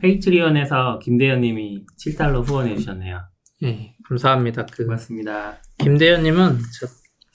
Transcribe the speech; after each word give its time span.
Patreon에서 0.00 0.98
김대현님이 1.00 1.84
7달러 1.98 2.46
후원해 2.46 2.76
주셨네요. 2.76 3.20
네, 3.62 3.96
감사합니다. 4.08 4.66
그 4.66 4.84
고맙습니다. 4.84 5.56
김대현님은 5.78 6.58
저 6.78 6.86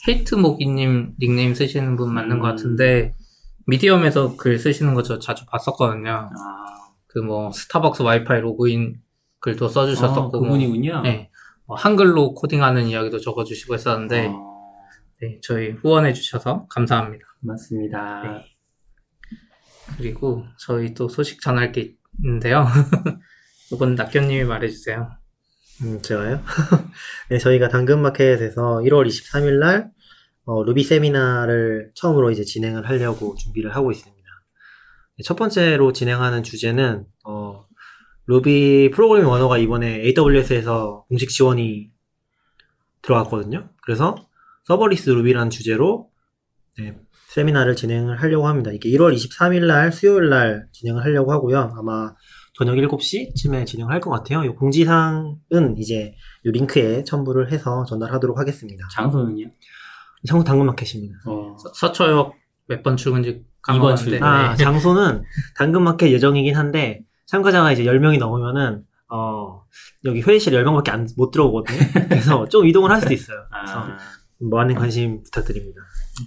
헤이트 0.07 0.35
모기님 0.35 1.15
닉네임 1.19 1.53
쓰시는 1.53 1.95
분 1.95 2.13
맞는 2.13 2.39
것 2.39 2.47
음. 2.47 2.55
같은데 2.55 3.13
Medium에서 3.67 4.35
글 4.37 4.57
쓰시는 4.59 4.93
거 4.93 5.03
저 5.03 5.19
자주 5.19 5.45
봤었거든요. 5.45 6.11
아, 6.11 6.29
그뭐 7.07 7.51
스타벅스 7.51 8.01
와이파이 8.03 8.41
로그인 8.41 9.01
글도 9.39 9.67
써주셨었고 9.67 10.37
어, 10.37 10.41
그분이군요. 10.41 10.93
뭐, 10.93 11.01
네, 11.01 11.29
뭐 11.65 11.77
한글로 11.77 12.33
코딩하는 12.35 12.87
이야기도 12.87 13.19
적어주시고 13.19 13.73
했었는데 13.73 14.27
어, 14.27 14.71
네, 15.21 15.39
저희 15.41 15.71
후원해 15.71 16.13
주셔서 16.13 16.67
감사합니다. 16.69 17.25
고맙습니다. 17.41 18.21
네. 18.23 18.45
그리고 19.97 20.45
저희 20.57 20.93
또 20.93 21.09
소식 21.09 21.41
전할 21.41 21.71
게 21.71 21.95
있는데요. 22.19 22.65
이건 23.71 23.95
낙견님이 23.95 24.43
말해주세요. 24.43 25.11
음, 25.83 26.01
제가요? 26.01 26.43
네, 27.29 27.37
저희가 27.37 27.69
당근마켓에서 27.69 28.81
1월 28.83 29.07
23일 29.07 29.59
날 29.59 29.91
어, 30.45 30.63
루비 30.63 30.83
세미나를 30.83 31.91
처음으로 31.95 32.31
이제 32.31 32.43
진행을 32.43 32.87
하려고 32.87 33.35
준비를 33.35 33.75
하고 33.75 33.91
있습니다. 33.91 34.21
네, 35.17 35.23
첫 35.23 35.35
번째로 35.35 35.93
진행하는 35.93 36.43
주제는 36.43 37.05
어, 37.25 37.65
루비 38.27 38.91
프로그래밍 38.93 39.29
언어가 39.29 39.57
이번에 39.57 40.01
AWS에서 40.05 41.05
공식 41.07 41.29
지원이 41.29 41.91
들어왔거든요. 43.01 43.69
그래서 43.81 44.15
서버리스 44.65 45.09
루비라는 45.09 45.49
주제로 45.49 46.09
네, 46.77 46.95
세미나를 47.35 47.75
진행을 47.75 48.21
하려고 48.21 48.47
합니다. 48.47 48.71
이게 48.73 48.89
1월 48.89 49.15
23일 49.15 49.65
날 49.65 49.91
수요일 49.91 50.29
날 50.29 50.67
진행을 50.73 51.03
하려고 51.03 51.31
하고요. 51.31 51.73
아마 51.77 52.13
저녁 52.53 52.75
7시쯤에 52.75 53.65
진행할 53.65 53.99
것 54.01 54.09
같아요. 54.09 54.43
이 54.43 54.49
공지사항은 54.49 55.77
이제 55.77 56.13
이 56.43 56.49
링크에 56.51 57.03
첨부를 57.03 57.51
해서 57.51 57.85
전달하도록 57.85 58.37
하겠습니다. 58.37 58.83
장소는요? 58.93 59.45
창구 60.27 60.43
당근마켓입니다. 60.43 61.15
어, 61.27 61.55
서- 61.57 61.71
서초역 61.73 62.33
몇 62.67 62.83
번 62.83 62.97
출근지 62.97 63.43
이번 63.75 63.95
출근. 63.95 64.23
아, 64.23 64.55
네. 64.55 64.63
장소는 64.63 65.23
당근마켓 65.55 66.11
예정이긴 66.11 66.55
한데 66.55 67.01
참가자가 67.27 67.71
이제 67.71 67.83
10명이 67.83 68.17
넘으면은 68.19 68.83
어, 69.09 69.63
여기 70.05 70.21
회의실 70.21 70.53
10명밖에 70.53 70.89
안, 70.89 71.07
못 71.17 71.31
들어오거든요. 71.31 71.77
그래서 72.09 72.47
좀 72.49 72.65
이동을 72.67 72.91
할 72.91 72.99
수도 73.01 73.13
있어요. 73.13 73.37
그래서 73.51 73.79
아, 73.79 73.97
많은 74.39 74.75
관심 74.75 75.21
부탁드립니다. 75.23 75.81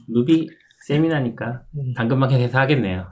루비 0.09 0.49
세미나니까 0.87 1.63
음. 1.77 1.95
당근마켓에서 1.95 2.59
하겠네요. 2.59 3.07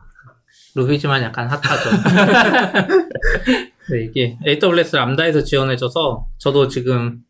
루비지만 0.74 1.22
약간 1.22 1.48
핫하죠. 1.48 1.90
네, 3.90 4.04
이게 4.04 4.38
AWS 4.46 4.96
람다에서 4.96 5.42
지원해줘서 5.44 6.26
저도 6.38 6.68
지금 6.68 7.20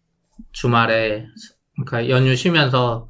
주말에 0.52 1.26
그러니까 1.76 2.08
연휴 2.12 2.34
쉬면서 2.34 3.08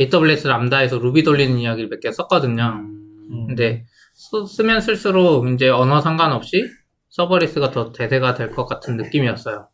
AWS 0.00 0.46
람다에서 0.48 0.98
루비 0.98 1.22
돌리는 1.22 1.58
이야기를 1.58 1.88
몇 1.88 2.00
개 2.00 2.12
썼거든요. 2.12 2.80
음, 2.82 3.46
근데 3.48 3.86
쓰- 4.14 4.46
쓰면 4.46 4.80
쓸수록 4.80 5.48
이제 5.48 5.68
언어 5.68 6.00
상관없이 6.00 6.64
서버리스가 7.10 7.70
더 7.70 7.92
대세가 7.92 8.34
될 8.34 8.52
것 8.52 8.66
같은 8.66 8.96
느낌이었어요. 8.96 9.68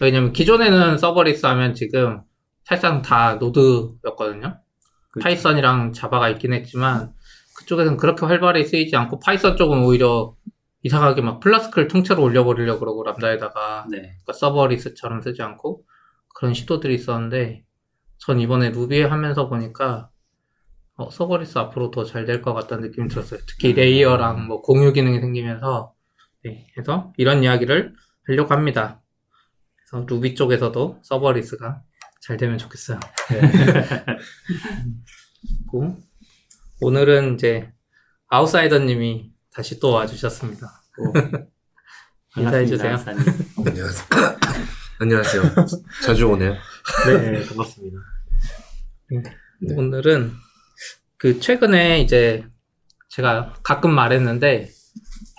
왜냐면 0.00 0.32
기존에는 0.32 0.98
서버리스 0.98 1.44
하면 1.46 1.74
지금 1.74 2.20
사실상 2.64 3.02
다 3.02 3.34
노드였거든요. 3.36 4.58
그쵸. 5.18 5.24
파이썬이랑 5.24 5.92
자바가 5.92 6.28
있긴 6.30 6.52
했지만 6.52 7.12
그쪽에서는 7.56 7.96
그렇게 7.98 8.26
활발히 8.26 8.64
쓰이지 8.64 8.96
않고 8.96 9.18
파이썬 9.20 9.56
쪽은 9.56 9.82
오히려 9.84 10.34
이상하게 10.82 11.22
막 11.22 11.40
플라스크를 11.40 11.88
통째로 11.88 12.22
올려버리려고 12.22 12.80
그러고 12.80 13.02
람다에다가 13.04 13.86
네. 13.90 13.98
그러니까 13.98 14.32
서버 14.32 14.66
리스처럼 14.68 15.22
쓰지 15.22 15.42
않고 15.42 15.84
그런 16.34 16.54
시도들이 16.54 16.94
있었는데 16.94 17.64
전 18.18 18.40
이번에 18.40 18.70
루비에 18.70 19.04
하면서 19.04 19.48
보니까 19.48 20.10
어, 20.96 21.10
서버리스 21.10 21.58
앞으로 21.58 21.90
더 21.90 22.04
잘 22.04 22.24
될 22.26 22.42
것 22.42 22.54
같다는 22.54 22.84
느낌이 22.88 23.08
들었어요. 23.08 23.40
특히 23.46 23.72
레이어랑 23.72 24.46
뭐 24.46 24.62
공유 24.62 24.92
기능이 24.92 25.20
생기면서 25.20 25.94
네, 26.44 26.66
그래서 26.74 27.12
이런 27.16 27.42
이야기를 27.44 27.94
하려고 28.26 28.52
합니다. 28.54 29.00
그래서 29.76 30.06
루비 30.06 30.34
쪽에서도 30.34 31.00
서버리스가 31.02 31.82
잘 32.20 32.36
되면 32.36 32.58
좋겠어요. 32.58 32.98
그리고 35.70 35.96
오늘은 36.80 37.34
이제 37.34 37.72
아웃사이더님이 38.28 39.32
다시 39.52 39.78
또 39.80 39.92
와주셨습니다. 39.92 40.66
또 40.96 41.12
인사해 42.40 42.66
주세요. 42.66 42.96
반갑습니다, 42.96 43.24
박사님. 43.24 43.66
안녕하세요. 43.66 44.06
안녕하세요. 45.00 45.42
자주 46.04 46.28
오네요. 46.28 46.54
네, 47.06 47.46
반갑습니다. 47.46 47.96
네. 49.10 49.74
오늘은 49.76 50.32
그 51.16 51.40
최근에 51.40 52.00
이제 52.00 52.44
제가 53.08 53.54
가끔 53.62 53.92
말했는데 53.94 54.70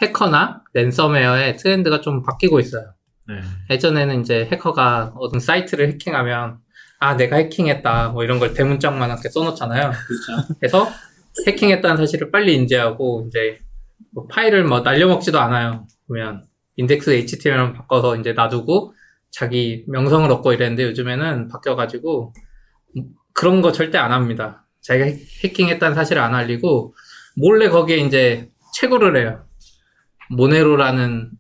해커나 0.02 0.64
랜섬웨어의 0.74 1.58
트렌드가 1.58 2.02
좀 2.02 2.24
바뀌고 2.24 2.60
있어요. 2.60 2.94
네. 3.28 3.42
예전에는 3.70 4.22
이제 4.22 4.48
해커가 4.52 5.14
어떤 5.18 5.40
사이트를 5.40 5.90
해킹하면 5.90 6.60
아 7.00 7.16
내가 7.16 7.38
해킹했다 7.38 8.10
뭐 8.10 8.24
이런 8.24 8.40
걸 8.40 8.54
대문짝만하게 8.54 9.30
써놓잖아요. 9.30 9.92
그렇죠. 9.92 10.48
그래서 10.60 10.88
해킹했다는 11.48 11.98
사실을 11.98 12.32
빨리 12.32 12.56
인지하고 12.56 13.26
이제 13.28 13.60
뭐 14.14 14.28
파일을 14.28 14.64
뭐 14.66 14.82
날려먹지도 14.82 15.40
않아요. 15.40 15.88
보면 16.08 16.44
인덱스 16.76 17.12
HTML 17.12 17.74
바꿔서 17.74 18.16
이제 18.18 18.34
놔두고 18.34 18.94
자기 19.32 19.86
명성을 19.88 20.30
얻고 20.32 20.54
이랬는데 20.54 20.84
요즘에는 20.86 21.48
바뀌어가지고 21.50 22.34
그런 23.34 23.62
거 23.62 23.72
절대 23.72 23.98
안 23.98 24.12
합니다. 24.12 24.66
자기가 24.82 25.06
해- 25.06 25.18
해킹했다는 25.44 25.96
사실을 25.96 26.22
안 26.22 26.34
알리고 26.36 26.96
몰래 27.38 27.70
거기에 27.70 27.98
이제 27.98 28.50
채굴을 28.74 29.18
해요. 29.18 29.46
모네로라는 30.32 31.32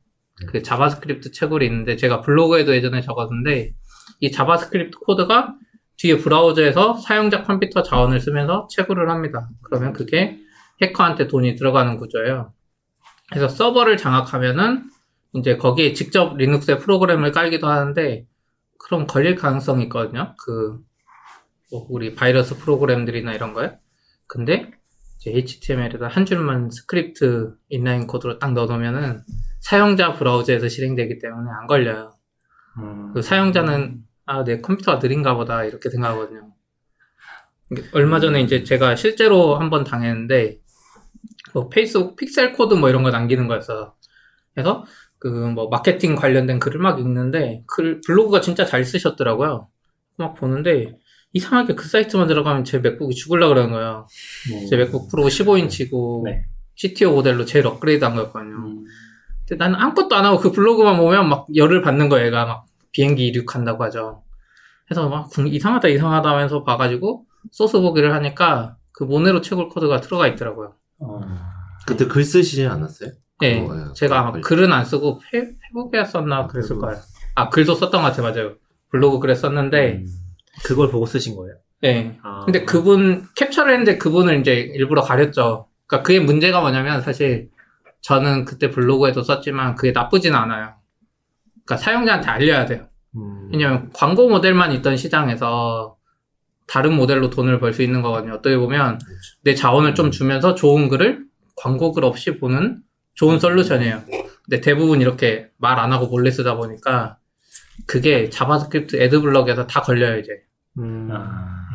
그 0.47 0.61
자바스크립트 0.63 1.31
채굴이 1.31 1.65
있는데 1.65 1.95
제가 1.97 2.21
블로그에도 2.21 2.73
예전에 2.75 3.01
적었는데 3.01 3.73
이 4.19 4.31
자바스크립트 4.31 4.99
코드가 4.99 5.55
뒤에 5.97 6.17
브라우저에서 6.17 6.95
사용자 6.95 7.43
컴퓨터 7.43 7.83
자원을 7.83 8.19
쓰면서 8.19 8.67
채굴을 8.69 9.09
합니다. 9.09 9.49
그러면 9.63 9.93
그게 9.93 10.39
해커한테 10.81 11.27
돈이 11.27 11.55
들어가는 11.55 11.97
구조예요. 11.97 12.53
그래서 13.29 13.47
서버를 13.47 13.97
장악하면은 13.97 14.89
이제 15.33 15.57
거기에 15.57 15.93
직접 15.93 16.37
리눅스에 16.37 16.77
프로그램을 16.77 17.31
깔기도 17.31 17.67
하는데 17.67 18.25
그럼 18.79 19.07
걸릴 19.07 19.35
가능성이 19.35 19.83
있거든요. 19.83 20.35
그, 20.43 20.79
뭐 21.69 21.85
우리 21.89 22.15
바이러스 22.15 22.57
프로그램들이나 22.57 23.33
이런 23.33 23.53
거요. 23.53 23.77
근데 24.25 24.71
HTML에다 25.27 26.07
한 26.07 26.25
줄만 26.25 26.71
스크립트 26.71 27.53
inline 27.67 28.07
코드로 28.07 28.39
딱 28.39 28.53
넣어놓으면은 28.53 29.21
사용자 29.59 30.13
브라우저에서 30.13 30.69
실행되기 30.69 31.19
때문에 31.19 31.49
안 31.59 31.67
걸려요. 31.67 32.15
음, 32.77 33.11
그 33.13 33.21
사용자는 33.21 34.01
아, 34.29 34.43
내 34.43 34.61
컴퓨터가 34.61 34.99
느린가 34.99 35.33
보다 35.33 35.63
이렇게 35.63 35.89
생각하거든요. 35.89 36.53
얼마 37.93 38.19
전에 38.19 38.41
이제 38.41 38.63
제가 38.63 38.95
실제로 38.95 39.55
한번 39.55 39.83
당했는데 39.83 40.59
뭐 41.53 41.67
페이스북 41.67 42.15
픽셀 42.15 42.53
코드 42.53 42.75
뭐 42.75 42.89
이런 42.89 43.01
거 43.01 43.09
남기는 43.09 43.47
거였어. 43.47 43.95
그래서 44.53 44.85
그 45.17 45.27
뭐 45.27 45.67
마케팅 45.69 46.15
관련된 46.15 46.59
글을 46.59 46.79
막 46.79 46.99
읽는데 46.99 47.63
글 47.65 48.01
블로그가 48.05 48.39
진짜 48.39 48.65
잘 48.65 48.85
쓰셨더라고요. 48.85 49.67
막 50.17 50.35
보는데 50.35 50.99
이상하게 51.33 51.73
그 51.73 51.87
사이트만 51.87 52.27
들어가면 52.27 52.65
제 52.65 52.77
맥북이 52.77 53.15
죽을라 53.15 53.47
그러는 53.47 53.71
거예요. 53.71 54.07
뭐, 54.51 54.69
제 54.69 54.77
맥북 54.77 55.09
프로 55.09 55.23
15인치고 55.23 56.25
네. 56.25 56.45
CTO 56.75 57.13
모델로 57.13 57.45
제일 57.45 57.65
업그레이드한 57.65 58.13
거였거든요. 58.13 58.55
음, 58.55 58.83
근데 59.47 59.63
나는 59.63 59.79
아무것도 59.79 60.15
안 60.15 60.25
하고 60.25 60.37
그 60.37 60.51
블로그만 60.51 60.97
보면 60.97 61.29
막 61.29 61.47
열을 61.55 61.81
받는 61.81 62.09
거예요. 62.09 62.27
얘가 62.27 62.45
막 62.45 62.65
비행기 62.91 63.27
이륙한다고 63.27 63.83
하죠. 63.85 64.23
그래서 64.89 65.07
막 65.07 65.29
궁- 65.29 65.47
이상하다 65.47 65.87
이상하다 65.87 66.27
하면서 66.29 66.63
봐가지고 66.63 67.25
소스 67.51 67.79
보기를 67.79 68.11
하니까 68.15 68.75
그 68.91 69.03
모네로 69.03 69.41
채굴 69.41 69.69
코드가 69.69 70.01
들어가 70.01 70.27
있더라고요. 70.27 70.73
어, 70.99 71.21
그때 71.87 72.05
글 72.07 72.23
쓰시지 72.23 72.65
않았어요? 72.65 73.11
네, 73.39 73.61
그거예요. 73.61 73.93
제가 73.93 74.19
아마 74.19 74.31
글. 74.31 74.41
글은 74.41 74.73
안 74.73 74.83
쓰고 74.83 75.19
페, 75.31 75.51
페북에 75.61 76.03
썼나 76.05 76.37
아, 76.39 76.47
그랬을 76.47 76.69
페북. 76.75 76.81
거예요. 76.81 76.99
아 77.35 77.49
글도 77.49 77.75
썼던 77.75 78.01
것 78.01 78.07
같아요, 78.09 78.29
맞아요. 78.33 78.55
블로그 78.91 79.19
글에 79.19 79.35
썼는데, 79.35 79.97
음, 79.97 80.05
그걸 80.65 80.89
보고 80.89 81.05
쓰신 81.05 81.35
거예요? 81.37 81.55
네. 81.81 82.17
아, 82.23 82.41
근데 82.43 82.65
그분 82.65 83.25
캡처를 83.35 83.71
했는데 83.71 83.97
그분을 83.99 84.39
이제 84.41 84.55
일부러 84.55 85.01
가렸죠. 85.03 85.67
그러니까 85.85 86.05
그게 86.05 86.19
문제가 86.19 86.59
뭐냐면 86.61 87.01
사실 87.01 87.49
저는 88.01 88.43
그때 88.45 88.69
블로그에도 88.71 89.21
썼지만 89.21 89.75
그게 89.75 89.91
나쁘진 89.91 90.33
않아요. 90.35 90.73
그러니까 91.65 91.77
사용자한테 91.77 92.27
알려야 92.27 92.65
돼요. 92.65 92.87
음, 93.15 93.49
왜냐면 93.51 93.89
광고 93.93 94.29
모델만 94.29 94.71
있던 94.73 94.97
시장에서 94.97 95.97
다른 96.67 96.93
모델로 96.95 97.29
돈을 97.31 97.59
벌 97.59 97.73
수 97.73 97.81
있는 97.81 98.01
거거든요. 98.01 98.33
어떻게 98.35 98.55
보면 98.57 98.99
내 99.43 99.55
자원을 99.55 99.95
좀 99.95 100.11
주면서 100.11 100.53
좋은 100.55 100.87
글을 100.89 101.25
광고 101.55 101.91
글 101.91 102.03
없이 102.05 102.37
보는 102.37 102.81
좋은 103.15 103.39
솔루션이에요. 103.39 104.03
근데 104.45 104.61
대부분 104.61 105.01
이렇게 105.01 105.49
말 105.57 105.79
안 105.79 105.91
하고 105.91 106.07
몰래 106.07 106.29
쓰다 106.31 106.55
보니까 106.55 107.17
그게 107.87 108.29
자바스크립트 108.29 108.97
adblock에서 109.01 109.65
다 109.67 109.81
걸려요 109.81 110.19
이제. 110.19 110.31
음, 110.77 111.09
아, 111.11 111.65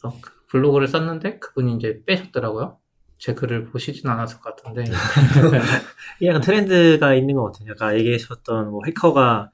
그래서 0.00 0.18
그 0.20 0.30
블로그를 0.50 0.88
썼는데 0.88 1.38
그분이 1.38 1.76
이제 1.76 2.00
빼셨더라고요. 2.06 2.78
제 3.18 3.34
글을 3.34 3.66
보시진 3.66 4.08
않았을 4.10 4.40
것 4.40 4.56
같은데. 4.56 4.84
약간 6.24 6.40
트렌드가 6.40 7.14
있는 7.14 7.36
것 7.36 7.52
같아요. 7.52 7.72
아까 7.72 7.96
얘기하셨던 7.96 8.70
뭐 8.70 8.80
해커가 8.86 9.50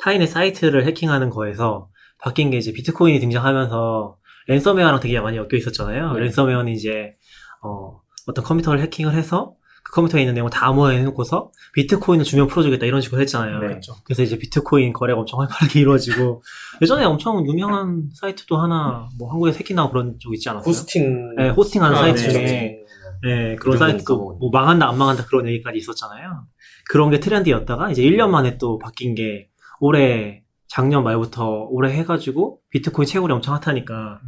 타인의 0.00 0.26
사이트를 0.26 0.86
해킹하는 0.86 1.30
거에서 1.30 1.88
바뀐 2.18 2.50
게 2.50 2.56
이제 2.56 2.72
비트코인이 2.72 3.20
등장하면서 3.20 4.16
랜섬웨어랑 4.48 5.00
되게 5.00 5.20
많이 5.20 5.36
엮여 5.36 5.48
있었잖아요. 5.52 6.12
네. 6.12 6.20
랜섬웨어는 6.20 6.72
이제 6.72 7.14
어, 7.62 8.00
어떤 8.26 8.44
컴퓨터를 8.44 8.80
해킹을 8.80 9.14
해서 9.14 9.54
그 9.82 9.92
컴퓨터에 9.92 10.22
있는 10.22 10.34
내용을 10.34 10.50
다 10.50 10.66
암호화해 10.68 11.02
놓고서 11.02 11.52
비트코인을 11.74 12.24
주면 12.24 12.46
풀어주겠다 12.48 12.86
이런 12.86 13.00
식으로 13.02 13.20
했잖아요. 13.20 13.58
네. 13.60 13.66
그렇죠. 13.68 13.94
그래서 14.04 14.22
이제 14.22 14.38
비트코인 14.38 14.92
거래가 14.94 15.20
엄청 15.20 15.40
활발하게 15.40 15.78
이루어지고 15.80 16.42
예전에 16.80 17.04
엄청 17.04 17.46
유명한 17.46 18.08
사이트도 18.14 18.56
하나 18.56 19.08
뭐 19.18 19.30
한국에 19.30 19.52
해킹나고 19.52 19.90
그런 19.90 20.16
쪽 20.18 20.34
있지 20.34 20.48
않았어요? 20.48 20.68
호스팅. 20.68 21.34
네, 21.36 21.50
호스팅하는 21.50 21.96
아, 21.96 22.00
사이트 22.00 22.22
네. 22.22 22.30
중에 22.30 22.78
네, 23.22 23.56
그런 23.56 23.56
그 23.56 23.64
정도는 23.78 23.92
사이트도. 23.92 24.38
뭐 24.40 24.50
망한다 24.50 24.88
안 24.88 24.98
망한다 24.98 25.26
그런 25.26 25.46
얘기까지 25.48 25.78
있었잖아요. 25.78 26.46
그런 26.90 27.10
게 27.10 27.20
트렌드였다가 27.20 27.90
이제 27.90 28.02
1년 28.02 28.28
만에 28.28 28.58
또 28.58 28.78
바뀐 28.78 29.14
게 29.14 29.48
올해 29.84 30.42
작년 30.66 31.04
말부터 31.04 31.66
올해 31.70 31.92
해가지고 31.92 32.58
비트코인 32.70 33.06
채굴이 33.06 33.30
엄청 33.34 33.54
핫하니까 33.54 34.18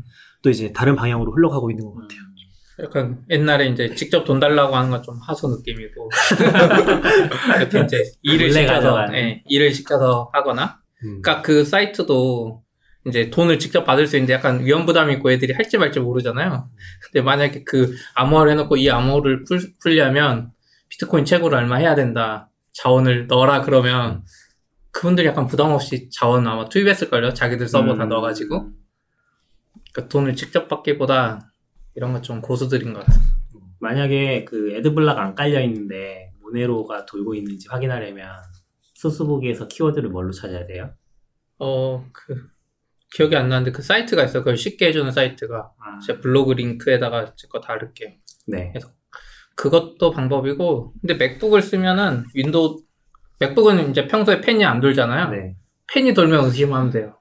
또 0.43 0.51
이제 0.51 0.71
다른 0.75 0.95
방향으로 0.97 1.33
흘러가고 1.33 1.71
있는 1.71 1.87
것 1.87 1.95
같아요. 1.95 2.21
약간 2.83 3.25
옛날에 3.31 3.69
이제 3.69 3.95
직접 3.95 4.25
돈 4.25 4.39
달라고 4.39 4.77
하는 4.77 4.91
건 4.91 5.03
좀 5.03 5.19
하소 5.23 5.49
느낌이고 5.49 6.11
이렇게 7.59 7.81
이제 7.85 8.05
일을 8.23 8.53
시켜서. 8.53 9.07
예, 9.15 9.43
일을 9.47 9.73
시켜서 9.73 10.29
하거나 10.35 10.79
음. 11.03 11.23
그러니까 11.23 11.41
그 11.41 11.65
사이트도 11.65 12.63
이제 13.07 13.31
돈을 13.31 13.59
직접 13.59 13.85
받을 13.85 14.07
수 14.07 14.17
있는데 14.17 14.35
약간 14.35 14.63
위험 14.63 14.85
부담이 14.85 15.15
있고 15.15 15.31
애들이 15.31 15.55
할지 15.55 15.79
말지 15.79 16.01
모르잖아요. 16.01 16.69
근데 17.03 17.23
만약에 17.23 17.65
그 17.65 17.95
암호화를 18.15 18.53
해놓고 18.53 18.77
이 18.77 18.91
암호를 18.91 19.45
풀, 19.45 19.61
풀려면 19.81 20.51
비트코인 20.91 21.25
채굴을 21.25 21.57
얼마 21.57 21.77
해야 21.77 21.95
된다. 21.95 22.51
자원을 22.75 23.27
넣어라 23.27 23.63
그러면 23.63 24.23
그분들이 24.97 25.27
약간 25.27 25.47
부담 25.47 25.73
없이 25.73 26.09
자원 26.11 26.47
아마 26.47 26.69
투입했을걸요. 26.71 27.35
자기들 27.35 27.69
서버 27.69 27.95
다 27.97 28.05
음. 28.05 28.09
넣어가지고. 28.09 28.71
그러니까 29.93 30.09
돈을 30.09 30.37
직접 30.37 30.69
받기보다 30.69 31.53
이런 31.95 32.13
거 32.15 32.23
좀 32.23 32.41
고수들인 32.41 32.95
것 32.95 33.05
같아요. 33.05 33.21
만약에 33.81 34.47
그 34.47 34.73
adblock 34.75 35.19
안 35.19 35.35
깔려 35.35 35.61
있는데 35.65 36.33
모네로가 36.41 37.05
돌고 37.05 37.35
있는지 37.35 37.69
확인하려면 37.69 38.27
소스보기에서 38.95 39.69
키워드를 39.69 40.09
뭘로 40.09 40.33
찾아야 40.33 40.67
돼요? 40.67 40.95
어, 41.59 42.07
그, 42.13 42.49
기억이 43.15 43.37
안 43.37 43.51
나는데 43.51 43.73
그 43.73 43.83
사이트가 43.83 44.25
있어요. 44.25 44.41
그걸 44.43 44.57
쉽게 44.57 44.87
해주는 44.89 45.13
사이트가. 45.13 45.73
아, 45.79 45.99
제 46.07 46.19
블로그 46.21 46.53
링크에다가 46.53 47.35
제 47.37 47.49
거 47.49 47.61
다룰게요. 47.61 48.13
네. 48.47 48.73
그것도 49.57 50.11
방법이고, 50.11 50.95
근데 51.01 51.15
맥북을 51.15 51.61
쓰면은 51.63 52.25
윈도우, 52.35 52.79
맥북은 53.39 53.91
이제 53.91 54.07
평소에 54.07 54.41
팬이 54.41 54.65
안 54.65 54.81
돌잖아요. 54.81 55.31
네. 55.31 55.57
팬이 55.93 56.15
돌면 56.15 56.47
의심하면 56.47 56.91
돼요. 56.91 57.17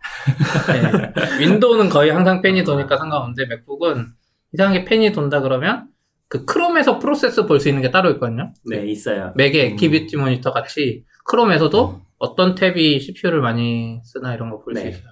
네. 0.68 1.14
윈도우는 1.40 1.90
거의 1.90 2.10
항상 2.12 2.42
팬이 2.42 2.64
도니까 2.64 2.98
상관없는데 2.98 3.46
맥북은 3.48 4.08
이상하게 4.54 4.86
팬이 4.86 5.12
돈다 5.12 5.42
그러면 5.42 5.88
그 6.28 6.46
크롬에서 6.46 6.98
프로세스 7.00 7.46
볼 7.46 7.60
수 7.60 7.70
있는 7.70 7.82
게 7.82 7.92
따로 7.92 8.10
있거든요. 8.12 8.54
네, 8.68 8.86
있어요. 8.88 9.34
맥의 9.36 9.66
Activity 9.74 10.18
Monitor 10.18 10.52
같이 10.52 11.06
크롬에서도 11.26 12.02
어떤 12.18 12.56
탭이 12.56 13.02
CPU를 13.02 13.42
많이 13.42 14.02
쓰나 14.04 14.34
이런 14.34 14.50
거 14.50 14.64
볼수 14.64 14.82
네. 14.82 14.90
있어요. 14.90 15.12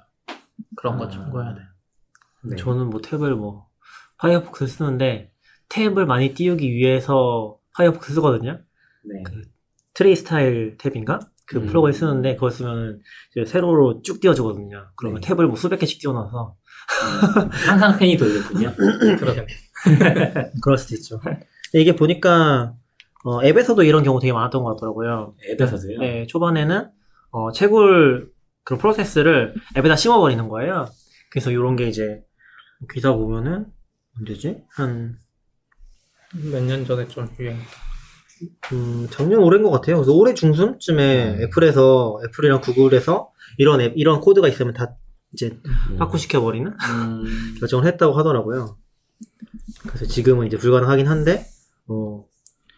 그런 0.75 0.97
거 0.97 1.05
아. 1.05 1.09
참고해야 1.09 1.53
돼. 1.53 1.61
네. 2.45 2.55
저는 2.55 2.89
뭐 2.89 3.01
탭을 3.01 3.35
뭐 3.35 3.67
파이어폭스 4.17 4.65
쓰는데 4.67 5.31
탭을 5.69 6.05
많이 6.05 6.33
띄우기 6.33 6.71
위해서 6.73 7.57
파이어폭스 7.75 8.13
쓰거든요. 8.13 8.59
네. 9.03 9.23
Tree 9.93 10.15
Style 10.15 10.77
Tab인가? 10.77 11.19
그 11.45 11.57
음. 11.57 11.65
프로그램 11.67 11.93
쓰는데 11.93 12.35
그걸 12.35 12.51
쓰면 12.51 13.01
이제 13.31 13.45
세로로 13.45 14.01
쭉 14.01 14.19
띄워주거든요. 14.21 14.87
그러면 14.95 15.21
네. 15.21 15.27
탭을 15.27 15.45
뭐 15.47 15.55
수백 15.55 15.79
개씩 15.79 15.99
띄워놔서 15.99 16.55
음, 16.55 17.49
항상 17.67 17.97
팬이 17.97 18.17
돌렸군요. 18.17 18.73
그러겠네. 19.19 19.47
그럴 20.63 20.77
수도 20.77 20.95
있죠. 20.95 21.19
이게 21.73 21.95
보니까 21.95 22.73
어, 23.25 23.43
앱에서도 23.43 23.83
이런 23.83 24.03
경우 24.03 24.19
되게 24.19 24.31
많았던 24.33 24.63
것 24.63 24.75
같더라고요. 24.75 25.35
앱에서도요. 25.51 25.99
네, 25.99 26.25
초반에는 26.27 26.89
어, 27.31 27.51
채굴 27.51 28.31
그런 28.63 28.79
프로세스를 28.79 29.53
앱에다 29.77 29.95
심어버리는 29.95 30.47
거예요. 30.49 30.87
그래서 31.29 31.51
이런 31.51 31.75
게 31.75 31.87
이제 31.87 32.21
기사 32.93 33.11
보면은 33.13 33.65
언제지? 34.19 34.63
한 34.75 35.17
몇 36.35 36.61
년 36.63 36.83
전에 36.85 37.07
좀 37.07 37.29
유행. 37.39 37.57
음, 38.71 39.07
작년 39.11 39.39
올해인 39.39 39.63
것 39.63 39.71
같아요. 39.71 39.97
그래서 39.97 40.13
올해 40.13 40.33
중순쯤에 40.33 41.35
음. 41.35 41.41
애플에서 41.41 42.19
애플이랑 42.25 42.61
구글에서 42.61 43.31
이런 43.57 43.81
앱, 43.81 43.93
이런 43.95 44.21
코드가 44.21 44.47
있으면 44.47 44.73
다 44.73 44.95
이제 45.33 45.59
음. 45.65 45.95
확보시켜 45.99 46.41
버리는 46.41 46.71
음, 46.71 47.55
결정을 47.59 47.85
했다고 47.85 48.13
하더라고요. 48.13 48.77
그래서 49.87 50.05
지금은 50.05 50.47
이제 50.47 50.57
불가능하긴 50.57 51.07
한데, 51.07 51.45
어, 51.87 52.25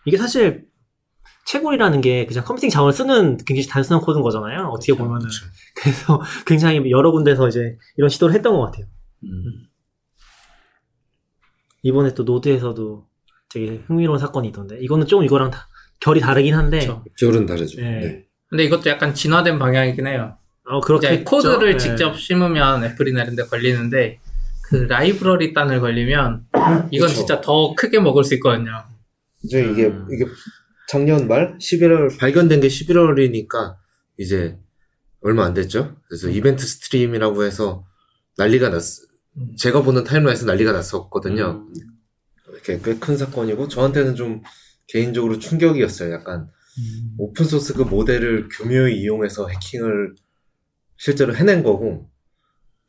이게 0.06 0.18
사실 0.18 0.68
채굴이라는 1.46 2.02
게 2.02 2.26
그냥 2.26 2.44
컴퓨팅 2.44 2.70
자원을 2.70 2.94
쓰는 2.94 3.38
굉장히 3.38 3.68
단순한 3.68 4.04
코드인 4.04 4.24
거잖아요. 4.24 4.68
어떻게 4.68 4.94
보면은. 4.94 5.20
그렇죠. 5.20 5.46
그래서 5.76 6.22
굉장히 6.46 6.90
여러 6.92 7.12
군데서 7.12 7.48
이제 7.48 7.78
이런 7.98 8.10
시도를 8.10 8.34
했던 8.34 8.54
것 8.54 8.66
같아요. 8.66 8.86
음. 9.24 9.68
이번에 11.84 12.16
또 12.16 12.24
노드에서도 12.24 13.08
되게 13.56 13.82
흥미로운 13.88 14.20
사건이 14.20 14.50
있던데, 14.50 14.78
이거는 14.82 15.08
좀 15.08 15.24
이거랑 15.24 15.50
다 15.50 15.68
결이 16.02 16.20
다르긴 16.20 16.56
한데, 16.56 16.80
그쵸. 16.80 17.04
결은 17.18 17.46
다르죠. 17.46 17.82
네. 17.82 18.00
네. 18.00 18.26
근데 18.50 18.66
이것도 18.66 18.90
약간 18.90 19.14
진화된 19.14 19.58
방향이긴 19.58 20.08
해요. 20.08 20.38
어, 20.66 20.82
그렇게 20.82 21.24
코드를 21.24 21.78
직접 21.78 22.18
심으면 22.18 22.84
애플이나 22.84 23.24
이런 23.24 23.36
데 23.36 23.44
걸리는데 23.44 24.20
그 24.64 24.76
라이브러리 24.76 25.54
단을 25.54 25.80
걸리면 25.80 26.46
이건 26.92 27.08
그쵸. 27.10 27.20
진짜 27.20 27.42
더 27.42 27.74
크게 27.76 28.00
먹을 28.00 28.24
수 28.24 28.34
있거든요. 28.36 28.84
이제 29.44 29.62
이게 29.62 29.86
음. 29.86 30.08
이게 30.12 30.26
작년 30.88 31.28
말 31.28 31.58
11월 31.60 32.18
발견된 32.20 32.62
게 32.62 32.68
11월이니까 32.68 33.76
이제 34.18 34.58
얼마 35.22 35.46
안 35.46 35.54
됐죠. 35.54 35.96
그래서 36.08 36.30
event 36.30 36.66
stream이라고 36.66 37.44
해서 37.44 37.86
난리가 38.38 38.70
났. 38.70 38.82
음. 39.38 39.56
제가 39.58 39.84
보는 39.84 40.04
타임라인에서 40.04 40.46
난리가 40.46 40.72
났었거든요. 40.72 41.66
음. 41.68 41.74
이렇게 42.68 42.82
꽤 42.94 43.00
큰 43.00 43.18
사건이고 43.18 43.68
저한테는 43.68 44.16
좀 44.16 44.42
개인적으로 44.88 45.40
충격이었어요. 45.40 46.14
약간 46.14 46.48
오픈 47.18 47.46
소스 47.46 47.74
그 47.74 47.84
모델을 47.84 48.50
교묘히 48.50 49.00
이용해서 49.02 49.48
해킹을 49.48 50.16
실제로 50.98 51.36
해낸 51.36 51.64
거고 51.64 52.10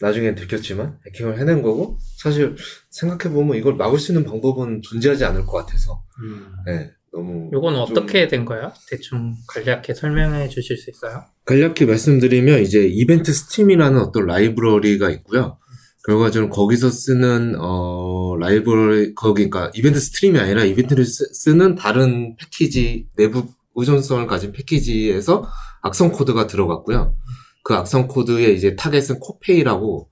나중엔 0.01 0.35
들켰지만 0.35 0.99
해킹을 1.07 1.39
해낸 1.39 1.63
거고 1.63 1.99
사실 2.19 2.57
생각해 2.91 3.33
보면 3.33 3.57
이걸 3.57 3.77
막을 3.77 3.99
수 3.99 4.13
있는 4.13 4.25
방법은 4.25 4.83
존재하지 4.83 5.25
않을 5.25 5.47
것 5.47 5.53
같아서 5.53 6.05
음. 6.23 6.53
네, 6.67 6.91
너무 7.13 7.49
좀 7.53 7.65
어떻게 7.77 8.29
된 8.29 8.45
거야? 8.45 8.75
대충 8.91 9.35
간략히 9.49 9.95
설명해 9.95 10.49
주실 10.49 10.77
수 10.77 10.91
있어요? 10.91 11.25
간략히 11.47 11.87
말씀드리면 11.87 12.61
이제 12.61 12.87
event 12.87 13.33
stream이라는 13.33 13.99
어떤 14.01 14.27
라이브러리가 14.27 15.11
있고요. 15.11 15.59
결과적으로 16.07 16.51
거기서 16.51 16.91
쓰는 16.91 17.57
어 17.59 18.37
라이브러리 18.39 19.15
거기 19.17 19.51
그러니까 19.51 19.73
event 19.75 19.99
stream이 19.99 20.39
아니라 20.39 20.65
이벤트를 20.65 21.05
쓰, 21.05 21.51
는 21.51 21.75
다른 21.75 22.37
패키지 22.37 23.09
내부 23.17 23.49
의존성을 23.75 24.25
가진 24.29 24.53
패키지에서 24.53 25.45
악성 25.83 26.13
코드가 26.13 26.47
들어갔고요. 26.47 27.17
그 27.65 27.75
악성 27.75 28.07
코드의 28.07 28.57
이제 28.57 28.77
타겟은 28.77 29.19
Copay라고 29.19 30.09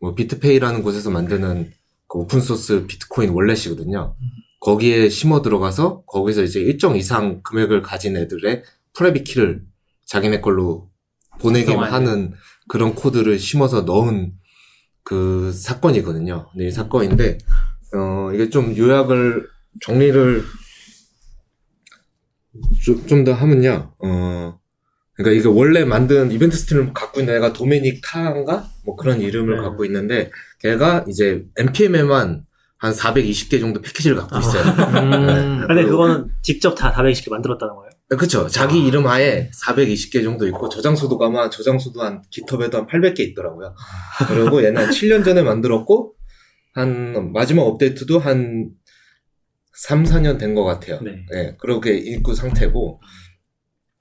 뭐 0.00 0.14
BitPay라는 0.14 0.82
곳에서 0.84 1.10
만드는 1.10 1.72
그 2.06 2.18
오픈 2.18 2.40
소스 2.40 2.86
비트코인 2.86 3.30
wallet이거든요. 3.30 4.14
거기에 4.60 5.08
심어 5.08 5.42
들어가서 5.42 6.02
거기서 6.06 6.44
이제 6.44 6.60
일정 6.60 6.96
이상 6.96 7.42
금액을 7.42 7.82
가진 7.82 8.16
애들의 8.16 8.62
private 8.92 9.24
key를 9.24 9.64
자기네 10.06 10.40
걸로 10.40 10.88
구성하는. 11.40 11.92
하는 11.92 12.34
그런 12.68 12.94
코드를 12.94 13.40
심어서 13.40 13.82
넣은 13.82 14.34
그 15.04 15.52
사건이거든요. 15.52 16.50
네, 16.56 16.66
이 16.68 16.70
사건인데, 16.70 17.38
어, 17.94 18.32
이게 18.32 18.48
좀 18.50 18.76
요약을, 18.76 19.48
정리를 19.80 20.44
좀 23.06 23.24
더 23.24 23.32
하면요, 23.32 23.94
어, 23.98 24.58
그러니까 25.14 25.38
이게 25.38 25.48
원래 25.48 25.84
만든 25.84 26.30
이벤트 26.30 26.56
스트림을 26.56 26.92
갖고 26.94 27.20
있는 27.20 27.34
애가 27.36 27.52
도메닉 27.52 28.00
타인가? 28.04 28.68
뭐 28.84 28.96
그런 28.96 29.20
이름을 29.20 29.56
네. 29.56 29.62
갖고 29.62 29.84
있는데, 29.84 30.30
걔가 30.60 31.04
이제 31.08 31.44
npm에만 31.56 32.44
한 32.82 32.92
420개 32.92 33.60
정도 33.60 33.80
패키지를 33.80 34.16
갖고 34.16 34.40
있어요. 34.40 34.60
음. 34.64 35.64
근데 35.68 35.84
그거는 35.84 36.32
직접 36.42 36.74
다 36.74 36.92
420개 36.92 37.30
만들었다는 37.30 37.76
거예요? 37.76 37.90
그쵸. 38.18 38.48
자기 38.48 38.84
이름 38.84 39.06
하에 39.06 39.50
420개 39.52 40.24
정도 40.24 40.48
있고, 40.48 40.68
저장소도 40.68 41.16
가면, 41.16 41.52
저장소도 41.52 42.02
한, 42.02 42.22
깃허브에도 42.30 42.78
한 42.78 42.86
800개 42.88 43.20
있더라고요. 43.20 43.76
그리고 44.26 44.64
얘는 44.64 44.88
7년 44.90 45.24
전에 45.24 45.42
만들었고, 45.42 46.14
한, 46.74 47.32
마지막 47.32 47.62
업데이트도 47.62 48.18
한 48.18 48.70
3, 49.74 50.02
4년 50.02 50.40
된 50.40 50.56
것 50.56 50.64
같아요. 50.64 50.98
네. 51.02 51.24
예, 51.34 51.56
그렇게 51.60 51.96
있고 51.96 52.34
상태고, 52.34 53.00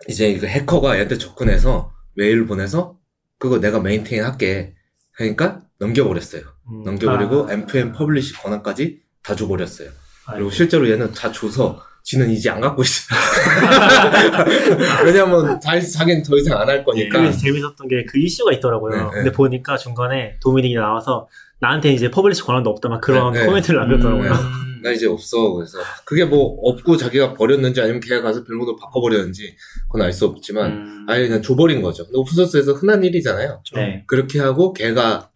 이제 0.10 0.36
그 0.40 0.48
해커가 0.48 0.96
얘한테 0.96 1.20
접근해서 1.20 1.94
메일을 2.16 2.48
보내서, 2.48 2.98
그거 3.38 3.60
내가 3.60 3.80
maintain 3.80 4.24
할게. 4.24 4.74
하니까 5.20 5.62
넘겨버렸어요. 5.78 6.42
음. 6.72 6.84
넘겨버리고, 6.84 7.44
아. 7.46 7.48
npm 7.56 7.94
publish 7.96 8.34
권한까지 8.36 9.00
다 9.24 9.36
줘버렸어요. 9.36 9.90
그리고 10.26 10.38
아이고. 10.38 10.50
실제로 10.52 10.90
얘는 10.90 11.12
다 11.14 11.32
줘서 11.32 11.80
지는 12.04 12.30
이제 12.32 12.50
안 12.50 12.60
갖고 12.62 12.82
있어요. 12.82 13.20
왜냐면 15.06 15.60
자, 15.60 15.80
자기는 15.80 16.24
더 16.24 16.38
이상 16.38 16.60
안 16.60 16.68
할 16.70 16.84
거니까. 16.84 17.20
그게 17.20 17.32
재밌었던 17.32 17.88
게 17.88 18.06
그 18.08 18.18
이슈가 18.20 18.54
있더라고요. 18.54 18.96
네, 18.96 19.04
네. 19.04 19.10
근데 19.14 19.32
보니까 19.32 19.78
중간에 19.78 20.38
도미닉이 20.42 20.76
나와서 20.76 21.28
나한테 21.60 21.92
이제 21.94 22.10
publish 22.10 22.44
권한도 22.44 22.70
없다 22.70 22.90
막 22.90 23.02
그런 23.02 23.34
네, 23.34 23.40
네. 23.42 23.46
코멘트를 23.46 23.80
남겼더라고요. 23.80 24.32
음. 24.32 24.82
나 24.84 24.90
이제 24.92 25.06
없어. 25.08 25.54
그래서 25.54 25.78
그게 26.06 26.26
뭐 26.26 26.58
없고 26.64 26.98
자기가 26.98 27.36
버렸는지 27.36 27.82
아니면 27.82 28.00
걔가 28.00 28.22
가서 28.24 28.44
별모로 28.44 28.76
바꿔버렸는지 28.78 29.56
그건 29.88 30.02
알 30.02 30.12
수 30.14 30.26
없지만 30.26 30.72
음. 30.72 31.06
아예 31.08 31.28
그냥 31.28 31.42
줘버린 31.44 31.82
거죠. 31.84 32.04
근데 32.06 32.18
오픈소스에서 32.18 32.74
흔한 32.74 33.04
일이잖아요. 33.04 33.62
네. 33.76 34.04
그렇게 34.08 34.40
하고 34.40 34.74
걔가 34.74 35.30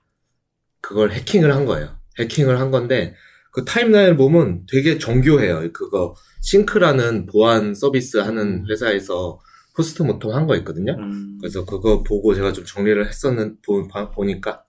그걸 0.88 1.12
해킹을 1.12 1.54
한 1.56 1.66
거예요. 1.66 1.98
해킹을 2.20 2.60
한 2.60 2.70
건데 2.70 3.16
그 3.52 3.66
타임라인을 3.66 4.18
보면 4.18 4.66
되게 4.72 4.98
정교해요. 5.00 5.72
그거 5.74 6.16
Snyk이라는 6.42 7.26
보안 7.26 7.74
서비스 7.74 8.18
하는 8.18 8.66
회사에서 8.70 9.40
post 9.76 10.04
mortem 10.04 10.30
한 10.30 10.46
거 10.46 10.56
있거든요. 10.58 10.94
음. 11.00 11.38
그래서 11.42 11.66
그거 11.66 12.04
보고 12.04 12.36
제가 12.36 12.54
좀 12.54 12.64
정리를 12.66 13.08
했었는 13.08 13.58
보, 13.66 13.88
봐- 13.88 14.12
보니까 14.12 14.64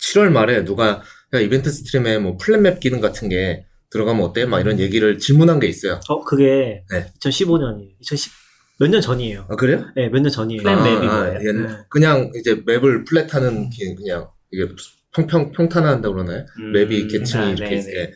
7월 0.00 0.30
말에 0.30 0.64
누가 0.64 1.02
야, 1.34 1.40
event 1.40 1.70
stream에 1.70 2.18
뭐 2.18 2.36
flatmap 2.36 2.80
기능 2.80 3.00
같은 3.00 3.28
게 3.30 3.64
들어가면 3.90 4.22
어때? 4.24 4.44
막 4.44 4.60
이런 4.60 4.78
얘기를 4.78 5.18
질문한 5.18 5.60
게 5.60 5.66
있어요. 5.66 5.98
어, 6.08 6.22
그게 6.24 6.84
네. 6.90 7.06
2015년이에요. 7.20 7.88
2010, 8.00 8.32
몇 8.80 8.88
년 8.90 9.00
전이에요. 9.00 9.46
아 9.48 9.56
그래요? 9.56 9.84
네, 9.96 10.08
몇 10.08 10.20
년 10.22 10.30
전이에요. 10.30 10.62
flat 10.62 10.82
map인 10.82 11.08
아, 11.08 11.18
거예요? 11.18 11.52
네. 11.52 11.68
그냥 11.88 12.30
이제 12.34 12.62
map을 12.66 13.04
flat하는 13.04 13.70
기능 13.70 13.94
그냥 13.96 14.28
이게 14.50 14.66
평평 15.14 15.52
평탄화한다 15.52 16.10
그러나요? 16.10 16.44
음. 16.58 16.72
map이 16.72 17.08
계층이 17.08 17.42
아, 17.42 17.48
이렇게 17.50 17.64
네네. 17.64 17.78
있어요. 17.78 18.06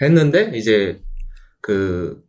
했는데 0.00 0.52
이제 0.54 1.00
그 1.60 2.22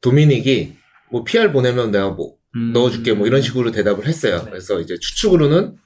도미닉이 0.00 0.76
뭐 1.10 1.24
PR 1.24 1.52
보내면 1.52 1.90
내가 1.90 2.10
뭐 2.10 2.34
음. 2.56 2.72
넣어줄게 2.72 3.12
뭐 3.12 3.26
이런 3.26 3.40
식으로 3.40 3.70
대답을 3.70 4.06
했어요. 4.06 4.42
네. 4.44 4.50
그래서 4.50 4.80
이제 4.80 4.96
추측으로는 4.98 5.76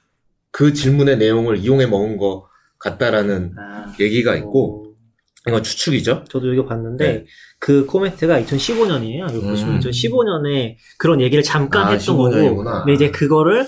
그 0.51 0.73
질문의 0.73 1.17
내용을 1.17 1.57
이용해 1.57 1.87
먹은 1.87 2.17
것 2.17 2.47
같다라는 2.79 3.53
아. 3.57 3.93
얘기가 3.99 4.35
있고 4.35 4.89
오. 4.89 4.93
이건 5.47 5.61
추측이죠. 5.61 6.23
저도 6.29 6.55
여기 6.55 6.67
봤는데 6.67 7.05
네. 7.05 7.25
그 7.59 7.85
코멘트가 7.85 8.41
2015년이에요. 8.41 9.21
여기 9.21 9.41
보시면 9.41 9.75
음. 9.75 9.79
2015년에 9.79 10.77
그런 10.97 11.21
얘기를 11.21 11.43
잠깐 11.43 11.87
아, 11.87 11.91
했던 11.91 12.17
거고 12.17 12.29
15년이구나. 12.29 12.85
근데 12.85 12.93
이제 12.93 13.11
그거를 13.11 13.67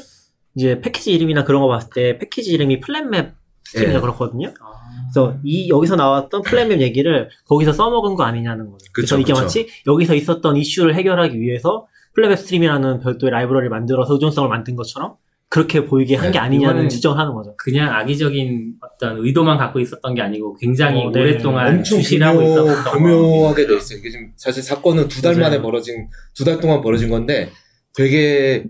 이제 0.55 0.79
패키지 0.79 1.13
이름이나 1.13 1.43
그런 1.43 1.61
거 1.61 1.67
봤을 1.67 1.89
때 1.93 2.17
패키지 2.17 2.51
이름이 2.53 2.79
flatmap 2.79 3.33
stream이라 3.65 3.97
예. 3.97 4.01
그렇거든요. 4.01 4.49
아. 4.61 4.75
그래서 5.11 5.37
이 5.43 5.69
여기서 5.69 5.95
나왔던 5.95 6.41
flatmap 6.43 6.81
얘기를 6.81 7.29
거기서 7.47 7.73
써먹은 7.73 8.15
거 8.15 8.23
아니냐는 8.23 8.69
거죠. 8.71 8.85
그래서 8.93 9.17
이게 9.17 9.33
그쵸. 9.33 9.41
마치 9.41 9.67
여기서 9.87 10.15
있었던 10.15 10.55
이슈를 10.57 10.95
해결하기 10.95 11.39
위해서 11.39 11.87
flatmap 12.13 12.37
stream이라는 12.39 12.99
별도의 13.01 13.31
라이브러리를 13.31 13.69
만들어서 13.69 14.13
의존성을 14.13 14.47
만든 14.49 14.75
것처럼 14.75 15.15
그렇게 15.49 15.85
보이게 15.85 16.15
한게 16.15 16.31
네, 16.33 16.39
아니냐는 16.39 16.87
이거는- 16.87 16.89
주장을 16.89 17.17
하는 17.17 17.33
거죠. 17.33 17.53
그냥 17.57 17.93
악의적인 17.93 18.73
어떤 18.81 19.17
의도만 19.19 19.57
갖고 19.57 19.79
있었던 19.79 20.13
게 20.15 20.21
아니고 20.21 20.55
굉장히 20.57 21.03
어, 21.05 21.11
네. 21.11 21.21
오랫동안 21.21 21.67
엄청 21.77 21.99
주시를 21.99 22.25
하고 22.25 22.39
교묘, 22.39 22.51
있었던 22.71 22.83
거. 22.83 22.91
교묘하게 22.99 23.67
돼 23.67 23.75
있어요. 23.75 23.99
이게 23.99 24.09
지금 24.09 24.31
사실 24.35 24.63
사건은 24.63 25.07
두 25.07 25.21
달. 25.21 25.35
만에 25.35 25.61
벌어진 25.61 26.07
두 26.33 26.43
달 26.45 26.59
동안 26.59 26.81
벌어진 26.81 27.09
건데 27.09 27.51
되게 27.93 28.65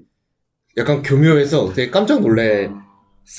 약간 0.78 1.02
교묘해서 1.02 1.72
되게 1.74 1.90
깜짝 1.90 2.22
놀랐 2.22 2.70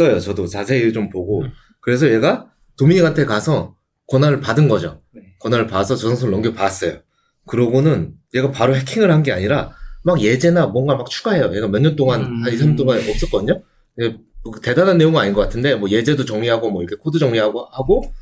어요. 0.01 0.21
저도 0.21 0.47
자세히 0.47 0.93
좀 0.93 1.09
보고 1.11 1.45
그래서 1.81 2.11
얘가 2.11 2.51
도미닉한테 2.79 3.25
가서 3.25 3.77
권한을 4.09 4.41
받은 4.41 4.69
거죠. 4.69 5.01
네. 5.13 5.23
권한을 5.41 5.67
받아서 5.67 5.97
저장소를 5.97 6.33
넘겨봤어요. 6.33 7.01
그러고는 7.47 8.15
얘가 8.35 8.51
바로 8.51 8.75
해킹을 8.77 9.11
한 9.11 9.23
게 9.23 9.33
아니라 9.33 9.73
막 10.05 10.21
예제나 10.21 10.67
뭔가 10.69 10.95
막 10.97 11.09
추가해요. 11.11 11.55
얘가 11.55 11.67
몇 11.69 11.81
년 11.81 11.97
동안, 11.97 12.21
음. 12.23 12.45
한 12.45 12.53
2, 12.53 12.57
3년 12.57 12.77
동안 12.77 12.99
없었거든요? 13.09 13.63
예, 14.03 14.17
뭐 14.45 14.53
대단한 14.63 14.99
내용은 14.99 15.21
아닌 15.21 15.33
것 15.33 15.41
같은데, 15.41 15.75
뭐 15.75 15.89
예제도 15.91 16.25
정리하고, 16.25 16.71
뭐 16.71 16.83
이렇게 16.83 16.95
코드 17.01 17.19
정리하고, 17.19 17.67
하고, 17.73 18.13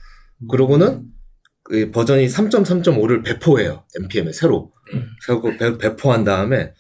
그러고는 0.51 1.05
그 1.63 1.91
버전이 1.91 2.27
3.3.5를 2.29 3.23
배포해요. 3.25 3.85
npm에 4.01 4.33
새로. 4.33 4.73
네. 4.95 5.03
새로 5.27 5.43
배, 5.43 5.77
배포한 5.77 6.25
다음에, 6.25 6.73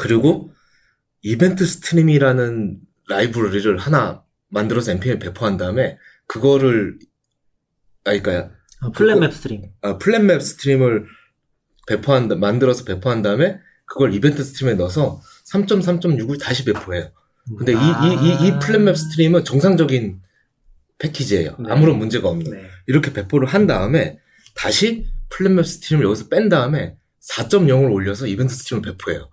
그리고 0.00 0.50
event 1.22 1.64
stream이라는 1.64 2.78
라이브러리를 3.08 3.76
하나 3.78 4.22
만들어서 4.48 4.92
npm에 4.92 5.18
배포한 5.18 5.56
다음에, 5.56 5.98
그거를, 6.26 6.98
아, 8.04 8.10
그니까, 8.12 8.50
아, 8.80 8.90
flatmap 8.90 9.32
stream. 9.32 9.62
아, 9.82 9.98
flatmap 9.98 10.40
stream을 10.42 11.06
배포한, 11.86 12.28
다- 12.28 12.34
만들어서 12.36 12.84
배포한 12.84 13.22
다음에 13.22 13.58
그걸 13.86 14.14
event 14.14 14.42
stream에 14.44 14.74
넣어서 14.74 15.20
3.3.6을 15.50 16.38
다시 16.40 16.64
배포해요. 16.64 17.10
근데 17.56 17.72
이, 17.72 17.76
이, 17.76 18.44
이, 18.44 18.46
이 18.48 18.58
flatmap 18.60 18.94
stream은 18.96 19.44
정상적인 19.44 20.20
패키지예요. 20.98 21.56
네. 21.58 21.70
아무런 21.72 21.96
문제가 21.98 22.28
없는. 22.28 22.50
네. 22.50 22.68
이렇게 22.86 23.12
배포를 23.14 23.48
한 23.48 23.66
다음에 23.66 24.18
다시 24.54 25.06
flatmap 25.30 25.64
stream을 25.64 26.04
여기서 26.04 26.28
뺀 26.28 26.50
다음에 26.50 26.96
4.0을 27.22 27.90
올려서 27.90 28.26
event 28.26 28.54
stream을 28.54 28.82
배포해요. 28.90 29.30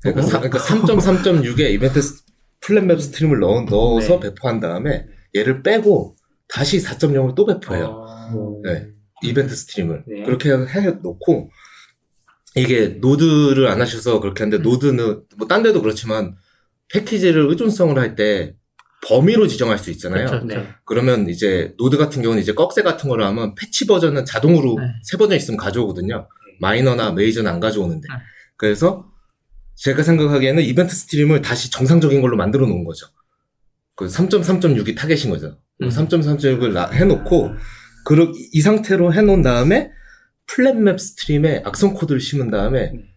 그러니까, 0.00 0.24
어? 0.24 0.26
사- 0.28 0.40
그러니까 0.40 0.58
3.3.6에 0.58 1.70
event 1.72 2.02
s- 2.02 2.21
flatmap 2.62 3.00
stream을 3.00 3.40
넣어, 3.40 3.62
넣어서 3.62 4.20
네. 4.20 4.28
배포한 4.30 4.60
다음에 4.60 5.06
얘를 5.36 5.62
빼고 5.62 6.16
다시 6.48 6.78
4.0을 6.78 7.34
또 7.34 7.46
배포해요. 7.46 7.86
어. 7.86 8.60
네. 8.64 8.88
event 9.22 9.54
stream을 9.54 10.04
네. 10.06 10.22
그렇게 10.24 10.50
해 10.50 10.90
놓고 11.02 11.50
이게 12.54 12.88
노드를 13.00 13.66
안 13.68 13.80
하셔서 13.80 14.20
그렇게 14.20 14.44
하는데 14.44 14.62
노드는 14.62 15.22
뭐 15.38 15.48
딴 15.48 15.62
데도 15.62 15.80
그렇지만 15.82 16.34
패키지를 16.92 17.48
의존성을 17.48 17.96
할 17.98 18.14
때 18.14 18.54
범위로 19.08 19.48
지정할 19.48 19.78
수 19.78 19.90
있잖아요. 19.90 20.26
그렇죠. 20.26 20.46
네. 20.46 20.68
그러면 20.84 21.28
이제 21.28 21.74
노드 21.76 21.96
같은 21.96 22.22
경우는 22.22 22.40
이제 22.40 22.52
꺽쇠 22.52 22.82
같은 22.82 23.08
거를 23.08 23.24
하면 23.26 23.54
패치 23.56 23.88
버전은 23.88 24.24
자동으로 24.24 24.76
네. 24.78 24.86
세 25.02 25.16
버전 25.16 25.36
있으면 25.36 25.56
가져오거든요. 25.58 26.28
마이너나 26.60 27.10
메이저는 27.10 27.50
안 27.50 27.58
가져오는데. 27.58 28.06
네. 28.08 28.14
그래서 28.56 29.10
제가 29.74 30.02
생각하기에는 30.02 30.62
event 30.62 30.94
stream을 30.94 31.42
다시 31.42 31.70
정상적인 31.70 32.20
걸로 32.20 32.36
만들어 32.36 32.66
놓은 32.66 32.84
거죠. 32.84 33.06
그 33.94 34.06
3.3.6이 34.06 34.96
타겟인 34.96 35.30
거죠. 35.30 35.58
음. 35.82 35.88
3.3.6을 35.88 36.92
해놓고 36.92 37.52
그러, 38.04 38.32
이 38.52 38.60
상태로 38.60 39.12
해놓은 39.12 39.42
다음에 39.42 39.90
flatmap 40.46 41.00
stream에 41.00 41.62
악성 41.64 41.94
코드를 41.94 42.20
심은 42.20 42.50
다음에 42.50 42.92
네. 42.92 43.12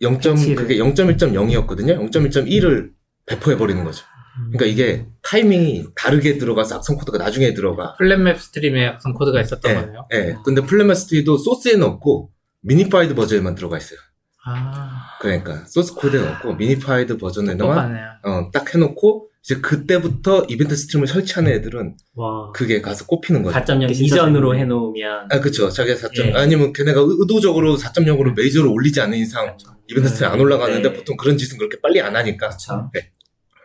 0. 0.00 0.18
패치를. 0.18 0.56
그게 0.56 0.76
0.1.0이었거든요. 0.76 2.10
0.1.1을 2.10 2.90
배포해 3.26 3.56
버리는 3.56 3.82
거죠. 3.84 4.04
그러니까 4.52 4.66
이게 4.66 5.06
타이밍이 5.22 5.90
다르게 5.94 6.38
들어가서 6.38 6.76
악성 6.76 6.96
코드가 6.96 7.18
나중에 7.18 7.54
들어가. 7.54 7.94
flatmap 7.96 8.40
stream에 8.40 8.86
악성 8.86 9.14
코드가 9.14 9.40
있었던 9.40 9.70
예, 9.70 9.74
거네요. 9.76 10.08
예. 10.12 10.36
근데 10.44 10.60
flatmap 10.62 10.96
stream도 10.96 11.38
소스에는 11.38 11.84
없고 11.84 12.32
minified 12.62 13.14
버전에만 13.14 13.54
들어가 13.54 13.78
있어요. 13.78 13.98
아, 14.46 15.02
그러니까 15.20 15.64
소스 15.66 15.94
코드에는 15.94 16.28
없고 16.34 16.54
minified 16.54 17.16
버전에만. 17.18 17.94
어, 18.24 18.50
딱 18.52 18.74
해놓고 18.74 19.28
이제 19.42 19.56
그때부터 19.56 20.44
event 20.48 20.74
stream을 20.74 21.06
설치하는 21.06 21.52
애들은 21.52 21.96
와. 22.14 22.50
그게 22.52 22.80
가서 22.80 23.04
꼽히는 23.06 23.42
거죠. 23.42 23.58
4.0 23.58 23.92
진짜 23.94 24.16
이전으로. 24.16 24.56
해놓으면 24.56 25.28
아, 25.30 25.40
그쵸. 25.40 25.68
자기가 25.68 25.96
4점, 26.08 26.26
예. 26.28 26.32
아니면 26.34 26.72
걔네가 26.72 27.00
의- 27.00 27.16
의도적으로 27.20 27.76
4.0으로 27.76 28.34
메이저를 28.34 28.68
올리지 28.68 29.00
않는 29.02 29.18
이상 29.18 29.56
event 29.88 30.08
stream 30.08 30.30
안 30.32 30.40
올라가는데 30.40 30.88
네. 30.90 30.94
보통 30.96 31.16
그런 31.18 31.36
짓은 31.36 31.58
그렇게 31.58 31.78
빨리 31.82 32.00
안 32.00 32.16
하니까. 32.16 32.48
그쵸. 32.50 32.90
네. 32.94 33.10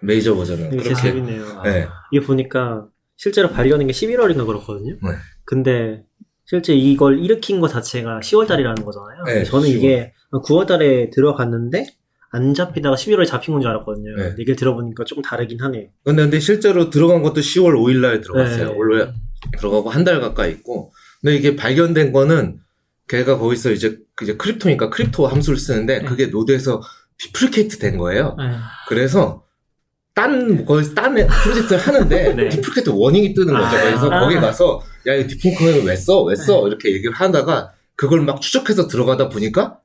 메이저 0.01 0.35
버전은. 0.35 0.69
그렇게. 0.71 0.93
재밌네요. 0.93 1.61
네. 1.63 1.87
이게 2.11 2.25
보니까 2.25 2.85
실제로 3.15 3.49
발견한 3.49 3.87
게 3.87 3.93
11월인가 3.93 4.45
그렇거든요. 4.45 4.95
네. 5.01 5.09
근데 5.45 6.03
실제 6.49 6.73
이걸 6.73 7.19
일으킨 7.19 7.59
것 7.59 7.67
자체가 7.67 8.21
10월달이라는 8.21 8.83
거잖아요. 8.83 9.23
네, 9.27 9.43
저는 9.43 9.69
10월. 9.69 9.75
이게 9.75 10.13
9월달에 10.33 11.11
들어갔는데 11.11 11.85
안 12.31 12.53
잡히다가 12.55 12.95
11월에 12.95 13.27
잡힌 13.27 13.53
건 13.53 13.61
줄 13.61 13.69
알았거든요. 13.69 14.15
네. 14.15 14.23
얘기를 14.39 14.55
들어보니까 14.55 15.03
조금 15.03 15.21
다르긴 15.21 15.61
하네요. 15.61 15.89
근데, 16.03 16.23
근데 16.23 16.39
실제로 16.39 16.89
들어간 16.89 17.21
것도 17.21 17.41
10월 17.41 17.75
5일 17.75 17.97
날 18.01 18.21
들어갔어요. 18.21 18.69
네. 18.69 18.75
원래 18.75 19.11
들어가고 19.59 19.91
한 19.91 20.03
달 20.03 20.19
가까이 20.19 20.51
있고. 20.53 20.91
근데 21.21 21.35
이게 21.35 21.55
발견된 21.55 22.11
거는 22.11 22.59
걔가 23.07 23.37
거기서 23.37 23.69
이제 23.71 23.97
이제 24.23 24.35
crypto니까 24.35 24.89
crypto 24.89 25.27
함수를 25.27 25.59
쓰는데 25.59 25.99
네. 25.99 26.05
그게 26.05 26.27
Node에서 26.27 26.81
deprecate 27.19 27.77
된 27.77 27.97
거예요. 27.97 28.35
네. 28.39 28.55
그래서 28.87 29.43
딴 30.19 30.65
거기서 30.65 30.93
딴 30.93 31.17
애- 31.17 31.25
프로젝트를 31.27 31.77
하는데 31.81 32.33
네. 32.35 32.49
deprecate 32.49 32.89
warning이 32.89 33.33
뜨는 33.33 33.53
거죠. 33.53 33.65
아. 33.77 33.81
그래서 33.81 34.11
아. 34.11 34.19
거기 34.21 34.35
가서 34.35 34.81
야 35.07 35.13
이거 35.15 35.27
deprecate 35.29 35.87
왜 35.87 35.95
써? 35.95 36.23
왜 36.23 36.35
써? 36.35 36.67
이렇게 36.67 36.91
얘기를 36.91 37.13
하다가 37.13 37.71
그걸 37.95 38.21
막 38.21 38.41
추적해서 38.41 38.87
들어가다 38.87 39.29
보니까 39.29 39.79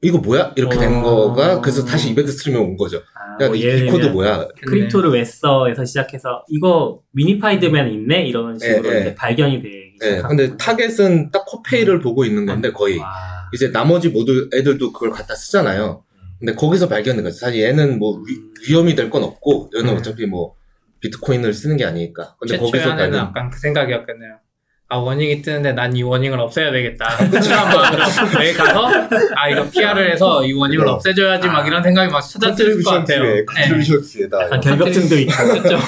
이거 0.00 0.18
뭐야? 0.18 0.52
이렇게 0.56 0.78
된 0.78 0.94
어. 0.96 1.02
거가 1.02 1.60
그래서 1.60 1.84
다시 1.84 2.10
event 2.10 2.32
stream에 2.32 2.58
온 2.58 2.76
거죠. 2.76 2.98
아, 3.14 3.42
야, 3.44 3.48
뭐 3.48 3.56
이, 3.56 3.60
이 3.62 3.86
코드 3.86 4.06
뭐야? 4.06 4.48
crypto를 4.66 5.10
왜 5.10 5.24
써에서 5.24 5.84
시작해서 5.84 6.44
이거 6.48 7.00
minified면 7.12 7.90
있네 7.90 8.26
이런 8.26 8.58
식으로 8.58 8.88
예, 8.90 8.96
예. 8.96 9.00
이제 9.00 9.14
발견이 9.14 9.62
되기 9.62 9.74
예, 10.02 10.08
시작한 10.16 10.36
근데. 10.36 10.56
타겟은 10.56 11.30
딱 11.30 11.44
Copay를 11.46 12.00
보고 12.00 12.24
있는 12.24 12.46
건데 12.46 12.70
거의 12.72 12.98
와. 12.98 13.12
이제 13.52 13.70
나머지 13.70 14.08
모두 14.08 14.48
애들도 14.54 14.92
그걸 14.92 15.10
갖다 15.10 15.34
쓰잖아요. 15.34 16.03
근데 16.44 16.54
거기서 16.54 16.88
발견된 16.88 17.24
거죠. 17.24 17.36
사실 17.38 17.62
얘는 17.62 17.98
뭐 17.98 18.20
위, 18.68 18.74
험이 18.74 18.94
될 18.94 19.08
건 19.08 19.22
없고 19.24 19.70
얘는 19.76 19.90
음. 19.92 19.96
어차피 19.96 20.26
뭐 20.26 20.54
비트코인을 21.00 21.54
쓰는 21.54 21.76
게 21.78 21.84
아니니까. 21.84 22.36
근데 22.38 22.58
거기서 22.58 22.94
발견. 22.96 23.14
약간 23.18 23.48
그 23.50 23.58
생각이었겠네요. 23.58 24.36
아 24.88 24.96
warning이 24.98 25.40
뜨는데 25.40 25.72
난 25.72 25.96
이 25.96 26.02
warning을 26.02 26.38
없애야 26.38 26.70
되겠다. 26.70 27.16
그런 27.16 27.48
마음으로 27.50 28.04
매일 28.38 28.54
가서 28.54 28.86
아 29.36 29.48
이거 29.48 29.68
PR을 29.70 30.12
해서 30.12 30.44
이 30.44 30.52
warning을 30.52 30.84
네. 30.84 30.90
없애줘야지 30.90 31.46
막 31.48 31.64
아. 31.64 31.66
이런 31.66 31.82
생각이 31.82 32.12
막 32.12 32.20
찾아들 32.20 32.82
것 32.82 32.90
같아요. 32.90 33.22
네. 33.22 33.44
contribution 33.46 34.02
기회다. 34.02 34.42
약간 34.44 34.60
결벽증도 34.60 35.16
그렇죠. 35.62 35.78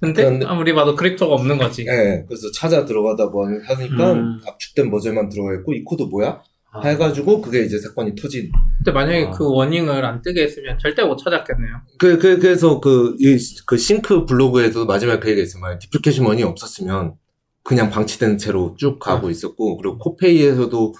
근데 0.00 0.22
그런데- 0.24 0.46
아무리 0.46 0.72
봐도 0.74 0.94
crypto가 0.94 1.34
없는 1.34 1.58
거지. 1.58 1.82
예, 1.88 2.24
그래서 2.26 2.50
찾아 2.54 2.84
들어가다 2.84 3.26
뭐 3.26 3.46
하니까 3.46 4.12
음. 4.12 4.40
압축된 4.46 4.90
버전만 4.90 5.28
들어가 5.28 5.52
있고 5.54 5.74
이 5.74 5.82
코드 5.84 6.04
뭐야? 6.04 6.40
아. 6.70 6.86
해가지고 6.86 7.40
그게 7.40 7.62
이제 7.62 7.78
사건이 7.78 8.14
터진. 8.14 8.50
근데 8.78 8.92
만약에 8.92 9.26
아. 9.26 9.30
그 9.30 9.50
warning을 9.50 10.04
안 10.04 10.22
뜨게 10.22 10.42
했으면 10.42 10.78
절대 10.78 11.02
못 11.02 11.16
찾았겠네요. 11.16 11.80
그, 11.98 12.18
그, 12.18 12.38
그래서 12.38 12.80
그, 12.80 13.16
이, 13.18 13.36
그 13.66 13.76
Snyk 13.76 14.26
블로그에도 14.26 14.86
마지막에 14.86 15.20
그 15.20 15.30
얘기 15.30 15.40
했어요. 15.40 15.60
만약 15.60 15.78
deprecation 15.78 16.26
warning이 16.26 16.42
없었으면 16.42 17.14
그냥 17.62 17.90
방치된 17.90 18.38
채로 18.38 18.74
쭉 18.78 18.98
가고 18.98 19.30
있었고, 19.30 19.76
그리고 19.78 19.98
Copay에서도 19.98 20.94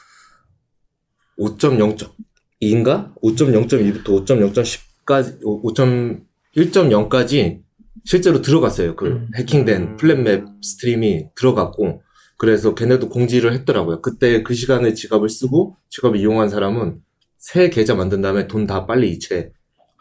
5.0.2인가? 1.39 3.15
5.0.2부터 3.23 4.27
5.0.10까지, 4.27 5.41
5.1.0까지 5.43 7.63
실제로 8.05 8.43
들어갔어요. 8.43 8.97
그 8.97 9.07
음. 9.07 9.29
해킹된 9.37 9.83
음. 9.83 9.97
flatmap 9.97 10.45
stream이 10.62 11.29
들어갔고, 11.37 12.03
그래서 12.38 12.75
걔네도 12.75 13.09
공지를 13.09 13.52
했더라고요. 13.52 14.00
그때 14.00 14.42
그 14.42 14.54
시간에 14.54 14.95
지갑을 14.95 15.28
쓰고 15.28 15.76
지갑을 15.90 16.18
이용한 16.18 16.49
사람은 16.49 17.00
새 17.37 17.68
계좌 17.71 17.95
만든 17.95 18.21
다음에 18.23 18.47
돈 18.49 18.66
다 18.66 18.87
빨리 18.87 19.11
이체하고 19.11 19.52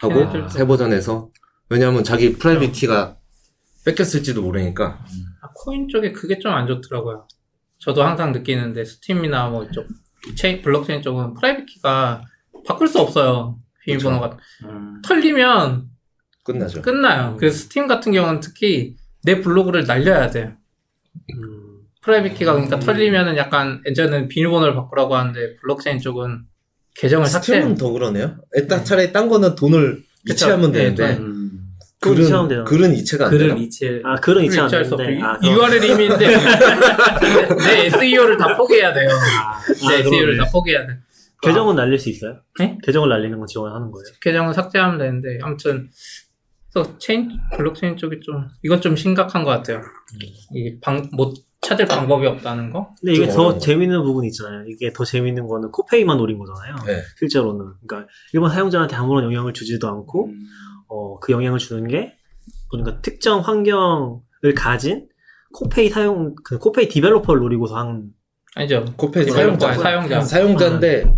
걔네들도. 0.10 0.50
새 0.50 0.66
버전에서 0.66 1.30
왜냐하면 1.70 2.04
자기 2.04 2.34
private 2.34 2.72
key가 2.74 3.18
뺏겼을지도 3.86 4.42
모르니까 4.42 5.04
아, 5.42 5.48
코인 5.56 5.88
쪽에 5.90 6.12
그게 6.12 6.38
좀 6.40 6.54
안 6.54 6.68
좋더라고요. 6.68 7.28
저도 7.80 8.04
항상 8.04 8.32
느끼는데 8.32 8.86
Steem이나 8.86 9.50
뭐 9.50 9.64
이쪽 9.66 9.86
체인 10.36 10.62
블록체인 10.62 11.02
쪽은 11.02 11.34
private 11.36 11.66
key가 11.66 12.22
바꿀 12.68 12.88
수 12.88 13.00
없어요. 13.00 13.58
비밀번호가 13.84 14.38
음. 14.66 15.02
털리면 15.04 15.90
끝나죠. 16.44 16.82
끝나요. 16.82 17.36
그래서 17.40 17.58
Steem 17.60 17.88
같은 17.88 18.12
경우는 18.12 18.42
특히 18.42 18.96
내 19.24 19.42
블로그를 19.42 19.86
날려야 19.86 20.30
돼요. 20.30 20.54
음, 21.34 21.57
private 22.08 22.36
key가 22.36 22.54
그러니까 22.54 22.80
털리면은 22.80 23.36
약간 23.36 23.82
예전에는 23.86 24.30
비밀번호를 24.30 24.74
바꾸라고 24.76 25.18
하는데 25.18 25.58
블록체인 25.58 26.00
쪽은 26.00 26.44
계정을 26.96 27.26
삭제. 27.28 27.56
Steem은 27.56 27.76
더 27.76 27.92
그러네요. 27.92 28.38
일단 28.54 28.86
차라리 28.86 29.12
딴 29.12 29.28
거는 29.28 29.56
돈을 29.56 30.04
그쵸. 30.26 30.34
이체하면 30.46 30.72
네, 30.72 30.80
되는데 30.96 31.16
돈. 31.18 31.26
음. 31.26 31.44
이체하면 32.06 32.48
글은 32.48 32.48
되나? 32.48 32.64
글은 32.64 32.94
이체가 32.96 33.26
안 33.28 33.38
되나? 33.38 33.56
이체 33.56 34.02
아 34.06 34.16
그런 34.22 34.46
이체 34.46 34.62
안 34.62 34.70
되는데 34.70 35.20
아, 35.22 35.38
URL 35.44 35.84
이미인데 35.84 36.28
내 37.58 37.86
SEO를 37.88 38.38
다 38.38 38.56
포기해야 38.56 38.94
돼요. 38.94 39.10
아, 39.12 39.60
내 39.90 39.96
아, 39.96 40.00
SEO를 40.00 40.34
그러네. 40.36 40.38
다 40.46 40.50
포기해야 40.52 40.88
돼. 40.88 40.94
계정은 41.42 41.76
날릴 41.76 42.00
수 42.00 42.10
있어요? 42.10 42.40
네? 42.60 42.78
계정을 42.84 43.10
날리는 43.10 43.38
건 43.38 43.46
지원하는 43.48 43.92
거예요? 43.92 44.06
계정을 44.22 44.54
삭제하면 44.54 44.98
되는데 44.98 45.40
아무튼 45.44 45.90
그래서 46.74 46.98
체인 47.00 47.32
블록체인 47.58 47.98
쪽이 47.98 48.20
좀 48.22 48.48
이건 48.64 48.80
좀 48.82 48.96
심각한 48.96 49.44
것 49.44 49.50
같아요. 49.52 49.82
이 50.54 50.80
방 50.82 51.10
못 51.12 51.34
찾을 51.62 51.86
방법이 51.86 52.26
없다는 52.28 52.72
거. 52.72 52.92
근데 53.02 53.14
이게 53.14 53.26
좀더 53.26 53.42
어려운. 53.48 53.60
재밌는 53.60 54.04
부분이 54.04 54.28
있잖아요. 54.28 54.64
이게 54.68 54.94
더 54.94 55.04
재밌는 55.04 55.48
거는 55.48 55.72
Copay만 55.72 56.18
노린 56.18 56.38
거잖아요. 56.38 56.76
네. 56.86 57.02
실제로는. 57.20 57.74
그러니까 57.86 58.10
일반 58.34 58.52
사용자한테 58.52 58.96
아무런 58.96 59.24
영향을 59.26 59.54
주지도 59.54 59.88
않고 59.88 60.28
음. 60.28 60.40
어, 60.88 61.20
그 61.20 61.34
영향을 61.34 61.60
주는 61.60 61.88
게 61.88 62.14
그러니까 62.70 63.02
특정 63.02 63.42
환경을 63.42 64.54
가진 64.56 65.08
Copay 65.54 65.90
사용 65.90 66.36
그 66.44 66.58
Copay 66.60 66.88
developer를 66.90 67.42
노리고서 67.42 67.76
한 67.78 68.10
아니죠. 68.56 68.86
Copay 68.96 69.26
developer, 69.26 69.60
사용자 69.60 69.82
사용자. 69.82 70.22
사용자인데 70.22 71.14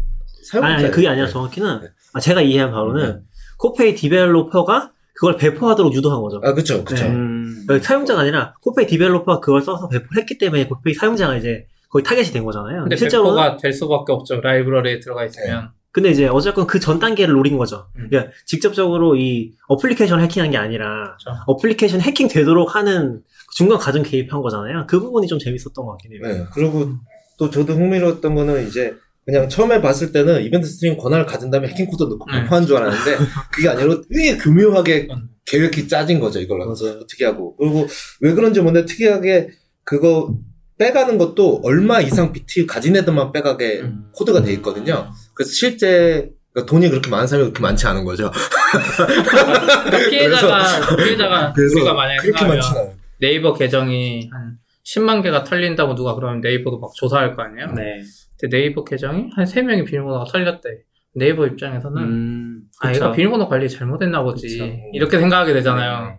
사용자 0.49 0.67
아니, 0.67 0.83
아니 0.83 0.91
그게 0.91 1.07
아니라 1.07 1.27
정확히는 1.27 1.81
네. 1.81 1.87
아, 2.13 2.19
제가 2.19 2.41
이해한 2.41 2.71
바로는 2.71 3.23
Copay 3.57 3.95
developer가 3.95 4.91
그걸 5.19 5.35
배포하도록 5.35 5.93
유도한 5.93 6.21
거죠. 6.21 6.39
아 6.45 6.53
그쵸 6.53 6.81
그쵸. 6.85 7.03
네. 7.03 7.09
음. 7.11 7.63
그러니까 7.67 7.85
사용자가 7.85 8.21
아니라 8.21 8.53
Copay 8.61 8.87
developer가 8.87 9.41
그걸 9.41 9.61
써서 9.61 9.89
배포를 9.89 10.21
했기 10.21 10.37
때문에 10.37 10.65
Copay 10.65 10.93
사용자가 10.93 11.35
이제 11.35 11.67
거의 11.89 12.03
타겟이 12.03 12.27
된 12.27 12.45
거잖아요. 12.45 12.83
근데 12.83 12.95
실제로는 12.95 13.31
배포가 13.31 13.57
될 13.57 13.73
수밖에 13.73 14.13
없죠. 14.13 14.39
라이브러리에 14.39 15.01
들어가 15.01 15.25
있으면. 15.25 15.71
근데 15.91 16.09
이제 16.11 16.27
어쨌건 16.27 16.67
그 16.67 16.79
전 16.79 16.99
단계를 16.99 17.33
노린 17.33 17.57
거죠. 17.57 17.87
음. 17.97 18.07
그러니까 18.09 18.31
직접적으로 18.45 19.17
이 19.17 19.51
어플리케이션 19.67 20.21
해킹한 20.21 20.51
게 20.51 20.57
아니라 20.57 21.17
그렇죠. 21.21 21.41
어플리케이션 21.47 21.99
해킹 21.99 22.29
되도록 22.29 22.75
하는 22.75 23.21
중간 23.53 23.77
과정 23.77 24.03
개입한 24.03 24.41
거잖아요. 24.41 24.85
그 24.87 25.01
부분이 25.01 25.27
좀 25.27 25.37
재밌었던 25.37 25.73
것 25.85 25.91
같긴 25.97 26.13
해요. 26.13 26.21
네. 26.23 26.45
그리고 26.53 26.91
또 27.37 27.49
저도 27.49 27.73
흥미로웠던 27.73 28.35
거는 28.35 28.67
이제 28.69 28.95
그냥 29.29 29.47
처음에 29.47 29.79
봤을 29.79 30.11
때는 30.11 30.41
event 30.43 30.67
stream 30.67 30.97
권한을 30.97 31.27
가진 31.27 31.51
다음에 31.51 31.67
해킹 31.67 31.85
코드 31.85 32.03
넣고 32.03 32.25
네. 32.31 32.41
배포한 32.41 32.65
줄 32.65 32.77
알았는데 32.77 33.17
그게 33.51 33.69
아니라 33.69 34.01
되게 34.11 34.37
교묘하게 34.37 35.07
음. 35.11 35.29
계획이 35.45 35.87
짜진 35.87 36.19
거죠 36.19 36.39
이걸 36.39 36.57
맞아요. 36.59 36.99
어떻게 36.99 37.25
하고 37.25 37.55
그리고 37.57 37.87
왜 38.21 38.33
그런지 38.33 38.59
모르는데 38.59 38.91
특이하게 38.91 39.49
그거 39.83 40.35
빼가는 40.79 41.19
것도 41.19 41.61
얼마 41.63 42.01
이상 42.01 42.33
비트 42.33 42.65
가진 42.65 42.95
애들만 42.95 43.31
빼가게 43.31 43.81
음. 43.81 44.05
코드가 44.13 44.41
돼 44.41 44.51
있거든요. 44.53 45.11
그래서 45.35 45.51
실제 45.51 46.31
그러니까 46.51 46.71
돈이 46.71 46.89
그렇게 46.89 47.11
많은 47.11 47.27
사람이 47.27 47.49
그렇게 47.51 47.61
많지 47.61 47.85
않은 47.85 48.05
거죠. 48.05 48.31
그러니까 48.97 50.09
피해자가 50.09 50.95
피해자가 50.95 51.53
그래서 51.55 51.75
우리가 51.75 51.93
만약에 51.93 52.21
그렇게 52.21 52.45
많지 52.45 52.67
않아요. 52.69 52.93
네이버 53.19 53.53
계정이 53.53 54.29
한 54.31 54.57
10만 54.87 55.21
개가 55.21 55.43
털린다고 55.43 55.93
누가 55.93 56.15
그러면 56.15 56.41
네이버도 56.41 56.79
막 56.79 56.91
조사할 56.95 57.35
거 57.35 57.43
아니에요? 57.43 57.73
네. 57.73 58.01
네이버 58.47 58.83
계정이 58.83 59.31
한 59.35 59.45
3명이 59.45 59.85
비밀번호가 59.85 60.25
털렸대. 60.31 60.69
네이버 61.15 61.45
입장에서는 61.47 62.01
음. 62.01 62.61
아. 62.81 62.93
얘가 62.93 63.11
비밀번호 63.11 63.49
관리 63.49 63.69
잘못했나 63.69 64.23
보지. 64.23 64.47
그쵸. 64.47 64.71
이렇게 64.93 65.19
생각하게 65.19 65.53
되잖아요. 65.53 66.17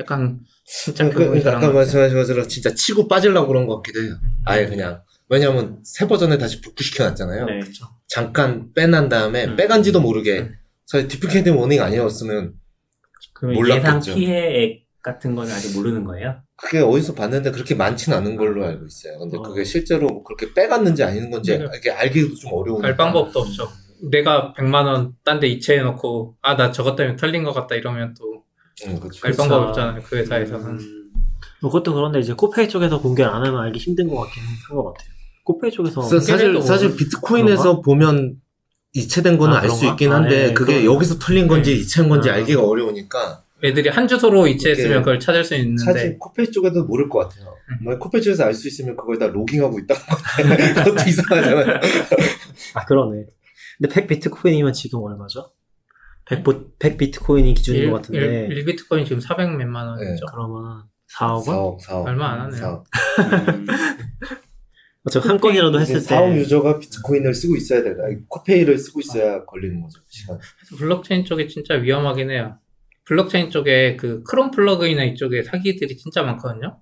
약간 0.00 0.40
진짜 0.64 1.04
그, 1.04 1.10
그분이 1.10 1.42
그러니까 1.42 1.56
아까 1.56 1.72
말씀하신 1.72 2.16
것처럼 2.16 2.48
진짜 2.48 2.74
치고 2.74 3.08
빠지려고 3.08 3.48
그런 3.48 3.66
것 3.66 3.76
같기도 3.76 4.02
해요. 4.02 4.14
아예 4.44 4.66
그냥 4.66 5.02
왜냐하면 5.28 5.78
새 5.84 6.06
버전에 6.06 6.38
다시 6.38 6.60
복구시켜놨잖아요. 6.60 7.46
네. 7.46 7.60
잠깐 8.08 8.72
빼난 8.74 9.08
다음에 9.08 9.46
음. 9.46 9.56
빼간지도 9.56 10.00
모르게 10.00 10.40
음. 10.40 10.54
사실 10.86 11.08
deprecate 11.08 11.50
warning 11.50 11.80
아니었으면 11.80 12.54
몰랐겠죠. 13.40 13.96
예상 13.98 14.00
피해액 14.14 14.86
같은 15.02 15.34
건 15.34 15.48
아직 15.50 15.76
모르는 15.76 16.04
거예요? 16.04 16.36
그게 16.56 16.78
어디서 16.78 17.14
봤는데 17.14 17.50
그렇게 17.50 17.74
많지는 17.74 18.16
않은 18.18 18.36
걸로 18.36 18.64
알고 18.64 18.86
있어요. 18.86 19.18
근데 19.18 19.36
어. 19.38 19.42
그게 19.42 19.64
실제로 19.64 20.06
뭐 20.06 20.22
그렇게 20.22 20.52
빼갔는지 20.54 21.02
아닌 21.02 21.30
건지 21.30 21.58
네. 21.58 21.66
이게 21.76 21.90
알기도 21.90 22.34
좀 22.36 22.52
어려운. 22.54 22.84
알 22.84 22.96
방법도 22.96 23.40
없죠. 23.40 23.68
내가 24.10 24.52
100만 24.56 24.84
원 24.86 25.14
딴 25.24 25.40
데 25.40 25.48
이체해 25.48 25.82
놓고 25.82 26.36
아 26.42 26.56
나 26.56 26.70
저것 26.72 26.94
때문에 26.96 27.16
털린 27.16 27.42
것 27.44 27.52
같다 27.52 27.74
이러면 27.74 28.14
또알 28.18 28.94
응, 28.94 29.00
그렇죠. 29.00 29.20
그쵸. 29.20 29.36
방법 29.38 29.68
없잖아요. 29.68 30.02
그 30.04 30.16
회사에서는. 30.16 30.66
음. 30.66 31.02
뭐 31.60 31.70
그것도 31.70 31.94
그런데 31.94 32.18
이제 32.20 32.32
코페이 32.32 32.68
쪽에서 32.68 33.00
공개를 33.00 33.30
안 33.30 33.44
하면 33.44 33.60
알기 33.60 33.78
힘든 33.78 34.08
것 34.08 34.16
같긴 34.20 34.42
한 34.42 34.76
것 34.76 34.84
같아요. 34.92 35.08
코페이 35.44 35.70
쪽에서 35.72 36.02
사- 36.02 36.20
사실 36.20 36.62
사실 36.62 36.88
뭐 36.88 36.96
비트코인에서 36.96 37.80
보면 37.82 38.36
이체된 38.94 39.38
거는 39.38 39.54
아, 39.56 39.60
알수 39.60 39.76
그런가? 39.78 39.92
있긴 39.94 40.12
아, 40.12 40.16
한데 40.16 40.48
네, 40.48 40.54
그게 40.54 40.80
그건- 40.82 40.94
여기서 40.94 41.18
털린 41.18 41.48
건지 41.48 41.76
이체한 41.76 42.08
건지 42.08 42.30
아. 42.30 42.34
알기가 42.34 42.62
어려우니까 42.64 43.42
애들이 43.64 43.88
한 43.88 44.08
주소로 44.08 44.46
이체했으면 44.48 45.00
그걸 45.02 45.20
찾을 45.20 45.44
수 45.44 45.54
있는데 45.54 45.82
사실 45.84 46.18
코페이 46.18 46.50
쪽에도 46.50 46.84
모를 46.84 47.08
것 47.08 47.20
같아요. 47.20 47.54
음. 47.70 47.84
뭐 47.84 47.98
코페이 47.98 48.20
쪽에서 48.20 48.44
알 48.44 48.54
수 48.54 48.66
있으면 48.68 48.96
그걸 48.96 49.18
다 49.18 49.26
로깅하고 49.28 49.78
있다는 49.78 50.02
건데 50.48 50.74
그것도 50.74 51.08
이상하잖아요. 51.08 51.80
아 52.74 52.84
그러네. 52.84 53.24
근데 53.78 53.94
100 53.94 54.06
비트코인이면 54.08 54.72
지금 54.72 55.00
얼마죠? 55.02 55.52
100, 56.26 56.44
100 56.78 56.98
비트코인이 56.98 57.54
기준인 57.54 57.90
것 57.90 57.96
같은데 58.02 58.46
1, 58.50 58.64
비트코인 58.64 59.04
지금 59.04 59.20
400 59.20 59.56
몇만 59.56 59.86
원이죠. 59.88 60.26
그러면 60.30 60.84
4억 61.16 61.46
원? 61.48 61.76
4억, 61.76 61.80
4억. 61.80 62.04
얼마 62.06 62.32
안 62.32 62.40
하네요. 62.42 62.84
4억. 63.18 63.48
음. 63.54 63.66
어차피 65.04 65.26
한 65.26 65.40
건이라도 65.40 65.80
했을 65.80 65.94
때 66.00 66.14
4억 66.14 66.36
유저가 66.36 66.78
비트코인을 66.78 67.34
쓰고 67.34 67.56
있어야 67.56 67.82
되나? 67.82 68.04
Copay를 68.28 68.78
쓰고 68.78 69.00
있어야 69.00 69.44
걸리는 69.44 69.80
거죠. 69.82 70.00
시간. 70.08 70.38
그래서 70.38 70.76
블록체인 70.76 71.24
쪽이 71.24 71.48
진짜 71.48 71.74
위험하긴 71.74 72.30
해요. 72.30 72.56
블록체인 73.04 73.50
쪽에 73.50 73.96
그 73.96 74.22
크롬 74.22 74.50
플러그인이나 74.50 75.04
이쪽에 75.04 75.42
사기들이 75.42 75.96
진짜 75.96 76.22
많거든요. 76.22 76.78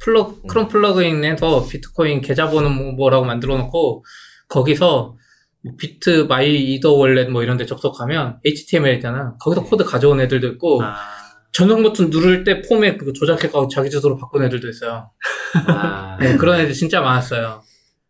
플러, 0.00 0.34
크롬 0.48 0.68
플러그인에서 0.68 1.66
비트코인 1.68 2.20
계좌번호 2.20 2.68
뭐- 2.70 2.92
뭐라고 2.92 3.24
만들어 3.24 3.56
놓고 3.58 4.04
거기서 4.48 5.16
뭐 5.64 5.74
비트 5.78 6.26
MyEtherWallet 6.28 7.30
뭐 7.30 7.42
이런 7.42 7.56
데 7.56 7.64
접속하면 7.66 8.38
HTML이잖아. 8.44 9.36
거기서 9.40 9.64
코드 9.64 9.84
가져온 9.84 10.20
애들도 10.20 10.46
있고 10.48 10.82
아, 10.82 10.94
전용 11.52 11.82
버튼 11.82 12.10
누를 12.10 12.44
때 12.44 12.60
폼에 12.62 12.96
그거 12.96 13.12
조작해가지고 13.12 13.68
자기 13.68 13.88
주소로 13.90 14.16
바꾼 14.16 14.42
애들도 14.44 14.68
있어요. 14.68 15.06
아, 15.66 16.16
네, 16.20 16.36
그런 16.36 16.58
애들 16.60 16.72
진짜 16.74 17.00
많았어요. 17.00 17.62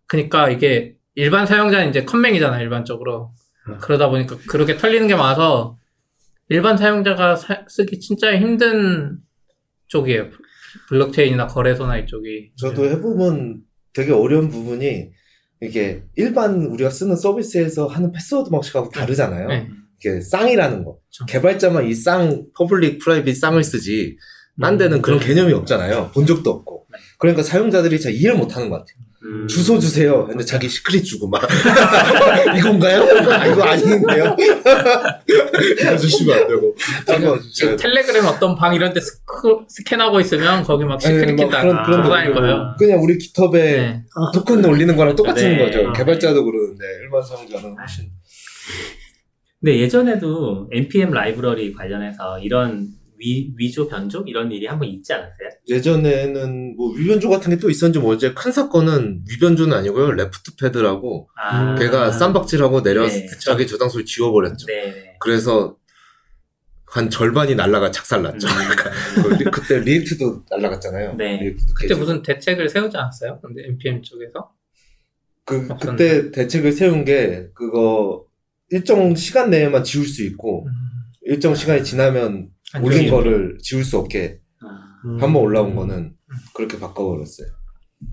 그러니까 0.06 0.48
이게 0.48 0.94
일반 1.14 1.46
사용자는 1.46 1.90
이제 1.90 2.04
컴맹이잖아, 2.04 2.60
일반적으로. 2.60 3.32
음. 3.68 3.78
그러다 3.80 4.08
보니까 4.08 4.36
그렇게 4.48 4.76
털리는 4.76 5.06
게 5.06 5.14
많아서 5.14 5.76
일반 6.52 6.76
사용자가 6.76 7.36
사- 7.36 7.64
쓰기 7.68 7.98
진짜 7.98 8.36
힘든 8.36 9.18
쪽이에요. 9.88 10.28
블록체인이나 10.88 11.46
거래소나 11.46 11.98
이쪽이. 11.98 12.52
저도 12.56 12.86
해보면 12.90 13.60
되게 13.92 14.12
어려운 14.12 14.48
부분이 14.48 15.10
이게 15.62 16.02
일반 16.16 16.64
우리가 16.66 16.90
쓰는 16.90 17.16
서비스에서 17.16 17.86
하는 17.86 18.12
패스워드 18.12 18.50
방식하고 18.50 18.90
다르잖아요. 18.90 19.48
네. 19.48 19.68
이게 19.98 20.20
쌍이라는 20.20 20.84
거. 20.84 20.98
그쵸. 21.06 21.24
개발자만 21.26 21.86
이 21.86 21.94
쌍, 21.94 22.46
public, 22.56 22.98
private 22.98 23.36
쌍을 23.36 23.62
쓰지. 23.62 24.16
딴 24.60 24.76
데는 24.76 25.00
그런 25.00 25.18
개념이 25.20 25.52
없잖아요. 25.52 26.10
본 26.12 26.26
적도 26.26 26.50
없고. 26.50 26.86
그러니까 27.18 27.42
사용자들이 27.42 28.00
잘 28.00 28.12
이해를 28.12 28.36
못 28.36 28.54
하는 28.56 28.68
것 28.68 28.76
같아요. 28.78 28.96
음. 29.24 29.46
주소 29.46 29.78
주세요. 29.78 30.26
근데 30.26 30.44
자기 30.44 30.68
secret 30.68 31.04
주고 31.04 31.28
막. 31.28 31.42
이건가요? 32.58 33.02
아, 33.30 33.46
이거 33.46 33.62
아닌데요? 33.62 34.36
주시면 36.00 36.38
안 36.38 36.48
되고. 36.48 36.74
지금. 37.52 37.76
텔레그램 37.76 38.24
어떤 38.26 38.56
방 38.56 38.74
이런 38.74 38.92
데 38.92 39.00
스크, 39.00 39.58
스캔하고 39.68 40.18
있으면 40.20 40.62
거기 40.64 40.84
막 40.84 40.94
아니, 40.94 41.02
secret 41.02 41.28
막 41.36 41.36
킨다 41.36 41.60
그런- 41.62 41.82
그런 41.84 42.02
거. 42.02 42.40
거예요. 42.40 42.74
그냥 42.78 43.02
우리 43.02 43.16
깃허브에 43.18 43.62
네. 43.62 44.02
토큰 44.34 44.64
올리는 44.64 44.94
거랑 44.96 45.14
똑같은 45.14 45.56
네. 45.56 45.64
거죠. 45.64 45.88
아. 45.88 45.92
개발자도 45.92 46.44
그러는데 46.44 46.84
일반 47.02 47.22
사용자는 47.22 47.76
훨씬. 47.78 48.06
근데 49.60 49.78
예전에도 49.78 50.68
npm 50.72 51.12
라이브러리 51.12 51.72
관련해서 51.72 52.40
이런 52.40 52.88
위, 53.22 53.52
위조 53.56 53.86
변조 53.88 54.24
이런 54.26 54.50
일이 54.50 54.66
한번 54.66 54.88
있지 54.88 55.12
않았어요? 55.12 55.48
예전에는 55.68 56.76
뭐 56.76 56.92
위변조 56.94 57.28
같은 57.30 57.50
게 57.50 57.56
또 57.60 57.70
있었는지 57.70 58.00
모르지 58.00 58.34
큰 58.34 58.50
사건은 58.50 59.22
위변조는 59.30 59.76
아니고요. 59.76 60.10
left-pad라고 60.12 61.28
아, 61.36 61.74
걔가 61.76 62.10
쌈박질하고 62.10 62.82
내려서 62.82 63.14
네. 63.16 63.26
자기 63.40 63.66
저장소를 63.66 64.04
지워버렸죠. 64.04 64.66
네. 64.66 65.16
그래서 65.20 65.76
한 66.86 67.08
절반이 67.08 67.54
날라가 67.54 67.90
작살났죠. 67.90 68.46
음. 68.48 68.52
그 69.22 69.34
리- 69.34 69.44
그때 69.50 69.78
리액트도 69.78 70.44
날라갔잖아요. 70.50 71.14
네. 71.14 71.38
리액트도 71.40 71.74
그때. 71.74 71.94
무슨 71.94 72.22
대책을 72.22 72.68
세우지 72.68 72.96
않았어요? 72.96 73.38
근데 73.40 73.62
NPM 73.68 74.02
쪽에서? 74.02 74.50
그. 75.44 75.68
그때 75.80 76.30
대책을 76.30 76.72
세운 76.72 77.04
게 77.04 77.48
그거 77.54 78.24
일정 78.70 79.14
시간 79.14 79.50
내에만 79.50 79.84
지울 79.84 80.06
수 80.06 80.22
있고 80.24 80.66
일정 81.22 81.54
시간이 81.54 81.84
지나면 81.84 82.24
안 82.26 82.51
올린. 82.80 83.10
거를 83.10 83.58
지울 83.60 83.84
수 83.84 83.98
없게 83.98 84.40
아, 84.60 84.66
음. 85.06 85.22
한번 85.22 85.42
올라온 85.42 85.74
거는 85.74 86.14
그렇게 86.54 86.78
바꿔버렸어요. 86.78 87.48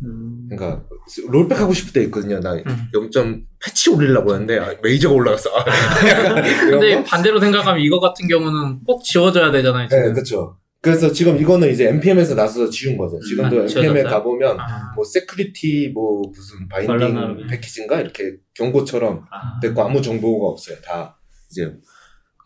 음. 0.03 0.47
그러니까 0.49 0.85
롤백 1.29 1.59
하고 1.59 1.73
싶을 1.73 1.93
때 1.93 2.03
있거든요. 2.05 2.39
나 2.39 2.53
음. 2.53 2.63
0점 2.93 3.43
패치 3.63 3.89
올리려고 3.89 4.33
했는데 4.33 4.59
아, 4.59 4.75
메이저가 4.83 5.15
올라갔어. 5.15 5.49
아, 5.57 6.41
근데 6.69 6.95
거? 6.95 7.03
반대로 7.03 7.39
생각하면 7.39 7.81
이거 7.81 7.99
같은 7.99 8.27
경우는 8.27 8.83
꼭 8.83 9.03
지워줘야 9.03 9.51
되잖아요, 9.51 9.87
지금. 9.87 10.03
네, 10.03 10.11
그렇죠. 10.13 10.57
그래서 10.81 11.11
지금 11.11 11.37
이거는 11.37 11.69
이제 11.71 11.89
npm에서 11.89 12.35
나서서 12.35 12.69
지운 12.69 12.97
거죠. 12.97 13.19
지금도 13.19 13.61
아, 13.61 13.63
npm에? 13.63 14.03
가보면 14.03 14.59
아. 14.59 14.93
뭐 14.95 15.03
security 15.03 15.91
뭐 15.93 16.21
무슨. 16.33 16.67
binding 16.69 17.47
패키지인가 17.47 17.99
이렇게 17.99 18.37
경고처럼 18.53 19.25
아, 19.29 19.59
됐고 19.59 19.81
아무 19.83 20.01
정보가 20.01 20.47
없어요. 20.47 20.77
다 20.81 21.17
이제 21.51 21.73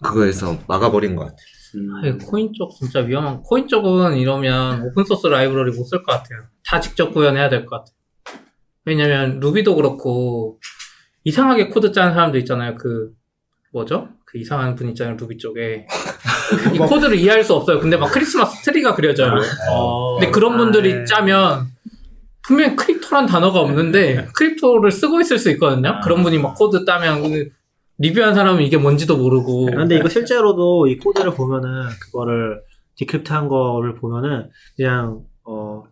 그거에서 0.03 0.57
막아버린 0.67 1.15
것 1.15 1.23
같아요. 1.25 1.37
음. 1.75 2.17
코인 2.19 2.51
쪽 2.53 2.71
진짜 2.75 2.99
위험한. 2.99 3.41
코인 3.43 3.67
쪽은 3.67 4.17
이러면 4.17 4.81
오픈소스 4.83 5.27
라이브러리 5.27 5.71
못 5.71 5.85
쓸 5.85 6.03
것 6.03 6.11
같아요. 6.13 6.43
다 6.65 6.79
직접 6.79 7.11
구현해야 7.11 7.49
될 7.49 7.65
것 7.65 7.77
같아요. 7.77 7.93
왜냐면 8.85 9.39
루비도 9.39 9.75
그렇고 9.75 10.59
이상하게 11.23 11.69
코드 11.69 11.91
짜는 11.91 12.13
사람도 12.13 12.37
있잖아요. 12.39 12.75
그 12.75 13.11
뭐죠? 13.71 14.09
그 14.25 14.37
이상한 14.37 14.75
분 14.75 14.89
있잖아요. 14.89 15.15
루비 15.17 15.37
쪽에 15.37 15.87
이 16.73 16.77
코드를 16.77 17.17
이해할 17.17 17.43
수 17.43 17.53
없어요. 17.53 17.79
근데 17.79 17.95
막 17.97 18.11
크리스마스 18.11 18.61
트리가 18.63 18.93
그려져요. 18.95 19.33
어, 19.71 20.19
근데 20.19 20.31
그런 20.31 20.53
아, 20.53 20.57
분들이 20.57 20.93
네. 20.93 21.05
짜면 21.05 21.67
분명히 22.45 22.75
crypto란 22.75 23.25
단어가 23.25 23.61
없는데 23.61 24.27
crypto를 24.35 24.91
쓰고 24.91 25.21
있을 25.21 25.39
수 25.39 25.49
있거든요. 25.51 25.89
아. 25.89 25.99
그런 26.01 26.21
분이 26.23 26.37
막 26.39 26.55
코드 26.55 26.83
따면 26.83 27.21
그 27.23 27.49
리뷰한 28.03 28.35
사람은 28.35 28.63
이게 28.63 28.77
뭔지도 28.77 29.17
모르고 29.17 29.67
근데 29.67 29.95
이거 29.95 30.09
실제로도 30.09 30.87
이 30.87 30.97
코드를 30.97 31.33
보면은 31.33 31.87
그거를 32.01 32.61
decrypt한 32.95 33.47
거를 33.47 33.95
보면은 33.95 34.49
그냥 34.75 35.21
어 35.45 35.83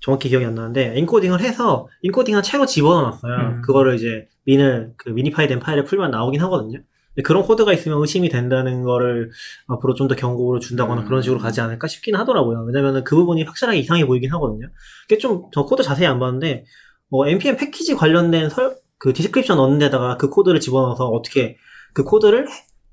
정확히 0.00 0.28
기억이 0.28 0.44
안 0.46 0.54
나는데 0.54 0.94
encoding을 0.98 1.40
해서 1.40 1.88
encoding한 2.02 2.42
채로 2.42 2.66
집어넣었어요. 2.66 3.34
음. 3.34 3.62
그거를 3.62 3.94
이제 3.96 4.26
min을 4.44 4.94
그 4.96 5.10
minify 5.10 5.48
된 5.48 5.58
파일을 5.60 5.84
풀면 5.84 6.10
나오긴 6.12 6.40
하거든요. 6.42 6.78
그런 7.24 7.42
코드가 7.42 7.72
있으면 7.74 8.00
의심이 8.00 8.28
된다는 8.30 8.82
거를 8.84 9.30
앞으로 9.66 9.94
좀 9.94 10.08
더 10.08 10.14
경고를 10.16 10.60
준다거나 10.60 11.02
음. 11.02 11.06
그런 11.06 11.20
식으로 11.20 11.38
가지 11.40 11.60
않을까 11.60 11.86
싶긴 11.88 12.14
하더라고요. 12.16 12.64
왜냐면은 12.66 13.04
그 13.04 13.16
부분이 13.16 13.42
확실하게 13.42 13.78
이상해 13.80 14.06
보이긴 14.06 14.32
하거든요. 14.32 14.68
그게 15.08 15.18
좀 15.18 15.50
저 15.52 15.64
코드 15.64 15.82
자세히 15.82 16.06
안 16.06 16.18
봤는데 16.20 16.64
어, 17.10 17.26
npm 17.26 17.56
패키지 17.58 17.94
관련된 17.94 18.48
설, 18.48 18.74
그 19.02 19.12
description 19.12 19.56
넣는 19.56 19.80
데다가 19.80 20.16
그 20.16 20.30
코드를 20.30 20.60
집어넣어서 20.60 21.08
어떻게 21.08 21.56
그 21.92 22.04
코드를 22.04 22.46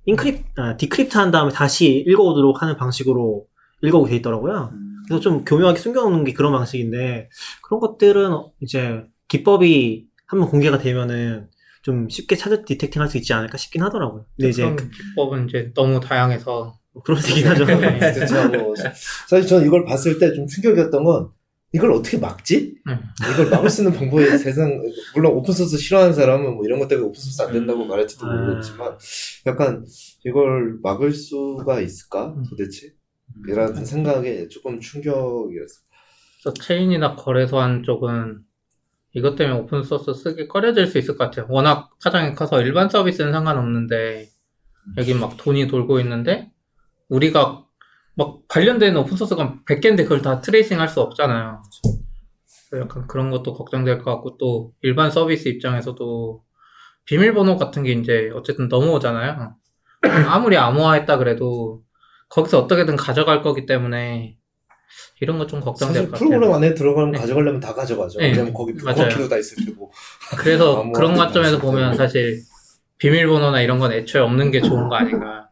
encryp, 0.05 0.43
아, 0.57 0.75
decrypt 0.75 1.15
한 1.15 1.29
다음에 1.29 1.51
다시 1.51 2.03
읽어오도록 2.07 2.63
하는 2.63 2.77
방식으로 2.77 3.45
읽어오게 3.83 4.09
돼 4.09 4.15
있더라고요. 4.15 4.71
음. 4.73 4.95
그래서 5.07 5.21
좀 5.21 5.45
교묘하게 5.45 5.77
숨겨놓는 5.79 6.23
게 6.23 6.33
그런 6.33 6.51
방식인데, 6.51 7.29
그런 7.61 7.79
것들은 7.79 8.31
이제 8.59 9.03
기법이 9.27 10.07
한번 10.25 10.49
공개가 10.49 10.79
되면은 10.79 11.47
좀 11.83 12.09
쉽게 12.09 12.35
찾아 12.35 12.63
detecting 12.63 13.03
할 13.03 13.07
수 13.07 13.17
있지 13.17 13.31
않을까 13.33 13.57
싶긴 13.59 13.83
하더라고요. 13.83 14.25
근데 14.35 14.49
이제 14.49 14.63
그런 14.63 14.89
기법은 14.89 15.47
이제 15.47 15.71
너무 15.75 15.99
다양해서 15.99 16.73
뭐 16.91 17.03
그런 17.03 17.21
얘긴 17.29 17.45
하죠. 17.49 17.65
네. 17.69 17.99
사실 19.27 19.47
저는 19.47 19.67
이걸 19.67 19.85
봤을 19.85 20.17
때 20.17 20.33
좀 20.33 20.47
충격이었던 20.47 21.03
건 21.03 21.29
이걸 21.71 21.91
어떻게 21.91 22.17
막지? 22.17 22.75
음. 22.87 22.99
이걸 23.33 23.49
막을 23.49 23.69
수 23.69 23.83
있는 23.83 23.95
방법이 23.97 24.25
세상 24.37 24.81
물론 25.13 25.33
오픈소스 25.33 25.77
싫어하는 25.77 26.13
사람은 26.13 26.55
뭐 26.55 26.65
이런 26.65 26.79
것 26.79 26.87
때문에 26.87 27.07
오픈소스 27.07 27.41
안 27.43 27.53
된다고 27.53 27.83
음. 27.83 27.87
말할지도 27.87 28.25
아. 28.25 28.33
모르겠지만 28.33 28.97
약간 29.45 29.85
이걸 30.25 30.79
막을 30.81 31.13
수가 31.13 31.81
있을까 31.81 32.33
음. 32.35 32.43
도대체? 32.49 32.93
이런 33.47 33.85
생각에 33.85 34.47
조금 34.47 34.79
충격이었어요. 34.79 35.89
그래서 36.41 36.53
체인이나 36.61 37.15
거래소 37.15 37.59
한 37.59 37.83
쪽은 37.83 38.39
이것 39.13 39.35
때문에 39.35 39.59
오픈소스 39.59 40.13
쓰기 40.13 40.47
꺼려질 40.47 40.87
수 40.87 40.97
있을 40.97 41.17
것 41.17 41.25
같아요. 41.25 41.45
워낙 41.49 41.91
파장이 42.03 42.33
커서 42.35 42.61
일반 42.61 42.89
서비스는 42.89 43.31
상관없는데 43.31 44.29
여기 44.97 45.13
막 45.13 45.37
돈이 45.37 45.67
돌고 45.67 45.99
있는데 45.99 46.51
우리가 47.09 47.65
막 48.19 48.39
관련된 48.49 48.97
오픈소스가 48.97 49.59
100개인데 49.65 49.99
그걸 50.03 50.21
다 50.21 50.41
트레이싱 50.41 50.77
할 50.81 50.89
수 50.89 50.99
없잖아요. 50.99 51.63
그래서 52.69 52.83
약간 52.85 53.07
그런 53.07 53.31
것도 53.31 53.53
걱정될 53.53 53.99
것 53.99 54.11
같고 54.13 54.35
또 54.37 54.73
일반 54.81 55.09
서비스 55.09 55.47
입장에서도 55.47 56.43
비밀번호 57.05 57.55
같은 57.55 57.83
게 57.83 57.93
이제 57.93 58.29
어쨌든 58.35 58.67
넘어오잖아요. 58.67 59.55
아무리 60.27 60.57
암호화했다 60.57 61.17
그래도 61.17 61.81
거기서 62.27 62.59
어떻게든 62.59 62.97
가져갈 62.97 63.41
거기 63.41 63.65
때문에 63.65 64.35
이런 65.21 65.37
거 65.37 65.47
좀 65.47 65.61
걱정될 65.61 66.05
것 66.07 66.11
같아요. 66.11 66.29
프로그램 66.29 66.53
안에 66.53 66.73
들어가면 66.75 67.11
네. 67.11 67.19
가져가려면 67.19 67.59
다 67.61 67.73
가져가죠. 67.73 68.19
네. 68.19 68.31
왜냐면 68.31 68.53
거기. 68.53 68.73
버키도 68.73 69.29
다 69.29 69.37
있을 69.37 69.65
테고. 69.65 69.91
그래서 70.37 70.83
그런 70.93 71.15
관점에서 71.15 71.57
보면. 71.59 71.95
사실 71.95 72.41
비밀번호나 72.97 73.61
이런 73.61 73.79
건 73.79 73.93
애초에 73.93 74.21
없는 74.21 74.51
게 74.51 74.61
좋은 74.61 74.89
거 74.89 74.95
아닌가. 74.95 75.49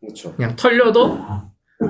그렇죠. 0.00 0.34
그냥 0.34 0.56
털려도 0.56 1.18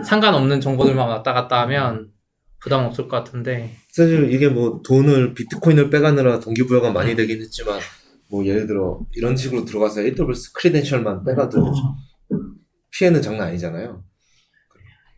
상관없는 0.04 0.60
정보들만 0.60 1.08
왔다 1.08 1.32
갔다 1.32 1.60
하면 1.62 2.12
부담 2.60 2.84
없을 2.84 3.08
것 3.08 3.16
같은데. 3.16 3.76
사실 3.90 4.32
이게 4.32 4.48
뭐 4.48 4.80
돈을 4.84 5.34
비트코인을 5.34 5.90
빼가느라 5.90 6.40
동기부여가 6.40 6.92
많이 6.92 7.14
되긴 7.16 7.40
했지만 7.40 7.80
뭐 8.30 8.44
예를 8.46 8.66
들어 8.66 9.00
이런 9.14 9.36
식으로 9.36 9.64
들어가서 9.64 10.00
AWS 10.02 10.52
크리덴셜만 10.52 11.24
빼가도 11.24 11.72
피해는 12.90 13.20
장난 13.20 13.48
아니잖아요. 13.48 14.04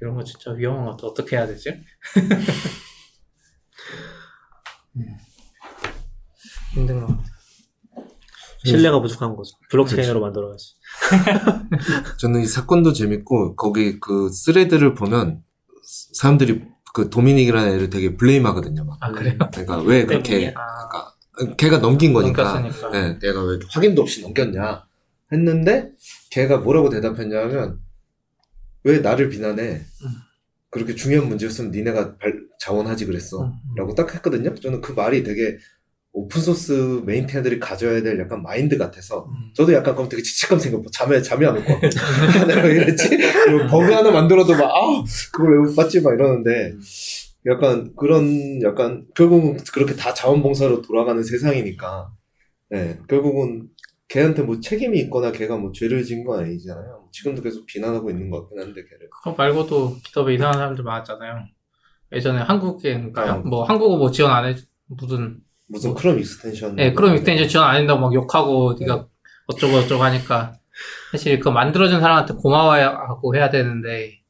이런 0.00 0.14
거 0.16 0.24
진짜 0.24 0.50
위험한 0.52 0.84
것 0.86 0.90
같아. 0.92 1.06
어떻게 1.06 1.36
해야 1.36 1.46
되지? 1.46 1.70
힘든 6.74 7.00
것 7.00 7.06
같아요. 7.06 7.24
신뢰가 8.64 9.00
부족한 9.00 9.36
거죠. 9.36 9.56
블록체인으로 9.70 10.20
만들어야지. 10.20 10.74
저는 12.18 12.42
이 12.42 12.46
사건도 12.46 12.92
재밌고 12.92 13.56
거기 13.56 14.00
그 14.00 14.30
스레드를 14.30 14.94
보면 14.94 15.42
사람들이 16.14 16.62
그 16.94 17.10
도미닉이라는 17.10 17.72
애를 17.74 17.90
되게 17.90 18.16
블레임하거든요. 18.16 18.84
막. 18.84 18.98
아 19.00 19.10
그래요? 19.12 19.36
그러니까 19.52 19.78
왜 19.82 20.06
그렇게 20.06 20.54
아, 20.56 21.12
그러니까 21.34 21.56
걔가 21.56 21.78
넘긴 21.78 22.12
거니까. 22.12 22.54
넘겼으니까. 22.60 22.90
네, 22.90 23.18
내가 23.18 23.42
왜 23.42 23.58
확인도 23.68 24.02
없이 24.02 24.22
넘겼냐 24.22 24.84
했는데 25.32 25.90
걔가 26.30 26.58
뭐라고 26.58 26.90
대답했냐면 26.90 27.80
왜 28.84 29.00
나를 29.00 29.28
비난해? 29.30 29.82
그렇게 30.70 30.94
중요한 30.94 31.28
문제였으면 31.28 31.70
니네가 31.70 32.16
발- 32.18 32.40
자원하지 32.60 33.06
그랬어. 33.06 33.44
음. 33.44 33.52
라고 33.76 33.94
딱 33.94 34.12
했거든요. 34.14 34.54
저는 34.54 34.80
그 34.80 34.92
말이 34.92 35.22
되게 35.22 35.56
오픈소스 36.16 37.02
maintainer들이 37.04 37.58
가져야 37.58 38.00
될 38.02 38.18
약간 38.20 38.40
마인드 38.42 38.78
같아서 38.78 39.26
음. 39.28 39.50
저도 39.52 39.72
약간 39.74 39.94
그럼 39.96 40.08
되게 40.08 40.22
죄책감 40.22 40.58
생겼고 40.60 40.88
잠에 40.90 41.20
잠이 41.20 41.44
안 41.44 41.56
올 41.56 41.64
것 41.64 41.80
같고 41.80 41.86
아, 42.40 42.44
내가 42.46 42.62
왜 42.62 42.76
이랬지? 42.76 43.18
버그 43.68 43.92
하나 43.92 44.10
만들어도 44.12 44.52
막 44.54 44.62
아 44.74 45.04
그걸 45.32 45.58
왜 45.58 45.66
못 45.68 45.74
봤지 45.76 46.00
막 46.02 46.14
이러는데 46.14 46.72
약간 47.46 47.92
그런 47.96 48.62
약간 48.62 49.04
결국은 49.14 49.56
그렇게 49.72 49.94
다 49.96 50.14
자원봉사로 50.14 50.82
돌아가는 50.82 51.20
세상이니까 51.22 52.10
네 52.70 52.98
결국은 53.08 53.68
걔한테 54.08 54.42
뭐 54.42 54.60
책임이 54.60 54.98
있거나 55.00 55.32
걔가 55.32 55.56
뭐 55.56 55.72
죄를 55.72 56.04
지은 56.04 56.24
건 56.24 56.40
아니잖아요. 56.44 57.08
지금도 57.10 57.42
계속 57.42 57.66
비난하고 57.66 58.10
있는 58.10 58.30
것 58.30 58.42
같긴 58.42 58.60
한데 58.60 58.82
걔를 58.88 59.10
그거 59.10 59.32
말고도 59.36 59.96
기업에 60.04 60.34
이상한 60.34 60.54
사람들 60.54 60.84
많았잖아요. 60.84 61.44
예전에 62.12 62.40
한국에 62.42 62.94
그러니까 62.94 63.32
아. 63.32 63.36
뭐 63.38 63.64
한국어 63.64 63.96
뭐 63.96 64.10
지원 64.12 64.30
안 64.30 64.44
해 64.46 64.54
무슨 64.86 65.38
무슨 65.66 65.94
크롬 65.94 66.18
extension 66.18 66.78
예 66.78 66.92
그럼 66.92 67.14
extension 67.14 67.48
지원 67.48 67.68
안 67.68 67.76
한다고 67.76 68.00
막 68.00 68.14
욕하고 68.14 68.76
네가 68.78 69.06
어쩌고 69.46 69.80
저쩌고 69.82 70.02
하니까 70.04 70.54
사실 71.12 71.38
그 71.40 71.48
만들어준 71.48 72.00
사람한테 72.00 72.34
고마워하고 72.34 73.34
해야 73.36 73.50
되는데 73.50 74.20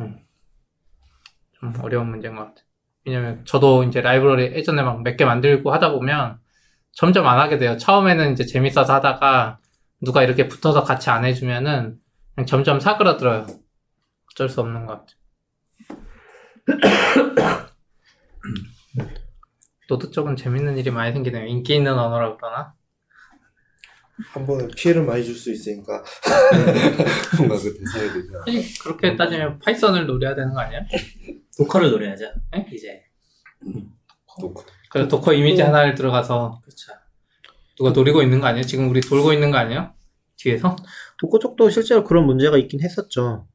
음, 0.00 0.18
좀 1.58 1.72
어려운 1.82 2.08
문제인 2.10 2.34
것 2.36 2.42
같아요. 2.42 2.64
왜냐면 3.04 3.44
저도 3.44 3.84
이제 3.84 4.00
라이브러리 4.00 4.44
예전에 4.54 4.82
막 4.82 4.98
몇 5.02 5.16
개 5.16 5.24
만들고 5.24 5.72
하다 5.72 5.92
보면 5.92 6.38
점점 6.92 7.26
안 7.26 7.38
하게 7.38 7.58
돼요. 7.58 7.76
처음에는 7.78 8.32
이제 8.32 8.44
재밌어서 8.44 8.94
하다가 8.94 9.58
누가 10.02 10.22
이렇게 10.22 10.48
붙어서 10.48 10.84
같이 10.84 11.10
안 11.10 11.24
해주면은 11.24 11.98
점점 12.46 12.80
사그라들어요. 12.80 13.46
어쩔 14.32 14.48
수 14.48 14.60
없는 14.60 14.86
것 14.86 15.04
같아요. 16.66 17.68
노드 19.88 20.10
쪽은 20.10 20.36
재밌는 20.36 20.76
일이 20.78 20.90
많이 20.90 21.12
생기네요. 21.12 21.46
인기 21.46 21.74
있는 21.76 21.92
언어라 21.98 22.36
그러나? 22.36 22.74
한 24.32 24.44
번에 24.46 24.66
피해를 24.76 25.04
많이 25.04 25.24
줄 25.24 25.34
수 25.36 25.52
있으니까 25.52 26.02
뭔가 27.38 27.56
그 27.56 27.78
않아. 27.78 28.44
사실 28.44 28.78
그렇게 28.82 29.16
따지면 29.16 29.58
파이썬을 29.60 30.06
노려야 30.06 30.34
되는 30.34 30.52
거 30.52 30.60
아니야? 30.60 30.80
도커를 31.56 31.90
노려야죠. 31.90 32.24
에? 32.54 32.66
이제 32.72 33.02
놓고. 34.40 34.62
그래서 34.90 35.08
도커 35.08 35.32
이미지 35.34 35.62
하나를 35.62 35.94
들어가서 35.94 36.60
그렇죠. 36.64 36.92
누가 37.76 37.90
노리고 37.90 38.22
있는 38.22 38.40
거 38.40 38.46
아니에요? 38.48 38.64
지금 38.66 38.90
우리 38.90 39.00
돌고 39.00 39.32
있는 39.32 39.50
거 39.52 39.56
아니에요? 39.58 39.92
뒤에서? 40.36 40.74
도커 41.20 41.38
쪽도 41.38 41.70
실제로 41.70 42.02
그런 42.04 42.26
문제가 42.26 42.58
있긴 42.58 42.80
했었죠. 42.82 43.46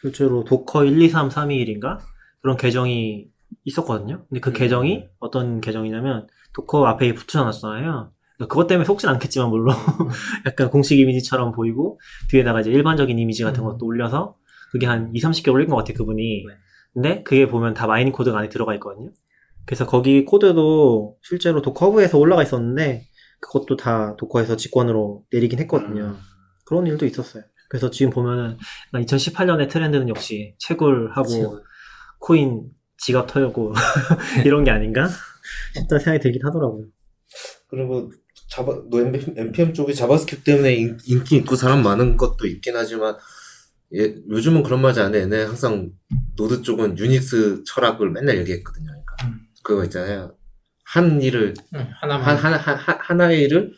실제로 0.00 0.44
도커 0.44 0.84
1, 0.84 1.00
2, 1.02 1.08
3, 1.08 1.30
3, 1.30 1.50
2, 1.52 1.64
1인가? 1.64 2.00
그런 2.42 2.56
계정이 2.56 3.29
있었거든요. 3.64 4.24
근데 4.28 4.40
그 4.40 4.50
음. 4.50 4.54
계정이 4.54 5.04
어떤 5.18 5.60
계정이냐면 5.60 6.26
도커 6.54 6.86
앞에 6.86 7.14
붙여놨잖아요. 7.14 8.12
그것 8.40 8.66
때문에 8.66 8.86
속진 8.86 9.08
않겠지만 9.10 9.50
물론 9.50 9.74
약간 10.46 10.70
공식 10.70 10.98
이미지처럼 10.98 11.52
보이고 11.52 12.00
뒤에다가 12.30 12.60
이제 12.60 12.70
일반적인 12.70 13.18
이미지 13.18 13.42
같은 13.44 13.62
음. 13.62 13.68
것도 13.68 13.84
올려서 13.84 14.36
그게 14.72 14.86
한 14.86 15.10
2, 15.14 15.20
30개 15.20 15.52
올린 15.52 15.68
것 15.68 15.76
같아요 15.76 15.96
그분이. 15.96 16.44
네. 16.46 16.54
근데 16.92 17.22
그게 17.22 17.46
보면 17.46 17.74
다 17.74 17.86
mining 17.86 18.12
코드가 18.12 18.38
안에 18.38 18.48
들어가 18.48 18.74
있거든요. 18.74 19.10
그래서 19.66 19.86
거기 19.86 20.24
코드도 20.24 21.18
실제로 21.22 21.62
도커 21.62 21.81
허브에서 21.81 22.18
올라가 22.18 22.42
있었는데 22.42 23.06
그것도 23.40 23.76
다 23.76 24.16
도커에서 24.16 24.56
직권으로 24.56 25.24
내리긴 25.32 25.58
했거든요. 25.60 26.16
그런 26.66 26.86
일도 26.86 27.06
있었어요. 27.06 27.44
그래서 27.68 27.90
지금 27.90 28.10
보면은 28.10 28.56
2018년의 28.92 29.68
트렌드는 29.68 30.08
역시 30.08 30.54
채굴하고 30.58 31.28
채굴. 31.28 31.62
코인 32.18 32.64
지갑 33.00 33.26
털고 33.26 33.74
이런 34.44 34.64
게 34.64 34.70
아닌가 34.70 35.08
싶다는 35.74 36.04
생각이 36.04 36.22
들긴 36.22 36.44
하더라고요. 36.44 36.86
그리고 37.68 38.10
자바, 38.50 38.82
너 38.90 39.00
npm 39.00 39.72
쪽이 39.74 39.94
자바스크립트 39.94 40.44
때문에 40.44 40.74
인, 40.74 40.98
인기 41.06 41.36
있고 41.36 41.56
사람 41.56 41.82
많은 41.82 42.16
것도 42.16 42.46
있긴 42.46 42.76
하지만 42.76 43.16
예, 43.94 44.14
요즘은 44.28 44.62
그런 44.62 44.82
말이 44.82 45.00
안 45.00 45.14
해. 45.14 45.20
얘네 45.20 45.44
항상 45.44 45.90
노드 46.36 46.62
쪽은 46.62 46.98
유닉스 46.98 47.64
철학을 47.66 48.10
맨날 48.10 48.38
얘기했거든요. 48.38 48.86
그러니까 48.86 49.26
음. 49.26 49.40
그거 49.62 49.84
있잖아요. 49.84 50.36
한 50.84 51.20
일을 51.22 51.54
응, 51.74 51.88
하나만. 52.00 52.36
한, 52.36 52.36
한, 52.36 52.54
한, 52.54 52.76
한, 52.76 52.98
하나의 53.00 53.42
일을 53.42 53.72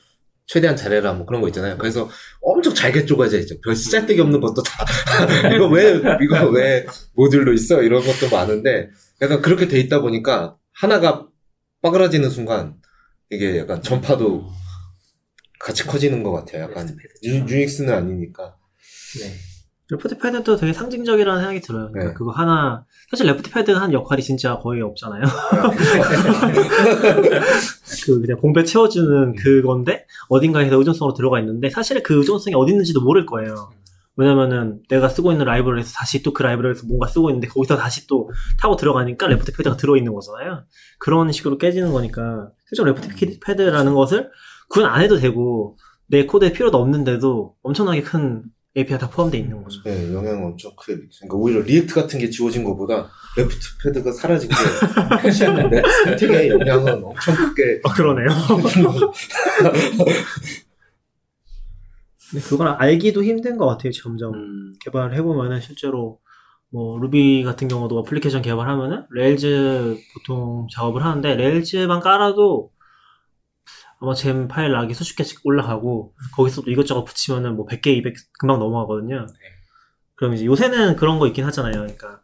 최대한 0.46 0.76
잘해라 0.76 1.12
뭐 1.14 1.24
그런 1.24 1.40
거 1.40 1.48
있잖아요. 1.48 1.78
그래서 1.78 2.10
엄청 2.40 2.74
잘게 2.74 3.06
쪼가져 3.06 3.38
있죠. 3.40 3.54
별 3.62 3.74
쓰잘데기 3.74 4.20
없는 4.20 4.40
것도 4.40 4.62
다 4.62 4.84
이거 5.54 5.66
왜 5.68 6.00
이거 6.22 6.48
왜 6.50 6.84
모듈로 7.14 7.52
있어 7.52 7.82
이런 7.82 8.02
것도 8.02 8.28
많은데 8.30 8.90
약간 9.22 9.40
그렇게 9.40 9.68
돼 9.68 9.78
있다 9.78 10.00
보니까 10.00 10.56
하나가 10.72 11.28
빠그라지는 11.80 12.28
순간 12.28 12.74
이게 13.30 13.58
약간 13.58 13.80
전파도 13.80 14.44
같이 15.58 15.86
커지는 15.86 16.22
것 16.24 16.32
같아요. 16.32 16.64
약간 16.64 16.94
유, 17.22 17.36
유닉스는 17.36 17.94
아니니까. 17.94 18.56
네. 19.20 19.32
left-pad도 19.90 20.56
되게 20.56 20.72
상징적이라는 20.72 21.40
생각이 21.40 21.60
들어요. 21.60 21.90
그러니까 21.92 22.12
네. 22.12 22.14
그거 22.14 22.30
하나 22.32 22.84
사실 23.10 23.26
left-pad가 23.26 23.80
한 23.80 23.92
역할이 23.92 24.22
진짜 24.22 24.58
거의 24.58 24.80
없잖아요. 24.80 25.22
그 28.06 28.20
그냥 28.20 28.38
공백 28.38 28.64
채워주는 28.64 29.36
그건데 29.36 30.06
어딘가에서 30.28 30.76
의존성으로 30.76 31.14
들어가 31.14 31.38
있는데 31.40 31.68
사실 31.70 32.02
그 32.02 32.18
의존성이 32.18 32.54
어디 32.56 32.72
있는지도 32.72 33.02
모를 33.02 33.26
거예요. 33.26 33.70
왜냐면은 34.16 34.80
내가 34.88 35.08
쓰고 35.08 35.32
있는 35.32 35.46
라이브러리에서 35.46 35.92
다시 35.94 36.22
또 36.22 36.32
그 36.32 36.42
라이브러리에서 36.42 36.86
뭔가 36.86 37.06
쓰고 37.06 37.30
있는데 37.30 37.48
거기서 37.48 37.76
다시 37.76 38.06
또 38.06 38.30
타고 38.60 38.76
들어가니까 38.76 39.26
left-pad가 39.26 39.76
들어있는 39.76 40.12
거잖아요. 40.12 40.64
그런 40.98 41.32
식으로 41.32 41.58
깨지는 41.58 41.92
거니까 41.92 42.50
실제로 42.68 42.88
left-pad라는 42.92 43.94
것을 43.94 44.30
구현 44.68 44.88
안 44.90 45.00
해도 45.02 45.18
되고 45.18 45.76
내 46.08 46.26
코드에 46.26 46.52
필요도 46.52 46.78
없는데도 46.78 47.54
엄청나게 47.62 48.02
큰 48.02 48.42
API가 48.76 49.06
다 49.06 49.10
포함되어 49.10 49.38
있는 49.40 49.62
거죠. 49.62 49.82
네, 49.84 50.12
영향 50.14 50.42
엄청 50.44 50.72
크게 50.76 50.94
미치니까 50.94 51.28
그러니까 51.28 51.36
오히려 51.36 51.60
React 51.60 51.94
같은 51.94 52.18
게 52.18 52.30
지워진 52.30 52.64
것보다 52.64 53.10
left-pad가 53.36 54.12
사라진 54.12 54.48
게 54.48 54.54
훨씬 55.22 55.54
내 55.70 55.82
선택에 56.04 56.48
영향은 56.48 57.04
엄청 57.04 57.34
크게 57.34 57.80
아, 57.84 57.92
그러네요. 57.92 58.28
근데 62.32 62.44
그걸 62.46 62.68
알기도 62.68 63.22
힘든 63.22 63.58
것 63.58 63.66
같아요, 63.66 63.92
점점. 63.92 64.34
음, 64.34 64.72
개발을 64.80 65.14
해보면은 65.16 65.60
실제로 65.60 66.18
뭐 66.70 66.98
루비 66.98 67.44
같은 67.44 67.68
경우도 67.68 67.98
어플리케이션 67.98 68.40
개발하면은 68.40 69.04
Rails 69.10 69.98
보통 70.14 70.66
작업을 70.72 71.04
하는데 71.04 71.34
Rails만 71.36 72.00
깔아도 72.00 72.70
아마 74.00 74.14
Gemfile.lock이 74.14 74.94
수십 74.94 75.14
개씩 75.14 75.40
올라가고 75.44 76.14
거기서 76.34 76.62
또 76.62 76.70
이것저것 76.70 77.04
붙이면은 77.04 77.54
뭐 77.54 77.66
100개, 77.66 77.88
200 77.88 78.14
금방 78.40 78.58
넘어가거든요. 78.58 79.26
그럼 80.14 80.34
이제 80.34 80.46
요새는 80.46 80.96
그런 80.96 81.18
거 81.18 81.26
있긴 81.26 81.44
하잖아요. 81.44 81.72
그러니까 81.72 82.20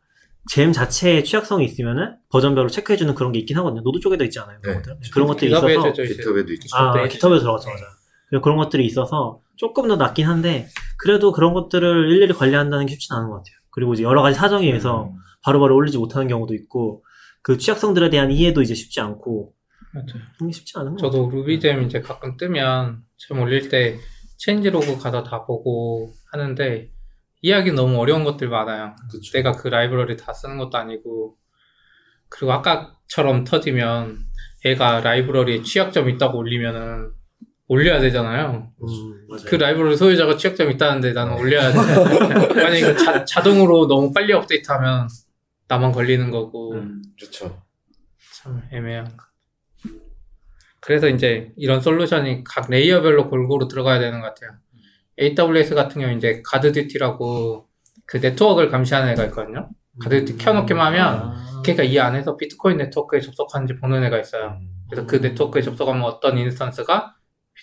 gem 0.50 0.72
자체에 0.72 1.22
취약성이 1.22 1.66
있으면은 1.66 2.16
버전별로 2.30 2.68
체크해주는 2.68 3.14
그런 3.14 3.32
게 3.32 3.38
있긴 3.40 3.58
하거든요. 3.58 3.82
Node 3.82 4.00
쪽에도 4.00 4.24
있지 4.24 4.38
않아요? 4.40 4.58
그런 4.62 4.82
네. 4.82 4.82
것들? 4.82 5.10
그런 5.12 5.28
것들이 5.28 5.50
있어서. 5.50 5.66
GitHub에도 5.66 6.52
있죠. 6.54 6.76
아, 6.76 6.94
네. 6.94 7.08
GitHub에 7.08 7.38
들어갔죠, 7.38 7.68
맞아. 7.68 8.40
그런 8.42 8.56
것들이 8.56 8.86
있어서 8.86 9.40
조금 9.58 9.88
더 9.88 9.96
낫긴 9.96 10.26
한데, 10.26 10.68
그래도 10.96 11.32
그런 11.32 11.52
것들을 11.52 12.10
일일이 12.10 12.32
관리한다는 12.32 12.86
게 12.86 12.92
쉽진 12.92 13.14
않은 13.16 13.28
것 13.28 13.36
같아요. 13.36 13.54
그리고 13.70 13.92
이제 13.92 14.02
여러 14.02 14.22
가지 14.22 14.38
사정에 14.38 14.66
의해서 14.66 15.12
바로바로 15.42 15.74
올리지 15.76 15.98
못하는 15.98 16.28
경우도 16.28 16.54
있고, 16.54 17.04
그 17.42 17.58
취약성들에 17.58 18.10
대한 18.10 18.30
이해도 18.30 18.62
이제 18.62 18.74
쉽지 18.74 19.00
않고, 19.00 19.52
맞아요. 19.92 20.52
쉽지 20.52 20.72
않은 20.78 20.92
것 20.92 20.96
같아요. 20.96 21.10
저도 21.10 21.30
Ruby 21.30 21.60
gem 21.60 21.82
이제 21.82 22.00
가끔 22.00 22.36
뜨면 22.36 23.02
gem 23.16 23.40
올릴 23.40 23.68
때 23.68 23.98
change 24.36 24.70
log 24.70 24.98
가서 24.98 25.22
다 25.22 25.44
보고 25.44 26.12
하는데 26.30 26.90
이해하기 27.42 27.72
너무 27.72 27.98
어려운 27.98 28.24
것들 28.24 28.48
많아요. 28.48 28.94
그쵸. 29.10 29.32
내가 29.32 29.52
그 29.52 29.68
라이브러리 29.68 30.16
다 30.16 30.32
쓰는 30.32 30.58
것도 30.58 30.76
아니고 30.76 31.36
그리고 32.28 32.52
아까처럼 32.52 33.44
터지면 33.44 34.18
얘가 34.66 35.00
라이브러리에 35.00 35.62
취약점 35.62 36.08
있다고 36.08 36.38
올리면은 36.38 37.12
올려야 37.68 38.00
되잖아요. 38.00 38.72
음. 38.80 39.28
그 39.46 39.54
라이브러리 39.56 39.96
소유자가 39.96 40.36
취약점 40.36 40.70
있다는데 40.70 41.12
나는 41.12 41.34
올려야 41.34 41.70
돼. 41.70 41.76
만약에 42.54 42.78
이거 42.78 42.96
자, 42.96 43.24
자동으로 43.24 43.86
너무 43.86 44.12
빨리 44.12 44.32
업데이트하면 44.32 45.08
나만 45.68 45.92
걸리는 45.92 46.30
거고 46.30 46.72
음. 46.74 47.02
그렇죠. 47.18 47.62
참 48.34 48.62
애매한. 48.72 49.16
거. 49.16 49.28
그래서 50.80 51.08
이제 51.08 51.52
이런 51.56 51.82
솔루션이 51.82 52.42
각 52.44 52.70
layer별로 52.70 53.28
골고루 53.28 53.68
들어가야 53.68 53.98
되는 53.98 54.20
것 54.20 54.28
같아요. 54.28 54.58
AWS 55.20 55.74
같은 55.74 56.00
경우 56.00 56.14
이제 56.14 56.40
GuardDuty라고 56.46 57.68
그 58.06 58.16
네트워크를 58.16 58.70
감시하는 58.70 59.12
애가 59.12 59.26
있거든요. 59.26 59.68
GuardDuty 60.00 60.38
켜놓기만 60.38 60.86
하면 60.86 61.06
아. 61.06 61.62
그러니까 61.62 61.82
이 61.82 61.98
안에서 61.98 62.36
비트코인 62.38 62.78
네트워크에 62.78 63.20
접속하는지 63.20 63.76
보는 63.76 64.02
애가 64.04 64.18
있어요. 64.20 64.58
그래서 64.88 65.06
그 65.06 65.16
네트워크에 65.16 65.60
접속하면 65.60 66.04
어떤 66.04 66.38
instance가 66.38 67.17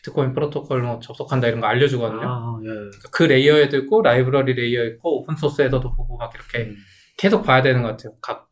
비트코인 0.05 0.33
프로토콜로 0.33 0.99
접속한다 0.99 1.47
이런 1.47 1.61
거 1.61 1.67
알려주거든요. 1.67 2.21
아, 2.23 2.59
예. 2.63 2.67
그러니까 2.67 3.09
그 3.11 3.23
layer에도 3.23 3.77
있고 3.77 4.01
라이브러리 4.01 4.53
layer 4.53 4.85
있고 4.85 5.21
오픈 5.21 5.35
소스에서도 5.35 5.95
보고 5.95 6.17
막 6.17 6.31
이렇게 6.33 6.69
음. 6.69 6.75
계속 7.17 7.43
봐야 7.43 7.61
되는 7.61 7.81
것 7.81 7.89
같아요. 7.89 8.13
각 8.21 8.49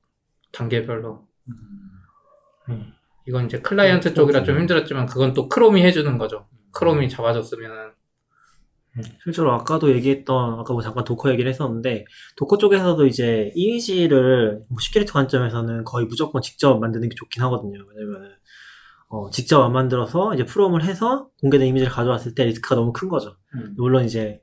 단계별로. 0.52 1.28
음. 2.70 2.94
이건 3.28 3.46
이제 3.46 3.60
클라이언트 3.60 4.14
쪽이라 4.14 4.44
좀 4.44 4.60
힘들었지만 4.60 5.06
그건 5.06 5.34
또 5.34 5.48
Chrome이 5.48 5.82
해주는 5.84 6.18
거죠. 6.18 6.48
Chrome이 6.74 7.10
잡아줬으면은 7.10 7.92
실제로 9.24 9.52
아까도 9.54 9.92
얘기했던 9.92 10.60
아까 10.60 10.74
뭐 10.74 10.82
잠깐 10.82 11.04
Docker 11.04 11.32
얘기를 11.32 11.50
했었는데 11.50 12.06
Docker 12.36 12.58
쪽에서도 12.58 13.06
이제 13.08 13.52
이미지를 13.56 14.62
뭐 14.70 14.80
security 14.80 15.12
관점에서는 15.12 15.84
거의 15.84 16.06
무조건 16.06 16.42
직접 16.42 16.78
만드는 16.80 17.10
게 17.10 17.16
좋긴 17.16 17.42
하거든요. 17.44 17.80
왜냐면은 17.96 18.30
어, 19.16 19.30
직접 19.30 19.62
안 19.64 19.72
만들어서 19.74 20.34
이제 20.34 20.44
from을 20.44 20.84
해서 20.84 21.30
공개된 21.42 21.68
이미지를 21.68 21.92
가져왔을 21.94 22.34
때 22.34 22.46
리스크가 22.46 22.74
너무 22.76 22.92
큰 22.94 23.10
거죠. 23.10 23.36
음. 23.54 23.76
물론 23.78 24.06
이제 24.06 24.42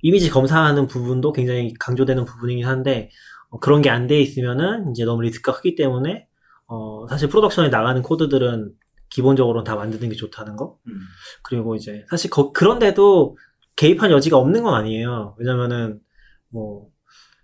이미지 0.00 0.30
검사하는 0.30 0.86
부분도 0.86 1.32
굉장히 1.32 1.74
강조되는 1.74 2.24
부분이긴 2.24 2.64
한데 2.66 3.10
어, 3.50 3.58
그런 3.58 3.82
게 3.82 3.90
안 3.90 4.06
돼 4.06 4.18
있으면은 4.20 4.90
이제 4.92 5.04
너무 5.04 5.20
리스크가 5.20 5.58
크기 5.58 5.74
때문에 5.74 6.26
어, 6.66 7.06
사실 7.08 7.28
production에 7.28 7.68
나가는 7.68 8.00
코드들은 8.00 8.72
기본적으로 9.10 9.64
다 9.64 9.76
만드는 9.76 10.08
게 10.08 10.14
좋다는 10.16 10.56
거. 10.56 10.78
음. 10.88 10.98
그리고 11.42 11.74
이제 11.76 12.04
사실 12.08 12.30
거- 12.30 12.52
그런데도 12.52 13.36
개입할 13.76 14.10
여지가 14.12 14.38
없는 14.38 14.62
건 14.62 14.72
아니에요. 14.74 15.36
왜냐면은 15.38 16.00
뭐 16.48 16.86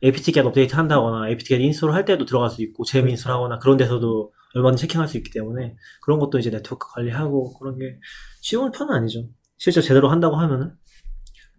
apt-get 0.03 0.47
update 0.47 0.75
한다거나 0.75 1.29
apt-get 1.29 1.61
install 1.63 1.93
할 1.93 2.07
때도 2.07 2.25
들어갈 2.25 2.49
수 2.49 2.63
있고 2.63 2.85
gem 2.85 3.09
install하거나 3.11 3.59
그런 3.59 3.77
데서도 3.77 4.33
얼마든지 4.55 4.83
checking할 4.83 5.09
수 5.09 5.17
있기 5.17 5.31
때문에 5.31 5.77
그런 6.03 6.19
것도 6.19 6.39
이제 6.39 6.51
네트워크 6.51 6.89
관리하고 6.93 7.59
그런 7.59 7.79
게 7.79 7.99
쉬운 8.41 8.71
편은 8.71 8.95
아니죠. 8.95 9.29
실제 9.57 9.81
제대로 9.81 10.09
한다고 10.09 10.37
하면은 10.37 10.75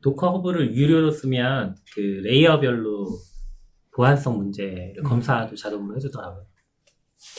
Docker 0.04 0.32
Hub를 0.32 0.76
유료로 0.76 1.12
쓰면 1.12 1.78
그 1.96 2.00
layer별로 2.00 3.08
보안성 3.96 4.38
문제를 4.38 4.96
음. 5.00 5.04
검사도 5.04 5.56
자동으로 5.56 5.96
해주더라고요. 5.96 6.46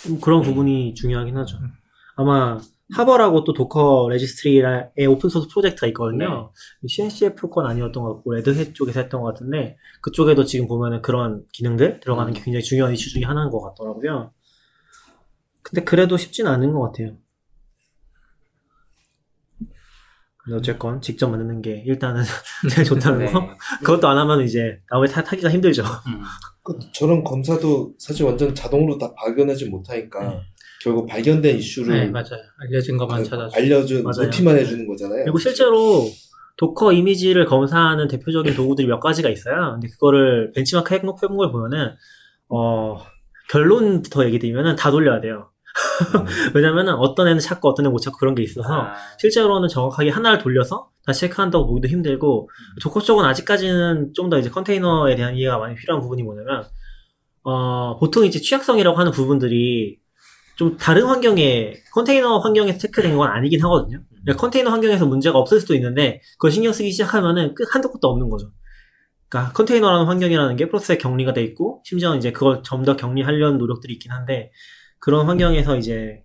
좀 0.02 0.20
그런 0.20 0.42
부분이 0.42 0.94
중요하긴 0.94 1.36
하죠. 1.36 1.58
아마 2.16 2.58
Harbor라고 2.92 3.44
또 3.44 3.52
Docker 3.52 4.08
registry의 4.10 5.06
오픈소스 5.08 5.48
프로젝트가 5.48 5.86
있거든요. 5.88 6.52
CNCF 6.86 7.48
건 7.48 7.66
아니었던 7.66 8.02
것 8.02 8.14
같고 8.14 8.32
Red 8.32 8.53
Hat 8.53 8.74
쪽에서 8.74 9.00
했던 9.00 9.20
것 9.22 9.28
같은데 9.28 9.76
그쪽에도 10.02 10.44
지금 10.44 10.68
보면은 10.68 11.02
그런 11.02 11.44
기능들 11.52 12.00
들어가는 12.00 12.32
게 12.32 12.42
굉장히 12.42 12.62
중요한 12.62 12.92
이슈 12.92 13.10
중에 13.10 13.24
하나인 13.24 13.50
것 13.50 13.60
같더라고요. 13.60 14.32
근데 15.64 15.83
그래도 15.83 16.16
쉽지는 16.16 16.50
않은 16.53 16.72
것 16.72 16.81
같아요. 16.83 17.16
근데 20.44 20.59
어쨌건 20.59 21.00
직접 21.00 21.29
만드는 21.31 21.62
게 21.62 21.83
일단은 21.87 22.22
제일 22.70 22.85
좋다는 22.85 23.18
네. 23.18 23.33
거. 23.33 23.48
그것도 23.81 24.07
안 24.07 24.18
하면 24.18 24.42
이제 24.42 24.79
나머지 24.90 25.12
타, 25.12 25.24
타기가 25.24 25.48
힘들죠. 25.50 25.83
음. 25.83 26.20
그 26.62 26.79
저런 26.92 27.24
검사도 27.24 27.94
사실 27.98 28.27
완전 28.27 28.55
자동으로 28.55 28.98
다 28.98 29.12
발견하지 29.14 29.70
못하니까 29.70 30.29
네. 30.29 30.40
결국 30.83 31.07
발견된 31.07 31.57
이슈를 31.57 31.94
네 31.98 32.11
맞아요. 32.11 32.42
알려진 32.61 32.98
것만 32.98 33.22
그 33.22 33.29
찾아줘. 33.29 33.57
알려준. 33.57 34.03
noti만 34.02 34.58
해주는 34.59 34.87
거잖아요. 34.87 35.24
그리고 35.24 35.38
실제로 35.38 36.05
Docker 36.58 36.92
이미지를 36.92 37.46
검사하는 37.46 38.07
대표적인 38.09 38.55
도구들이 38.55 38.87
몇 38.87 39.00
가지가 39.00 39.31
있어요. 39.31 39.72
근데 39.72 39.88
그거를 39.88 40.53
벤치마크 40.55 40.94
해본 40.94 41.16
걸 41.16 41.50
보면은 41.50 41.94
어 42.48 42.98
결론부터 43.48 44.27
얘기 44.27 44.38
드리면은 44.38 44.77
다 44.77 44.90
돌려야 44.90 45.22
돼요. 45.22 45.50
음. 46.14 46.26
왜냐면은 46.54 46.94
어떤 46.94 47.28
애는 47.28 47.40
찾고 47.40 47.68
어떤 47.68 47.84
애는 47.84 47.92
못 47.92 47.98
찾고 47.98 48.18
그런 48.18 48.34
게 48.34 48.42
있어서 48.42 48.72
아, 48.72 48.94
실제로는 49.18 49.68
정확하게 49.68 50.10
하나를 50.10 50.38
돌려서 50.38 50.90
다시 51.06 51.20
체크한다고 51.20 51.66
보기도 51.66 51.88
힘들고 51.88 52.48
Docker 52.82 53.00
쪽은 53.00 53.24
아직까지는 53.24 54.12
좀 54.14 54.30
더 54.30 54.38
이제 54.38 54.50
컨테이너에 54.50 55.16
대한 55.16 55.37
이해가 55.37 55.58
많이 55.58 55.74
필요한 55.74 56.00
부분이 56.02 56.22
뭐냐면 56.22 56.64
어 57.42 57.98
보통 57.98 58.24
이제 58.24 58.40
취약성이라고 58.40 58.96
하는 58.98 59.12
부분들이 59.12 59.98
좀 60.56 60.76
다른 60.78 61.04
환경에 61.06 61.74
컨테이너 61.92 62.38
환경에서 62.38 62.78
체크된 62.78 63.16
건 63.16 63.30
아니긴 63.30 63.62
하거든요. 63.64 64.00
그러니까 64.22 64.40
컨테이너 64.40 64.70
환경에서 64.70 65.04
문제가 65.06 65.38
없을 65.38 65.60
수도 65.60 65.74
있는데 65.74 66.20
그걸 66.34 66.52
신경 66.52 66.72
쓰기 66.72 66.90
시작하면은 66.92 67.54
끝 67.54 67.66
한도 67.74 67.90
끝도 67.92 68.08
없는 68.08 68.30
거죠. 68.30 68.50
그러니까 69.28 69.52
컨테이너라는 69.52 70.06
환경이라는 70.06 70.56
게 70.56 70.68
프로세스에 70.68 70.98
격리가 70.98 71.32
돼 71.34 71.42
있고 71.42 71.82
심지어 71.84 72.14
이제 72.16 72.30
그걸 72.32 72.62
좀 72.62 72.84
더 72.84 72.96
격리하려는 72.96 73.58
노력들이 73.58 73.94
있긴 73.94 74.12
한데 74.12 74.52
그런 75.04 75.26
환경에서 75.26 75.76
이제 75.76 76.24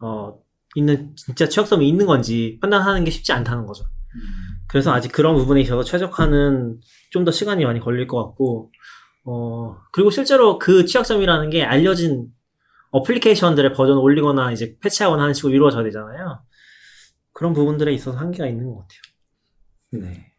어 0.00 0.38
있는 0.76 1.16
진짜 1.16 1.48
취약성이 1.48 1.88
있는 1.88 2.06
건지 2.06 2.58
판단하는 2.60 3.02
게 3.02 3.10
쉽지 3.10 3.32
않다는 3.32 3.66
거죠. 3.66 3.84
음. 4.14 4.20
그래서 4.68 4.92
아직 4.92 5.10
그런 5.10 5.34
부분에 5.34 5.60
있어서 5.62 5.82
최적화는 5.82 6.80
좀 7.10 7.24
더 7.24 7.32
시간이 7.32 7.64
많이 7.64 7.80
걸릴 7.80 8.06
것 8.06 8.24
같고, 8.24 8.70
어, 9.24 9.76
그리고 9.92 10.10
실제로 10.10 10.60
그 10.60 10.84
취약점이라는 10.84 11.50
게 11.50 11.64
알려진 11.64 12.28
어플리케이션들의 12.92 13.72
버전 13.72 13.98
올리거나 13.98 14.52
이제 14.52 14.76
패치하거나 14.80 15.22
하는 15.22 15.34
식으로 15.34 15.52
이루어져야 15.52 15.82
되잖아요. 15.82 16.40
그런 17.32 17.52
부분들에 17.52 17.92
있어서 17.94 18.16
한계가 18.16 18.46
있는 18.46 18.66
것 18.66 18.86
같아요. 18.86 20.04
네. 20.04 20.29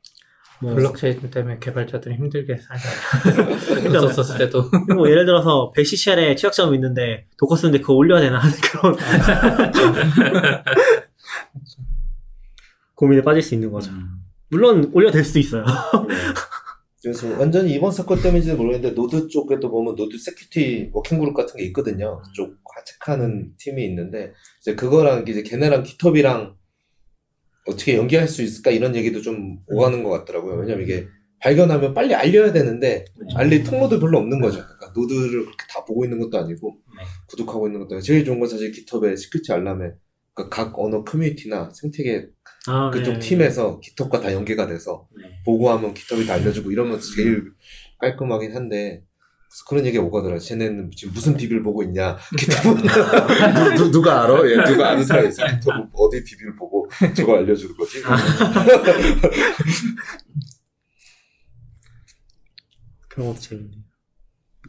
뭐, 0.62 0.76
블록체인 0.76 1.30
때문에 1.32 1.58
개발자들이 1.60 2.16
힘들게 2.16 2.58
살잖아요. 2.58 4.10
썼을 4.12 4.38
때도 4.46 4.70
뭐 4.96 5.10
예를 5.10 5.26
들어서 5.26 5.72
100ccl에 5.76 6.38
취약점이 6.38 6.76
있는데 6.76 7.26
Docker 7.38 7.56
쓰는데 7.56 7.80
그거 7.80 7.94
올려야 7.94 8.22
되나 8.22 8.40
하는 8.40 8.56
그런 8.62 8.98
고민에 12.96 13.22
빠질 13.22 13.42
수 13.42 13.56
있는 13.56 13.72
거죠. 13.72 13.92
음. 13.92 14.22
물론 14.50 14.92
올려도 14.94 15.14
될 15.14 15.24
수도 15.24 15.40
있어요. 15.40 15.64
네. 16.08 16.16
그래서 17.02 17.28
완전히 17.40 17.74
이번 17.74 17.92
사건 17.92 18.22
때문인지는 18.22 18.58
모르겠는데 18.58 18.94
Node 18.94 19.28
쪽에도 19.28 19.72
보면 19.72 19.96
Node 19.96 20.20
Security 20.20 20.92
Working 20.94 21.17
Group 21.17 21.34
같은 21.34 21.58
게 21.58 21.64
있거든요. 21.66 22.22
그쪽 22.22 22.62
체크하는 22.86 23.54
팀이 23.58 23.84
있는데 23.86 24.34
이제 24.62 24.76
그거랑 24.76 25.26
이제 25.28 25.42
걔네랑 25.44 25.84
GitHub랑 25.84 26.56
어떻게 27.68 27.96
연계할 27.96 28.28
수 28.28 28.42
있을까 28.42 28.72
이런 28.72 28.96
얘기도 28.96 29.22
좀 29.22 29.60
오가는 29.68 30.04
것 30.04 30.10
같더라고요. 30.10 30.56
왜냐면 30.56 30.84
이게 30.84 31.08
발견하면 31.40 31.94
빨리 31.94 32.14
알려야 32.14 32.52
되는데 32.52 33.06
알릴 33.36 33.64
통로도 33.64 34.00
별로 34.00 34.20
없는 34.20 34.40
거죠. 34.40 34.60
그러니까 34.64 34.92
Node를 34.96 35.46
그렇게 35.46 35.66
다 35.70 35.84
보고 35.86 36.04
있는 36.06 36.20
것도 36.20 36.38
아니고 36.38 36.78
네. 36.98 37.04
구독하고 37.28 37.68
있는 37.68 37.80
것도 37.82 37.96
아니고 37.96 38.06
제일 38.06 38.24
좋은 38.24 38.40
건 38.40 38.48
사실 38.48 38.72
GitHub의 38.72 39.18
security 39.18 39.52
알람에 39.52 39.92
그러니까 40.34 40.56
각 40.56 40.78
언어 40.80 41.04
커뮤니티나 41.04 41.72
생태계 41.74 42.28
아, 42.68 42.92
그쪽 42.92 43.14
네. 43.14 43.20
팀에서 43.20 43.80
GitHub가 43.80 44.22
다 44.22 44.34
연계가 44.34 44.68
돼서 44.68 45.08
네. 45.18 45.30
보고하면 45.44 45.96
GitHub이 45.96 46.28
다 46.28 46.36
알려주고 46.36 46.72
이러면 46.72 47.00
제일 47.16 47.52
깔끔하긴 48.00 48.56
한데 48.56 49.04
그래서 49.52 49.66
그런 49.68 49.86
얘기가 49.86 50.02
오가더라. 50.06 50.40
쟤네는 50.40 50.92
지금 50.96 51.14
무슨 51.14 51.36
DB를 51.36 51.62
보고 51.62 51.84
있냐? 51.84 52.16
누, 53.76 53.76
누, 53.76 53.92
누 53.92 54.02
가 54.02 54.24
알아? 54.24 54.50
예, 54.50 54.56
누가 54.64 54.92
아는 54.92 55.04
사람이 55.04 55.28
있어. 55.28 55.46
GitHub 55.46 55.90
어디 55.94 56.24
DB를 56.24 56.56
보고 56.56 56.90
저거 57.16 57.36
알려주는 57.38 57.76
거지? 57.76 58.02
그런 63.10 63.28
것도 63.28 63.40
재밌네요. 63.40 63.82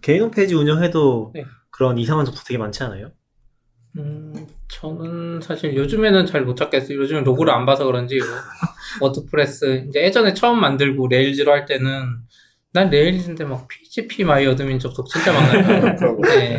개인 0.03 0.23
홈페이지 0.23 0.55
운영해도 0.55 1.31
네. 1.35 1.45
그런 1.71 1.97
이상한 1.99 2.25
접속 2.27 2.45
되게 2.45 2.59
많지 2.59 2.83
않아요? 2.83 3.13
음, 3.99 4.47
저는 4.69 5.41
사실 5.43 5.77
요즘에는 5.77 6.27
잘 6.27 6.45
못 6.45 6.57
찾겠어요. 6.57 6.99
요즘에 6.99 7.21
로그를 7.21 7.53
안 7.53 7.67
봐서 7.67 7.85
그런지 7.85 8.19
뭐 8.19 8.27
WordPress 9.09 9.85
이제 9.89 10.03
예전에 10.03 10.35
처음 10.35 10.61
만들고 10.61 11.07
Rails로 11.09 11.53
할 11.53 11.67
때는 11.67 12.22
난 12.73 12.89
Rails인데 12.89 13.45
막 13.45 13.69
phpMyAdmin 13.69 14.79
접속 14.79 15.07
진짜 15.09 15.33
많아요. 15.33 16.17
네. 16.25 16.59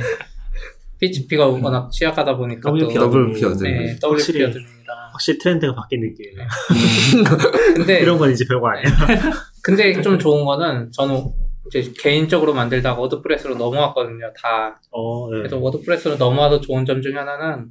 PHP가 1.00 1.48
워낙 1.48 1.92
취약하다 1.92 2.38
보니까 2.38 2.70
또 2.70 2.78
WP 2.78 2.96
WP 2.96 3.46
admin. 3.46 3.46
admin. 3.46 3.78
네, 3.78 3.86
WP 3.94 4.06
확실히. 4.06 4.44
admin이라. 4.44 5.10
확실히 5.12 5.40
트렌드가 5.40 5.76
바뀐 5.76 6.02
느낌이에요. 6.02 6.48
근데 7.76 8.00
이런 8.00 8.18
건 8.18 8.32
이제 8.32 8.46
별거 8.48 8.70
아니에요. 8.70 8.86
근데 9.64 10.02
좀 10.02 10.20
좋은 10.20 10.46
거는 10.46 10.92
저는 10.92 11.32
이제 11.68 11.92
개인적으로 11.98 12.54
만들다가 12.54 13.00
WordPress로 13.02 13.56
넘어왔거든요. 13.56 14.32
다 14.40 14.80
어, 14.92 15.30
네. 15.32 15.38
그래서 15.40 15.58
WordPress로 15.58 16.18
넘어와도 16.18 16.62
좋은 16.62 16.86
점 16.86 17.02
중에 17.02 17.14
하나는 17.14 17.70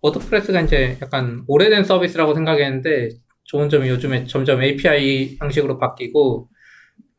WordPress가 0.00 0.60
이제 0.60 0.96
약간 1.02 1.42
오래된 1.48 1.84
서비스라고 1.84 2.34
생각했는데 2.34 3.10
좋은 3.44 3.68
점이 3.68 3.88
요즘에 3.88 4.24
점점 4.26 4.62
API 4.62 5.36
형식으로 5.40 5.78
바뀌고 5.78 6.49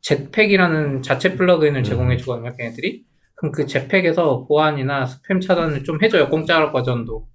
Jetpack이라는 0.02 1.02
자체 1.02 1.36
plugin을 1.36 1.82
음. 1.82 1.84
제공해 1.84 2.18
주거든요, 2.18 2.56
걔네들이. 2.56 3.06
그럼 3.36 3.52
그 3.52 3.66
Jetpack에서 3.66 4.46
보안이나 4.47 5.06
스팸 5.06 5.41
차단을 5.41 5.84
좀 5.84 6.04
해줘요, 6.04 6.30
공짜 6.30 6.72
버전도. 6.72 7.28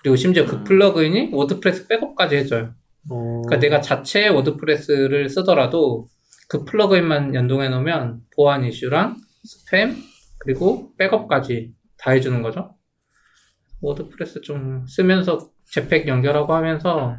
그리고 0.00 0.16
심지어 0.16 0.46
그 0.46 0.56
음. 0.56 0.64
plugin이 0.64 1.30
WordPress 1.32 1.88
백업까지 1.88 2.36
해줘요. 2.36 2.74
어, 3.10 3.42
그러니까 3.46 3.58
내가 3.58 3.80
자체 3.80 4.28
WordPress를 4.28 5.28
쓰더라도 5.28 6.06
그 6.48 6.64
plugin만 6.64 7.34
연동해 7.34 7.68
놓으면 7.68 8.20
보안 8.34 8.64
이슈랑 8.64 9.16
스팸 9.46 9.96
그리고 10.38 10.94
백업까지 10.96 11.74
다 11.98 12.12
해주는 12.12 12.42
거죠. 12.42 12.74
WordPress 13.80 14.40
좀 14.42 14.86
쓰면서 14.86 15.50
Jetpack 15.66 16.08
연결하고 16.08 16.54
하면서 16.54 17.16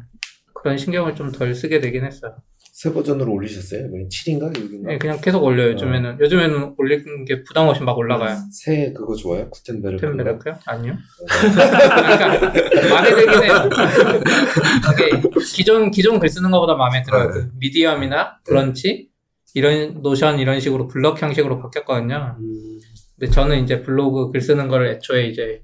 그런 0.54 0.76
신경을 0.76 1.14
좀 1.14 1.32
덜 1.32 1.54
쓰게 1.54 1.80
되긴 1.80 2.04
했어요. 2.04 2.36
새 2.80 2.94
버전으로 2.94 3.30
올리셨어요? 3.34 3.88
이번에 3.88 4.08
7인가 4.08 4.56
6인가? 4.56 4.86
네, 4.86 4.96
그냥 4.96 5.20
계속 5.20 5.44
올려요. 5.44 5.72
요즘에는 5.72 6.18
요즘에는 6.18 6.76
올리는 6.78 7.24
게 7.26 7.44
부담 7.44 7.68
없이 7.68 7.82
막 7.82 7.98
올라가요. 7.98 8.38
새 8.50 8.94
그거 8.94 9.14
좋아요? 9.14 9.50
Gutenberg. 9.50 10.00
Gutenberg요? 10.00 10.58
아니요. 10.64 10.94
그러니까 11.28 12.28
마음에 12.88 13.14
들긴 13.14 13.42
해요. 13.42 13.52
이게 14.96 15.28
기존 15.54 15.90
기존 15.90 16.18
글 16.18 16.30
쓰는 16.30 16.50
것보다 16.50 16.74
마음에 16.74 17.02
들어요. 17.02 17.26
네. 17.26 17.32
그 17.34 17.50
Medium이나 17.58 18.38
브런치 18.46 19.10
이런 19.52 20.00
Notion 20.00 20.38
이런 20.38 20.58
식으로 20.58 20.88
블럭 20.88 21.20
형식으로 21.20 21.60
바뀌었거든요. 21.60 22.36
음, 22.38 22.78
근데 23.18 23.30
저는 23.30 23.62
이제 23.62 23.82
블로그 23.82 24.30
글 24.30 24.40
쓰는 24.40 24.68
거를 24.68 24.86
애초에 24.86 25.26
이제 25.26 25.60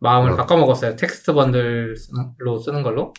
마음을 0.00 0.32
어. 0.32 0.36
바꿔먹었어요. 0.36 0.96
TextBundle로 0.96 2.58
쓰는 2.62 2.82
걸로. 2.82 3.14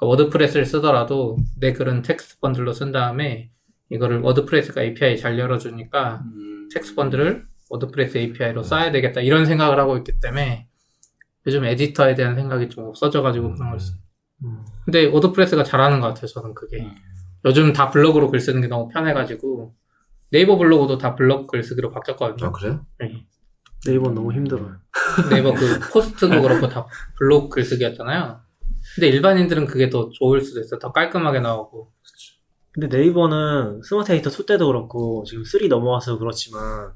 그러니까 0.00 0.06
WordPress를 0.06 0.64
쓰더라도 0.64 1.36
내 1.58 1.72
글은 1.72 2.02
TextBundle로 2.02 2.72
쓴 2.72 2.90
다음에 2.90 3.50
이거를 3.90 4.20
WordPress가 4.20 4.82
API 4.82 5.18
잘 5.18 5.38
열어주니까 5.38 6.22
음. 6.24 6.68
TextBundle을 6.72 7.46
WordPress 7.68 8.18
API로 8.18 8.62
써야 8.62 8.90
되겠다 8.90 9.20
이런 9.20 9.44
생각을 9.46 9.78
하고 9.78 9.96
있기 9.98 10.18
때문에 10.20 10.68
요즘 11.46 11.64
에디터에 11.64 12.14
대한 12.14 12.34
생각이 12.34 12.68
좀 12.68 12.86
없어져가지고 12.86 13.54
그런 13.54 13.70
걸 13.70 13.80
써요. 13.80 13.98
음. 14.44 14.64
근데 14.84 15.04
WordPress가 15.06 15.64
잘하는 15.64 16.00
것 16.00 16.08
같아요 16.08 16.26
저는 16.26 16.54
그게 16.54 16.82
음. 16.82 16.94
요즘 17.44 17.72
다 17.72 17.90
블록으로 17.90 18.30
글 18.30 18.40
쓰는 18.40 18.60
게 18.60 18.68
너무 18.68 18.88
편해가지고 18.88 19.74
네이버 20.30 20.56
블로그도 20.56 20.98
다 20.98 21.14
블록 21.14 21.46
글 21.46 21.62
쓰기로 21.62 21.90
바뀌었거든요 21.90 22.48
아 22.48 22.52
그래요? 22.52 22.86
네. 22.98 23.26
네이버는 23.86 24.14
너무 24.14 24.32
힘들어요. 24.32 24.76
네이버 25.30 25.54
그 25.54 25.80
포스트도 25.92 26.42
그렇고 26.42 26.68
다 26.68 26.86
블록 27.16 27.48
글쓰기였잖아요. 27.48 28.40
근데 28.94 29.08
일반인들은 29.08 29.66
그게 29.66 29.88
더 29.90 30.10
좋을 30.10 30.40
수도 30.40 30.60
있어. 30.60 30.78
더 30.78 30.92
깔끔하게 30.92 31.40
나오고. 31.40 31.92
근데 32.72 32.86
네이버는 32.86 33.82
스마트 33.82 34.12
에디터 34.12 34.30
2 34.30 34.46
때도 34.46 34.66
그렇고 34.68 35.24
지금 35.26 35.44
3 35.44 35.68
넘어와서 35.68 36.18
그렇지만 36.18 36.92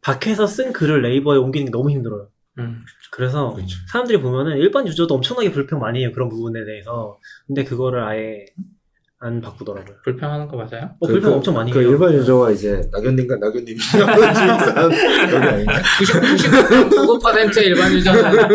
밖에서 0.00 0.46
쓴 0.46 0.72
글을 0.72 1.02
네이버에 1.02 1.38
옮기는 1.38 1.66
게 1.66 1.70
너무 1.70 1.90
힘들어요. 1.90 2.28
음. 2.58 2.84
그래서 3.12 3.52
그렇죠. 3.54 3.76
사람들이 3.92 4.20
보면은 4.20 4.56
일반 4.56 4.86
유저도 4.86 5.14
엄청나게 5.14 5.52
불평 5.52 5.78
많이 5.78 6.00
해요 6.00 6.10
그런 6.12 6.28
부분에 6.28 6.64
대해서. 6.64 7.18
근데 7.46 7.64
그거를 7.64 8.02
아예 8.02 8.46
안 9.18 9.40
바꾸더라고요. 9.40 9.96
불평하는 10.04 10.46
거 10.46 10.58
맞아요? 10.58 10.90
어, 11.00 11.06
불평 11.06 11.32
엄청 11.32 11.54
많이 11.54 11.72
그 11.72 11.80
해요. 11.80 11.88
일반 11.90 12.12
유저가 12.12 12.50
이제 12.50 12.82
낙연님과 12.92 13.36
낙연님이 13.36 13.78
여기 15.32 15.46
아닌가? 15.46 15.72
99% 15.72 17.56
일반 17.64 17.92
유저는 17.94 18.48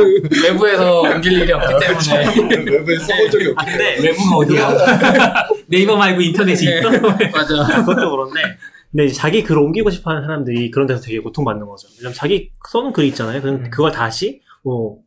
외부에서 0.43 1.01
옮길 1.01 1.33
일이 1.41 1.51
없기 1.51 1.67
때문에. 1.79 2.57
웹에 2.79 2.99
써본 2.99 3.31
적이 3.31 3.47
없기 3.57 3.65
근데 3.71 3.97
외부가 4.03 4.35
어디야? 4.37 5.47
네이버 5.67 5.97
말고 5.97 6.21
인터넷이 6.21 6.77
있어? 6.77 6.91
맞아. 6.91 7.79
그것도 7.79 8.11
그런데 8.11 8.41
근데 8.91 9.05
이제 9.05 9.15
자기 9.15 9.43
글을 9.43 9.61
옮기고 9.63 9.89
싶어하는 9.89 10.23
사람들이 10.27 10.69
그런 10.69 10.85
데서 10.85 11.01
되게 11.01 11.19
고통받는 11.19 11.65
거죠. 11.65 11.87
왜냐면 11.97 12.13
자기 12.13 12.51
써놓은 12.69 12.93
글이 12.93 13.07
있잖아요. 13.09 13.41
그럼 13.41 13.55
음. 13.55 13.69
그걸 13.71 13.91
다시 13.91 14.41
뭐 14.63 14.99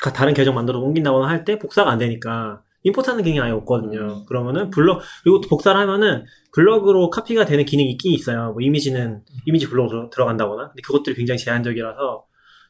가- 0.00 0.12
다른 0.14 0.32
계정 0.32 0.54
만들어 0.54 0.78
옮긴다거나 0.78 1.28
할 1.28 1.44
때 1.44 1.58
복사가 1.58 1.90
안 1.90 1.98
되니까 1.98 2.62
임포트하는 2.84 3.24
기능이 3.24 3.40
아예 3.40 3.50
없거든요. 3.52 4.24
그러면은 4.26 4.70
블럭 4.70 5.00
그리고 5.22 5.40
또 5.40 5.48
복사를 5.48 5.78
하면은 5.78 6.24
블럭으로 6.52 7.10
카피가 7.10 7.44
되는 7.44 7.64
기능이 7.64 7.90
있긴 7.92 8.12
있어요. 8.12 8.52
뭐 8.52 8.60
이미지는 8.60 9.22
이미지 9.46 9.68
블럭으로 9.68 10.10
들어간다거나 10.10 10.68
근데 10.68 10.82
그것들이 10.82 11.16
굉장히 11.16 11.38
제한적이라서 11.38 12.26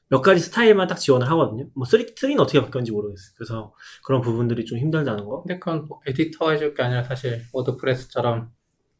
몇 0.09 0.21
가지 0.21 0.41
스타일만 0.41 0.87
딱 0.87 0.97
지원을 0.97 1.29
하거든요. 1.31 1.67
뭐 1.75 1.85
3, 1.85 2.01
3는 2.01 2.41
어떻게 2.41 2.61
바뀌었는지 2.61 2.93
모르겠어요. 2.93 3.35
그래서 3.37 3.75
그런 4.05 4.21
부분들이 4.21 4.65
좀 4.65 4.79
힘들다는 4.79 5.25
거. 5.25 5.43
근데 5.43 5.59
그건 5.59 5.87
뭐 5.89 6.01
에디터가 6.07 6.53
해줄 6.53 6.75
게 6.75 6.83
아니라 6.83 7.03
사실 7.03 7.43
WordPress처럼 7.53 8.51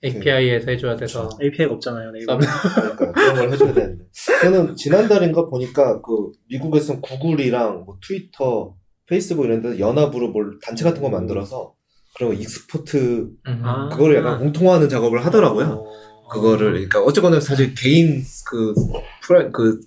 API에서 0.03 0.71
해줘야 0.71 0.97
돼서. 0.97 1.29
API가 1.41 1.75
없잖아요. 1.75 2.11
네이버. 2.11 2.37
그러니까 2.37 3.13
그런 3.13 3.35
걸 3.37 3.53
해줘야 3.53 3.73
되는데. 3.73 4.05
저는 4.43 4.77
지난달인가 4.77 5.47
보니까 5.47 6.01
그 6.03 6.33
미국에서는 6.49 7.01
구글이랑 7.01 7.85
뭐 7.85 7.99
트위터, 8.07 8.75
페이스북 9.07 9.45
이런 9.45 9.63
데서 9.63 9.79
연합으로 9.79 10.29
뭘 10.29 10.59
단체 10.63 10.85
같은 10.85 11.03
거 11.03 11.09
만들어서 11.09 11.75
그런 12.17 12.31
거 12.35 12.41
export 12.41 13.31
음. 13.47 13.63
아. 13.65 13.89
그거를 13.89 14.17
약간 14.17 14.39
공통화하는 14.39 14.89
작업을 14.89 15.25
하더라고요. 15.25 15.67
어. 15.67 16.29
그거를 16.31 16.73
그러니까 16.73 17.01
어쨌거나 17.03 17.39
사실 17.41 17.75
개인 17.75 18.23
그 18.47 18.75
프라 19.23 19.51
그 19.51 19.81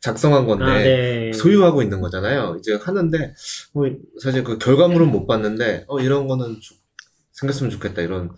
작성한 0.00 0.46
건데 0.46 0.64
아, 0.64 0.78
네. 0.78 1.32
소유하고 1.32 1.82
있는 1.82 2.00
거잖아요. 2.00 2.56
이제 2.58 2.74
하는데 2.74 3.34
뭐 3.74 3.86
사실 4.22 4.44
그 4.44 4.58
결과물은 4.58 5.10
못 5.10 5.26
봤는데 5.26 5.84
어 5.88 6.00
이런 6.00 6.26
거는 6.26 6.58
좀 6.60 6.78
생겼으면 7.32 7.70
좋겠다 7.70 8.02
이런 8.02 8.30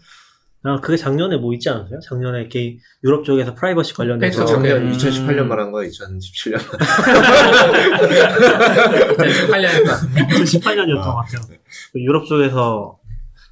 아, 0.62 0.78
그게 0.80 0.96
작년에 0.96 1.38
뭐 1.38 1.54
있지 1.54 1.70
않았어요? 1.70 2.00
작년에 2.00 2.40
이렇게 2.40 2.76
유럽 3.02 3.24
쪽에서 3.24 3.54
프라이버시 3.54 3.94
관련해서. 3.94 4.44
작년 4.44 4.82
음. 4.88 4.92
2018년 4.92 5.44
말한 5.46 5.72
거야 5.72 5.88
2017년 5.88 6.58
2018년이니까. 9.16 10.28
2018년이었던 10.30 10.98
아. 10.98 11.02
것 11.02 11.14
같아요. 11.16 11.40
그 11.92 12.00
유럽 12.00 12.26
쪽에서 12.26 12.98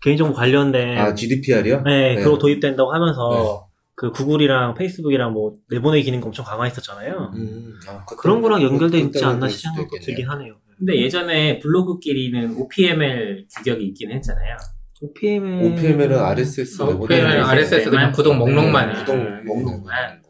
개인정보 0.02 0.34
관련된 0.34 0.98
아 0.98 1.14
GDPR이요? 1.14 1.82
네, 1.82 2.14
네. 2.16 2.22
그거 2.22 2.38
도입된다고 2.38 2.92
하면서 2.92 3.66
그 3.94 4.10
구글이랑 4.12 4.74
페이스북이랑 4.74 5.32
뭐 5.32 5.54
내보내기 5.70 6.04
기능 6.04 6.22
엄청 6.22 6.44
강화 6.44 6.64
했었잖아요. 6.64 7.32
음, 7.34 7.74
아, 7.88 8.04
그때- 8.04 8.20
그런 8.20 8.42
거랑 8.42 8.62
연결돼 8.62 8.98
있지 9.00 9.24
않나 9.24 9.48
싶은 9.48 9.74
것도. 9.88 10.00
들긴 10.02 10.28
하네요. 10.28 10.54
근데 10.78 10.96
예전에 11.00 11.58
블로그끼리는 11.58 12.54
OPML 12.56 13.46
규격이 13.56 13.84
있긴 13.86 14.12
했잖아요. 14.12 14.56
OPML 15.02 15.72
OPML은 15.72 16.18
RSS 16.18 16.82
어, 16.82 16.86
내보내는 16.92 17.24
OPML, 17.26 17.42
거 17.42 17.48
RSS 17.50 17.74
있어요. 17.76 17.90
그냥 17.90 18.12
구독 18.12 18.36
목록만. 18.36 18.88
네, 18.92 18.98
구독 18.98 19.14
음. 19.14 19.44
목록만 19.46 20.22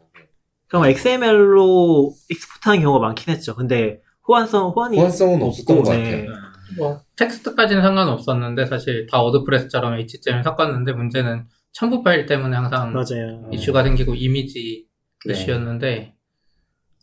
그럼 0.67 0.85
XML로 0.85 2.13
export하는 2.29 2.81
경우가 2.83 2.99
많긴 3.07 3.33
했죠. 3.33 3.55
근데 3.55 4.01
호환성 4.27 4.69
호환이 4.75 4.97
호환성은 4.97 5.41
없었던 5.41 5.81
것 5.83 5.91
네. 5.91 6.03
같아요. 6.27 6.33
뭐 6.77 7.01
텍스트까지는 7.15 7.81
상관없었는데 7.81 8.67
사실 8.67 9.07
다 9.09 9.21
WordPress처럼 9.23 9.95
HTML 9.95 10.43
섞었는데 10.43 10.91
문제는 10.93 11.47
첨부 11.71 12.03
파일 12.03 12.27
때문에 12.27 12.55
항상 12.55 12.93
맞아요. 12.93 13.49
이슈가 13.51 13.83
생기고 13.83 14.13
이미지 14.13 14.85
네. 15.25 15.33
이슈였는데 15.33 16.13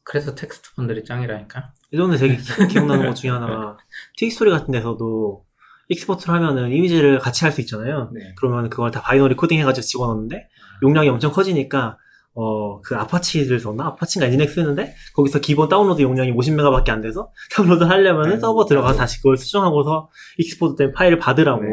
그래서 0.05 0.37
TextBundle이 0.37 1.05
짱이라니까. 1.05 1.73
예전에 1.93 2.17
되게 2.17 2.37
기- 2.37 2.69
기억나는 2.69 3.07
것 3.07 3.14
중에 3.14 3.31
하나가 3.31 3.77
티스토리 4.19 4.53
같은 4.53 4.71
데서도 4.71 5.45
export를 5.89 6.35
하면은 6.34 6.72
이미지를 6.72 7.18
같이 7.18 7.45
할 7.45 7.53
수 7.53 7.61
있잖아요. 7.61 8.11
네. 8.12 8.34
그러면 8.37 8.68
그걸 8.70 8.91
다 8.91 9.01
binary 9.03 9.35
코딩 9.37 9.59
해가지고 9.61 9.84
집어넣는데 9.84 10.49
용량이 10.82 11.09
엄청 11.09 11.30
커지니까 11.32 11.99
어 12.34 12.80
그 12.82 12.95
Apache를 12.95 13.59
썼나 13.61 13.87
Apache인가 13.87 14.27
Nginx 14.27 14.51
쓰는데 14.51 14.95
거기서 15.14 15.39
기본 15.41 15.68
다운로드 15.70 16.03
용량이 16.03 16.32
50메가밖에 16.32 16.91
안 16.91 17.01
돼서 17.01 17.30
다운로드 17.55 17.84
하려면은 17.84 18.34
네, 18.34 18.39
서버 18.41 18.64
들어가서. 18.66 18.99
다시 18.99 19.16
그걸 19.18 19.37
수정하고서 19.39 20.11
export 20.39 20.77
된 20.76 20.93
파일을 20.93 21.18
받으라고 21.18 21.62
네. 21.62 21.68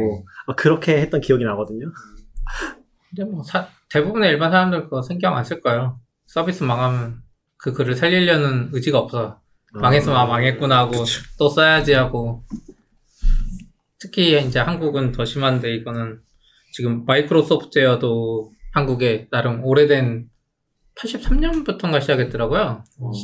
막 0.48 0.56
그렇게 0.56 0.98
했던 1.02 1.20
기억이 1.22 1.44
나거든요. 1.44 1.92
근데 3.10 3.30
뭐 3.30 3.44
사- 3.44 3.68
대부분의 3.90 4.30
일반 4.32 4.52
사람들 4.52 4.84
그거 4.86 5.02
신경 5.02 5.36
안 5.36 5.44
쓸 5.44 5.62
거예요. 5.62 6.00
서비스 6.26 6.64
망하면 6.64 7.22
그 7.58 7.74
글을 7.74 7.96
살리려는 7.96 8.70
의지가 8.72 8.98
없어. 9.00 9.40
망했으면 9.74 10.16
아, 10.18 10.26
망했구나 10.26 10.78
하고 10.80 11.04
또 11.38 11.50
써야지 11.50 11.94
하고 11.94 12.44
특히 14.04 14.38
이제 14.46 14.60
한국은 14.60 15.14
더 15.14 15.24
심한데 15.24 15.74
이거는 15.76 16.20
지금 16.74 17.06
마이크로소프트웨어도 17.06 18.52
한국에 18.74 19.30
나름 19.32 19.64
오래된 19.64 20.28
83년부터인가 20.96 22.02
시작했더라고요. 22.02 22.84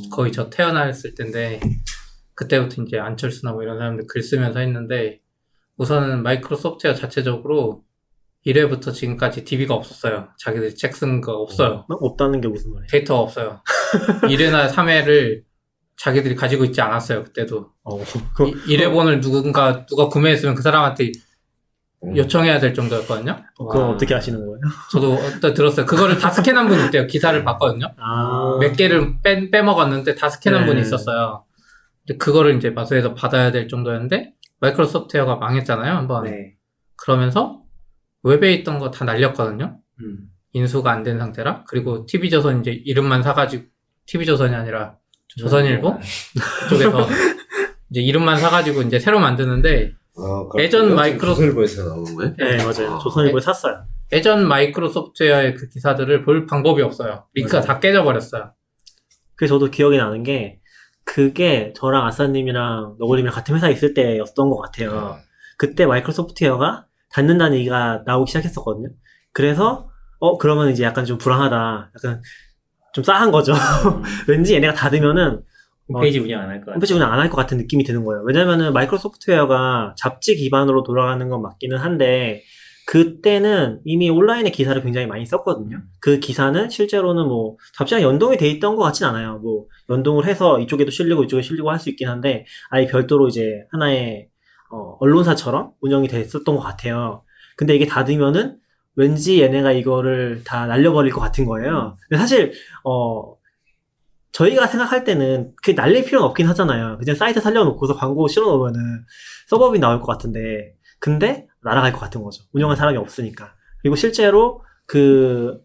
거의 0.09 0.31
저 0.31 0.49
태어났을 0.49 1.15
때인데 1.15 1.59
그때부터 2.33 2.81
이제 2.83 2.97
안철수나 2.97 3.51
뭐 3.51 3.61
이런 3.61 3.77
사람들 3.77 4.05
글 4.07 4.23
쓰면서 4.23 4.59
했는데 4.59 5.19
우선은 5.75 6.23
마이크로소프트웨어 6.23 6.95
자체적으로 6.95 7.83
1회부터 8.45 8.93
지금까지 8.93 9.43
DB가 9.43 9.73
없었어요. 9.73 10.29
자기들이 10.39 10.75
책쓴 10.75 11.19
거 11.19 11.33
없어요. 11.33 11.85
어, 11.89 11.93
없다는 11.93 12.39
게 12.39 12.47
무슨 12.47 12.71
말이에요? 12.71 12.87
데이터가 12.89 13.19
없어요. 13.19 13.61
1회나 14.23 14.69
3회를 14.69 15.43
자기들이 15.99 16.35
가지고 16.35 16.63
있지 16.65 16.81
않았어요. 16.81 17.23
그때도. 17.25 17.71
어, 17.83 17.99
그, 18.35 18.51
1회본을 18.67 19.21
누군가 19.21 19.85
누가 19.85 20.07
구매했으면 20.07 20.55
그 20.55 20.61
사람한테 20.61 21.11
음. 22.05 22.15
요청해야 22.15 22.59
될 22.59 22.73
정도였거든요. 22.73 23.35
그건 23.57 23.81
와. 23.81 23.89
어떻게 23.89 24.13
하시는 24.13 24.39
거예요? 24.39 24.59
저도 24.91 25.13
어떤 25.15 25.53
들었어요. 25.53 25.85
그거를 25.85 26.17
다 26.17 26.29
스캔한 26.29 26.69
분이 26.69 26.85
있대요. 26.85 27.05
기사를 27.07 27.43
봤거든요. 27.43 27.87
아, 27.97 28.57
몇 28.61 28.75
개를 28.77 29.21
빼, 29.21 29.51
빼먹었는데 29.51 30.15
다 30.15 30.29
스캔한 30.29 30.61
네. 30.61 30.67
분이 30.67 30.81
있었어요. 30.81 31.43
근데 32.07 32.17
그거를 32.17 32.55
이제 32.55 32.69
마수에서 32.69 33.13
받아야 33.13 33.51
될 33.51 33.67
정도였는데 33.67 34.33
마이크로소프트웨어가 34.61 35.35
망했잖아요, 35.35 35.93
한번. 35.93 36.23
네. 36.23 36.55
그러면서 36.95 37.61
웹에 38.23 38.53
있던 38.53 38.79
거 38.79 38.91
다 38.91 39.03
날렸거든요. 39.03 39.79
음. 40.01 40.29
인수가 40.53 40.89
안 40.89 41.03
된 41.03 41.19
상태라. 41.19 41.65
그리고 41.67 42.05
TV조선 42.05 42.61
이제 42.61 42.71
이름만 42.71 43.21
사가지고, 43.21 43.65
TV조선이 44.05 44.55
아니라 44.55 44.95
조선일보? 45.37 45.99
그쪽에서 46.69 47.07
이제 47.91 48.01
이름만 48.01 48.37
사가지고 48.37 48.81
이제 48.83 48.99
새로 48.99 49.19
만드는데, 49.19 49.93
아, 50.17 50.49
예전 50.57 50.95
마이크로- 50.95 51.19
조선일보에서 51.21 51.83
나오는 51.85 52.15
거예요? 52.15 52.33
네, 52.37 52.57
맞아요. 52.57 52.99
조선일보에 53.01 53.41
샀어요. 53.41 53.83
예전 54.11 54.47
마이크로소프트웨어의 54.47 55.55
그 55.55 55.69
기사들을 55.69 56.23
볼 56.23 56.45
방법이 56.45 56.81
없어요. 56.81 57.25
링크가 57.35 57.59
맞아요. 57.59 57.67
다 57.67 57.79
깨져버렸어요. 57.79 58.51
그래서 59.35 59.55
저도 59.55 59.71
기억이 59.71 59.97
나는 59.97 60.23
게, 60.23 60.59
그게 61.05 61.73
저랑 61.75 62.05
아싸님이랑 62.05 62.97
너구림이랑 62.99 63.33
같은 63.33 63.55
회사에 63.55 63.71
있을 63.71 63.93
때였던 63.93 64.49
것 64.49 64.57
같아요. 64.57 65.17
그때 65.57 65.85
마이크로소프트웨어가 65.85 66.85
닫는다는 67.11 67.57
얘기가 67.57 68.03
나오기 68.05 68.29
시작했었거든요. 68.29 68.89
그래서, 69.31 69.89
어, 70.19 70.37
그러면 70.37 70.69
이제 70.69 70.83
약간 70.83 71.05
좀 71.05 71.17
불안하다. 71.17 71.91
약간 71.95 72.21
좀 72.93 73.03
싸한 73.03 73.31
거죠. 73.31 73.53
왠지 74.27 74.55
얘네가 74.55 74.73
닫으면은 74.73 75.41
홈페이지 75.87 76.19
운영 76.19 76.41
안 76.41 76.49
할 76.49 76.55
것 76.59 76.65
같아요. 76.67 76.73
홈페이지 76.75 76.93
그냥 76.93 77.11
안할 77.13 77.29
것 77.29 77.35
같은 77.37 77.57
느낌이 77.57 77.83
드는 77.83 78.05
거예요. 78.05 78.23
왜냐면은 78.25 78.73
마이크로소프트웨어가 78.73 79.95
잡지 79.97 80.35
기반으로 80.35 80.83
돌아가는 80.83 81.27
건 81.29 81.41
맞기는 81.41 81.77
한데, 81.77 82.43
그때는 82.85 83.81
이미 83.85 84.09
온라인에 84.09 84.49
기사를 84.49 84.81
굉장히 84.81 85.05
많이 85.07 85.25
썼거든요. 85.25 85.81
그 86.01 86.19
기사는 86.19 86.69
실제로는 86.69 87.27
뭐 87.27 87.55
잡지랑 87.77 88.01
연동이 88.03 88.37
돼 88.37 88.47
있던 88.49 88.75
것 88.75 88.83
같진 88.83 89.05
않아요. 89.05 89.37
뭐 89.39 89.65
연동을 89.89 90.25
해서 90.25 90.59
이쪽에도 90.59 90.89
실리고 90.89 91.23
이쪽에 91.23 91.43
실리고 91.43 91.69
할 91.69 91.77
수 91.79 91.89
있긴 91.89 92.07
한데 92.09 92.45
아예 92.71 92.87
별도로 92.87 93.27
이제 93.27 93.63
하나의 93.71 94.27
어, 94.71 94.97
언론사처럼 94.99 95.71
운영이 95.81 96.07
됐었던 96.07 96.55
것 96.55 96.61
같아요. 96.61 97.23
근데 97.57 97.75
이게 97.75 97.85
닫으면은 97.85 98.57
왠지 98.99 99.41
얘네가 99.41 99.71
이거를 99.71 100.41
다 100.43 100.67
날려버릴 100.67 101.13
것 101.13 101.21
같은 101.21 101.45
거예요. 101.45 101.95
근데 102.09 102.19
사실 102.19 102.51
어 102.83 103.33
저희가 104.33 104.67
생각할 104.67 105.05
때는 105.05 105.53
그게 105.55 105.71
날릴 105.73 106.03
필요는 106.03 106.27
없긴 106.27 106.49
하잖아요. 106.49 106.97
그냥 106.97 107.15
사이트 107.15 107.39
살려놓고서 107.39 107.95
광고 107.95 108.27
실어놓으면은 108.27 109.05
서버비 109.47 109.79
나올 109.79 110.01
것 110.01 110.07
같은데 110.07 110.73
근데 110.99 111.47
날아갈 111.63 111.93
것 111.93 111.99
같은 111.99 112.21
거죠. 112.21 112.43
운영할 112.51 112.75
사람이 112.75 112.97
없으니까. 112.97 113.53
그리고 113.81 113.95
실제로 113.95 114.65
그 114.85 115.61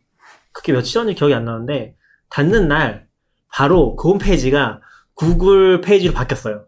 그게 0.53 0.73
며칠 0.73 0.95
전인지 0.95 1.19
기억이 1.19 1.35
안 1.35 1.45
나는데 1.45 1.97
닫는 2.31 2.69
날 2.69 3.09
바로 3.53 3.97
그 3.97 4.11
홈페이지가 4.11 4.81
구글 5.15 5.81
페이지로 5.81 6.15
바뀌었어요. 6.15 6.67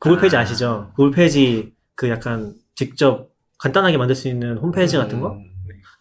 구글 0.00 0.18
페이지 0.18 0.36
아. 0.36 0.40
아시죠? 0.40 0.90
구글 0.96 1.12
페이지 1.12 1.72
그 1.94 2.10
약간 2.10 2.56
직접 2.74 3.28
간단하게 3.58 3.96
만들 3.96 4.16
수 4.16 4.26
있는 4.26 4.58
홈페이지 4.58 4.96
같은 4.96 5.22
음. 5.22 5.53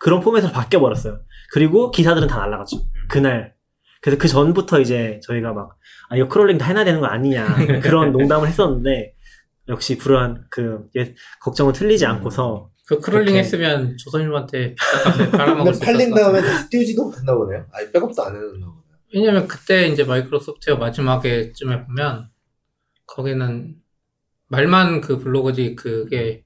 거? 0.04 0.06
그런 0.06 0.20
포맷으로 0.20 0.51
바뀌어 0.51 0.80
버렸어요. 0.80 1.22
그리고 1.51 1.91
기사들은 1.91 2.28
다 2.28 2.39
날라갔죠. 2.39 2.78
그날. 3.10 3.54
그래서 4.01 4.18
그 4.20 4.28
전부터 4.28 4.82
이제 4.82 5.22
저희가 5.24 5.54
막, 5.54 5.78
아, 6.10 6.18
이거 6.18 6.28
crawling 6.28 6.57
다 6.58 6.68
해놔야 6.68 6.84
되는 6.84 6.99
거 6.99 7.08
아니냐. 7.08 7.45
그런 7.82 8.12
농담을 8.12 8.49
했었는데, 8.49 9.14
역시 9.70 9.97
불안, 9.97 10.45
그, 10.49 10.88
예, 10.97 11.16
걱정은 11.39 11.72
틀리지 11.72 12.06
않고서, 12.06 12.70
그 12.86 12.99
crawling 12.99 13.30
오케이. 13.30 13.38
했으면 13.38 13.95
조선일보한테 13.97 14.76
팔아먹을 15.32 15.74
수 15.74 15.80
팔린. 15.80 16.14
다음에 16.14 16.41
다시 16.41 16.70
띄우지도 16.70 17.06
못했나 17.06 17.34
보네요. 17.34 17.66
아예 17.72 17.89
백업도 17.91 18.22
안 18.24 18.36
해놨나 18.36 18.51
보네요. 18.51 18.84
왜냐면 19.14 19.47
그때 19.47 19.88
이제 19.88 20.04
마이크로소프트웨어 20.04 20.78
마지막에쯤에 20.78 21.86
보면 21.86 22.30
거기는 23.06 23.76
말만 24.47 24.99
그 25.01 25.18
블로그지 25.18 25.76
그게 25.76 26.43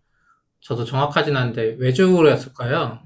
저도 0.61 0.85
정확하진 0.85 1.35
않은데 1.35 1.75
외주로였을 1.79 2.53
거예요. 2.53 2.99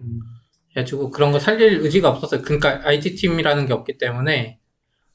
그래가지고 0.74 1.12
그런 1.12 1.32
거 1.32 1.40
살릴 1.40 1.80
의지가 1.82 2.10
없었어요. 2.10 2.42
그러니까 2.42 2.82
IT 2.88 3.16
팀이라는 3.16 3.66
게 3.66 3.74
없기 3.74 3.98
때문에 3.98 4.60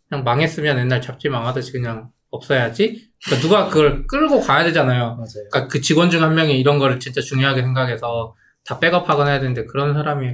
그냥 0.09 0.25
망했으면 0.25 0.79
옛날 0.79 1.01
잡지 1.01 1.29
망하듯이 1.29 1.73
그냥 1.73 2.11
없어야지. 2.31 3.11
그러니까 3.25 3.43
누가 3.49 3.69
그걸 3.69 4.07
끌고 4.07 4.41
가야 4.41 4.65
되잖아요. 4.65 5.15
맞아요. 5.17 5.49
그러니까 5.51 5.69
그 5.69 5.81
직원 5.81 6.11
중 6.11 6.23
한 6.23 6.35
명이 6.35 6.59
이런 6.61 6.79
거를 6.79 7.01
진짜 7.01 7.21
중요하게 7.21 7.63
생각해서 7.63 8.35
다 8.65 8.79
백업하거나 8.79 9.31
해야 9.31 9.41
되는데 9.41 9.65
그런 9.65 9.95
사람이 9.95 10.29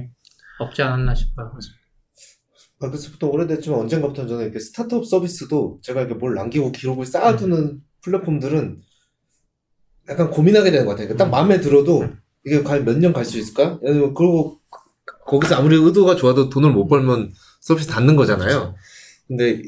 없지 0.59 0.81
않았나 0.81 1.15
싶어요. 1.15 1.51
마이크로소프트 2.79 3.25
오래됐지만 3.25 3.79
언젠가부터 3.79 4.27
저는 4.27 4.43
이렇게 4.43 4.59
스타트업 4.59 5.05
서비스도 5.05 5.79
제가 5.83 6.01
이렇게 6.01 6.15
뭘 6.15 6.33
남기고 6.35 6.71
기록을 6.73 7.05
쌓아두는 7.05 7.79
플랫폼들은 8.01 8.81
약간 10.09 10.29
고민하게 10.29 10.71
되는 10.71 10.85
것 10.85 10.91
같아요. 10.91 11.07
그러니까 11.07 11.23
딱 11.23 11.31
마음에 11.31 11.61
들어도 11.61 12.05
이게 12.45 12.61
과연 12.61 12.83
몇 12.83 12.97
년 12.97 13.13
갈 13.13 13.23
수 13.23 13.37
있을까? 13.37 13.79
그리고 13.79 14.59
거기서 15.25 15.55
아무리 15.55 15.75
의도가 15.75 16.15
좋아도 16.15 16.49
돈을 16.49 16.71
못 16.71 16.87
벌면 16.87 17.31
서비스 17.61 17.87
닫는 17.87 18.15
거잖아요. 18.15 18.75
근데 19.27 19.61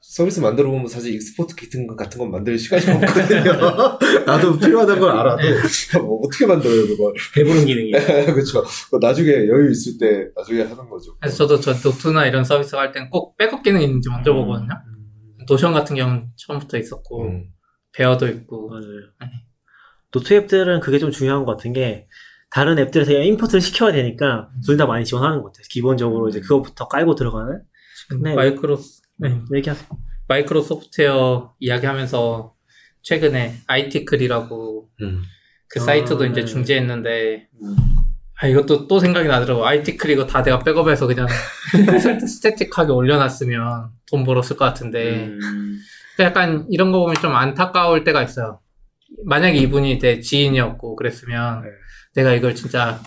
서비스 0.00 0.38
만들어 0.38 0.70
보면 0.70 0.86
사실 0.86 1.12
export 1.14 1.56
키트 1.56 1.84
같은 1.96 2.20
건 2.20 2.30
만들 2.30 2.56
시간이 2.56 2.82
없거든요. 3.04 3.98
나도 4.26 4.56
필요하다는 4.58 5.00
걸 5.00 5.10
알아도 5.10 5.42
뭐 6.04 6.20
어떻게 6.24 6.46
만들어요 6.46 6.86
그걸? 6.86 7.14
배부른 7.34 7.64
기능이. 7.66 7.90
그렇죠. 8.32 8.64
나중에 9.00 9.28
여유 9.30 9.70
있을 9.72 9.98
때 9.98 10.28
나중에 10.36 10.62
하는 10.62 10.88
거죠. 10.88 11.16
그래서 11.20 11.36
저도 11.46 11.60
저 11.60 11.72
노트나 11.72 12.26
이런 12.26 12.44
서비스 12.44 12.76
할 12.76 12.92
땐 12.92 13.10
꼭 13.10 13.36
백업 13.36 13.62
기능이 13.64 13.84
있는지 13.84 14.08
먼저 14.08 14.30
음. 14.32 14.36
보거든요. 14.36 14.68
Notion 15.48 15.72
같은 15.72 15.96
경우는 15.96 16.28
처음부터 16.36 16.78
있었고 16.78 17.24
음. 17.24 17.44
Bear도 17.92 18.28
있고 18.28 18.68
맞아요. 18.68 18.84
노트 20.12 20.32
앱들은 20.32 20.78
그게 20.80 21.00
좀 21.00 21.10
중요한 21.10 21.44
것 21.44 21.56
같은 21.56 21.72
게, 21.72 22.06
다른 22.54 22.78
앱들에서 22.78 23.10
import를 23.10 23.60
시켜야 23.60 23.90
되니까, 23.90 24.48
둘 24.64 24.76
다 24.76 24.86
많이 24.86 25.04
지원하는 25.04 25.38
것 25.38 25.46
같아요. 25.46 25.64
기본적으로 25.70 26.28
이제 26.28 26.38
그거부터 26.38 26.86
깔고 26.86 27.16
들어가는? 27.16 27.60
네. 28.22 28.32
마이크로 28.32 28.78
네. 29.18 29.40
얘기하세요. 29.52 29.88
마이크로 30.28 30.60
소프트웨어 30.62 31.52
이야기하면서 31.58 32.54
최근에 33.02 33.56
IT클이라고 33.66 34.88
음. 35.02 35.22
그 35.66 35.80
아, 35.80 35.82
사이트도 35.84 36.26
이제 36.26 36.42
네. 36.42 36.46
중지했는데 36.46 37.48
아 38.40 38.46
이것도 38.46 38.86
또 38.86 39.00
생각이 39.00 39.26
나더라고 39.26 39.66
IT클 39.66 40.10
이거 40.10 40.24
다 40.26 40.42
내가 40.44 40.60
백업해서 40.60 41.08
그냥 41.08 41.26
스태틱하게 42.26 42.92
올려놨으면 42.92 43.90
돈 44.06 44.24
벌었을 44.24 44.56
것 44.56 44.64
같은데 44.64 45.26
음. 45.26 45.80
그러니까 46.16 46.40
약간 46.40 46.66
이런 46.70 46.92
거 46.92 47.00
보면 47.00 47.16
좀 47.20 47.34
안타까울 47.34 48.04
때가 48.04 48.22
있어요. 48.22 48.60
만약에 49.24 49.58
이분이 49.58 49.98
내 49.98 50.20
지인이었고 50.20 50.96
그랬으면 50.96 51.62
네. 51.62 51.68
내가 52.14 52.32
이걸 52.32 52.54
진짜 52.54 53.00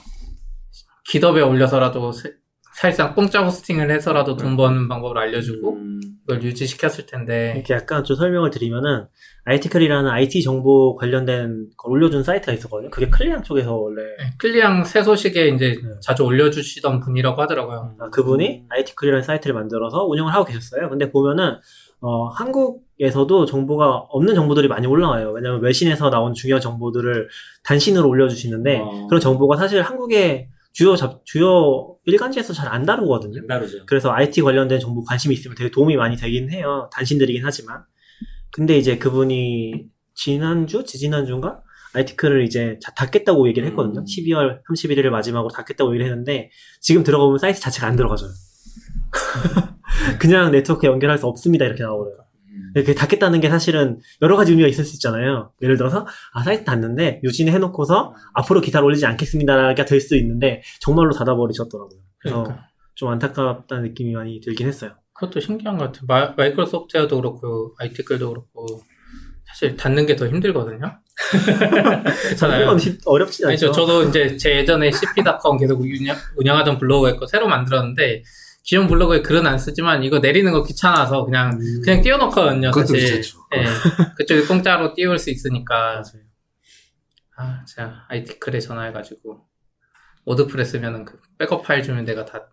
기덥에 1.10 1.42
올려서라도 1.42 2.12
세- 2.12 2.34
사실상 2.76 3.16
공짜 3.16 3.44
호스팅을 3.44 3.90
해서라도 3.90 4.36
돈 4.38 4.56
버는 4.56 4.88
방법을 4.88 5.18
알려주고 5.18 5.74
음. 5.78 6.00
이걸 6.26 6.44
유지시켰을 6.44 7.06
텐데 7.08 7.54
이렇게 7.56 7.74
약간 7.74 8.04
좀 8.04 8.16
설명을 8.18 8.50
드리면은, 8.52 9.06
IT클이라는 9.46 10.12
IT 10.12 10.44
정보 10.44 10.94
관련된 10.96 11.70
걸 11.78 11.92
올려준 11.92 12.22
사이트가 12.24 12.52
있었거든요. 12.52 12.90
그게 12.92 13.10
클리앙 13.10 13.44
쪽에서 13.44 13.74
원래, 13.78 14.02
네, 14.20 14.34
클리앙 14.38 14.84
새 14.84 15.02
소식에 15.04 15.48
이제 15.48 15.78
네. 15.82 15.90
자주 16.02 16.24
올려주시던 16.24 17.00
분이라고 17.00 17.42
하더라고요. 17.42 17.96
아, 18.00 18.10
그분이 18.10 18.66
IT클이라는 18.70 19.24
사이트를 19.24 19.56
만들어서 19.56 20.04
운영을 20.06 20.34
하고 20.34 20.44
계셨어요. 20.46 20.90
근데 20.90 21.10
보면은, 21.10 21.60
어, 22.00 22.28
한국에서도 22.28 23.46
정보가 23.46 23.90
없는 24.10 24.36
정보들이 24.36 24.68
많이 24.68 24.86
올라와요. 24.88 25.32
왜냐면 25.32 25.62
외신에서 25.62 26.10
나온 26.10 26.34
중요한 26.34 26.62
정보들을 26.62 27.28
단신으로 27.64 28.08
올려주시는데, 28.08 28.80
어. 28.80 29.08
그런 29.08 29.20
정보가 29.20 29.58
사실 29.58 29.82
한국의 29.82 30.50
주요 30.74 30.96
잡, 30.96 31.26
주요 31.26 31.96
일간지에서 32.06 32.54
잘 32.54 32.68
안 32.68 32.86
다루거든요. 32.86 33.40
안 33.42 33.48
다루죠. 33.48 33.86
그래서 33.88 34.12
IT 34.12 34.42
관련된 34.44 34.80
정보 34.80 35.04
관심이 35.04 35.34
있으면 35.34 35.56
되게 35.56 35.72
도움이 35.72 35.96
많이 35.98 36.16
되긴 36.16 36.52
해요. 36.52 36.90
단신들이긴 36.94 37.42
하지만. 37.44 37.84
근데 38.52 38.78
이제 38.78 38.98
그분이 38.98 39.86
지난주? 40.14 40.84
지지난주인가? 40.84 41.62
아이티클을 41.94 42.44
이제 42.44 42.78
자- 42.82 42.94
닫겠다고 42.94 43.48
얘기를 43.48 43.68
했거든요. 43.70 44.02
음. 44.02 44.06
12월 44.06 44.62
31일을 44.70 45.10
마지막으로 45.10 45.50
닫겠다고 45.52 45.92
얘기를 45.92 46.06
했는데, 46.12 46.52
지금 46.80 47.04
들어가 47.04 47.26
보면 47.26 47.40
사이트 47.40 47.60
자체가 47.60 47.88
안 47.88 47.96
들어가져요. 47.96 48.30
그냥 50.20 50.52
네트워크에 50.52 50.90
연결할 50.90 51.18
수 51.18 51.28
없습니다. 51.28 51.66
이렇게 51.66 51.84
나오고요. 51.84 52.12
음. 52.50 52.72
이렇게 52.76 52.94
닫겠다는 52.96 53.40
게 53.40 53.50
사실은 53.50 54.00
여러 54.22 54.36
가지 54.38 54.52
의미가 54.52 54.68
있을 54.70 54.84
수 54.86 54.96
있잖아요. 54.96 55.52
예를 55.62 55.78
들어서, 55.78 56.06
아, 56.34 56.44
사이트 56.44 56.64
닫는데 56.66 57.22
유진을 57.24 57.54
해놓고서 57.54 58.14
앞으로 58.34 58.62
기사를 58.62 58.86
올리지 58.86 59.06
않겠습니다가 59.06 59.76
될 59.86 60.00
수 60.02 60.16
있는데, 60.18 60.62
정말로 60.80 61.12
닫아버리셨더라고요. 61.14 62.00
그래서 62.20 62.44
그러니까. 62.44 62.68
좀 62.96 63.10
안타깝다는 63.10 63.84
느낌이 63.84 64.14
많이 64.14 64.40
들긴 64.42 64.68
했어요. 64.68 64.92
그것도 65.14 65.40
신기한 65.40 65.78
것 65.78 65.86
같아요. 65.86 66.04
마, 66.08 66.34
마이크로소프트웨어도 66.38 67.16
그렇고 67.18 67.74
IT클도 67.80 68.30
그렇고 68.30 68.82
사실 69.48 69.76
닫는 69.76 70.06
게 70.06 70.16
더 70.16 70.28
힘들거든요. 70.28 71.00
그건 72.60 72.78
쉽- 72.80 73.00
어렵진 73.06 73.48
아니죠. 73.48 73.68
않죠. 73.68 73.72
저도 73.86 74.04
이제 74.10 74.38
제 74.38 74.58
예전에 74.58 74.92
cp.com 74.92 75.58
계속 75.58 75.82
운영, 75.82 76.16
운영하던 76.38 76.78
블로그가 76.78 77.12
있고 77.14 77.26
새로 77.26 77.48
만들었는데 77.48 78.24
기존 78.68 78.86
블로그에 78.88 79.22
글은 79.22 79.48
안 79.48 79.58
쓰지만 79.58 80.04
이거 80.04 80.20
내리는 80.20 80.52
거 80.52 80.62
귀찮아서 80.62 81.24
그냥 81.24 81.54
음. 81.54 81.82
그냥 81.82 82.02
띄워놓거든요. 82.02 82.72
그것도 82.72 82.88
사실. 82.88 83.22
귀찮죠. 83.22 83.40
예. 83.56 83.64
그쪽에 84.18 84.42
공짜로 84.42 84.94
띄울 84.94 85.18
수 85.18 85.30
있으니까 85.30 85.74
맞아요. 85.94 86.28
아, 87.38 87.64
제가 87.66 88.06
IT클에 88.10 88.60
전화해가지고 88.60 89.40
WordPress면은 90.26 91.06
그 91.06 91.18
백업 91.38 91.64
파일 91.64 91.82
주면 91.82 92.04
내가 92.04 92.26
다 92.26 92.50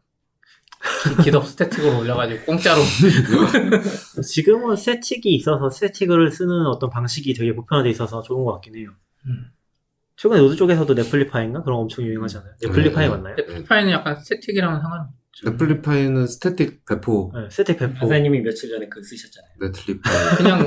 기- 1.17 1.25
GitHub 1.25 1.47
static으로 1.49 1.99
올려가지고 1.99 2.45
공짜로 2.45 2.81
지금은 4.23 4.77
static이 4.77 5.35
있어서 5.35 5.69
static을 5.68 6.31
쓰는 6.31 6.67
어떤 6.67 6.91
방식이 6.91 7.35
되게 7.35 7.53
보편화돼 7.57 7.91
있어서 7.91 8.23
좋은 8.23 8.45
것 8.45 8.53
같긴 8.53 8.77
해요. 8.77 8.91
음. 9.27 9.47
최근에 10.17 10.41
Node 10.41 10.55
쪽에서도 10.55 10.95
Netlify인가 10.95 11.64
그런 11.65 11.77
거 11.79 11.83
엄청 11.83 12.05
유행하잖아요. 12.05 12.53
Netlify 12.62 13.07
네. 13.07 13.11
맞나요? 13.11 13.35
근데 13.35 13.65
파일은 13.65 13.91
약간 13.91 14.17
static이랑은 14.20 14.81
상관 14.81 15.09
Netlify는 15.45 16.27
static 16.27 16.85
배포 16.87 17.32
네, 17.35 17.49
static 17.51 17.79
배포. 17.78 17.95
박사님이 18.01 18.41
며칠 18.41 18.70
전에 18.70 18.89
글 18.89 19.03
쓰셨잖아요. 19.03 19.53
Netlify 19.61 20.12
그냥 20.37 20.66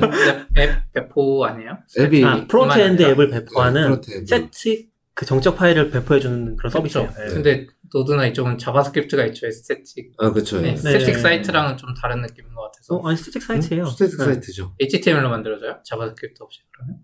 앱, 0.57 0.57
앱 0.57 0.93
배포 0.93 1.45
아니에요? 1.45 1.77
앱이 1.99 2.23
아, 2.25 2.45
frontend. 2.47 3.03
앱을 3.03 3.29
배포하는 3.29 3.83
front 3.83 4.11
앱을. 4.11 4.27
static 4.27 4.91
그 5.13 5.25
정적 5.25 5.55
파일을 5.57 5.89
배포해주는 5.89 6.57
그런 6.57 6.69
서비스예요. 6.71 7.07
그렇죠. 7.11 7.27
네. 7.29 7.33
근데 7.33 7.67
Node나 7.93 8.27
이쪽은 8.27 8.57
JavaScript가 8.57 9.25
있죠, 9.27 9.49
static. 9.49 10.11
아 10.17 10.31
그쵸 10.31 10.61
네, 10.61 10.73
예. 10.73 10.75
static 10.75 11.05
네. 11.07 11.13
사이트랑은 11.19 11.77
좀 11.77 11.93
다른 11.99 12.21
느낌인 12.21 12.53
것 12.53 12.63
같아서. 12.63 12.95
어, 12.95 13.07
아니 13.07 13.17
static 13.17 13.41
사이트예요. 13.41 13.85
static 13.85 14.17
네. 14.19 14.25
사이트죠 14.25 14.75
HTML로 14.79 15.29
만들어져요? 15.29 15.77
JavaScript 15.85 16.43
없이 16.43 16.59
그러면? 16.73 16.97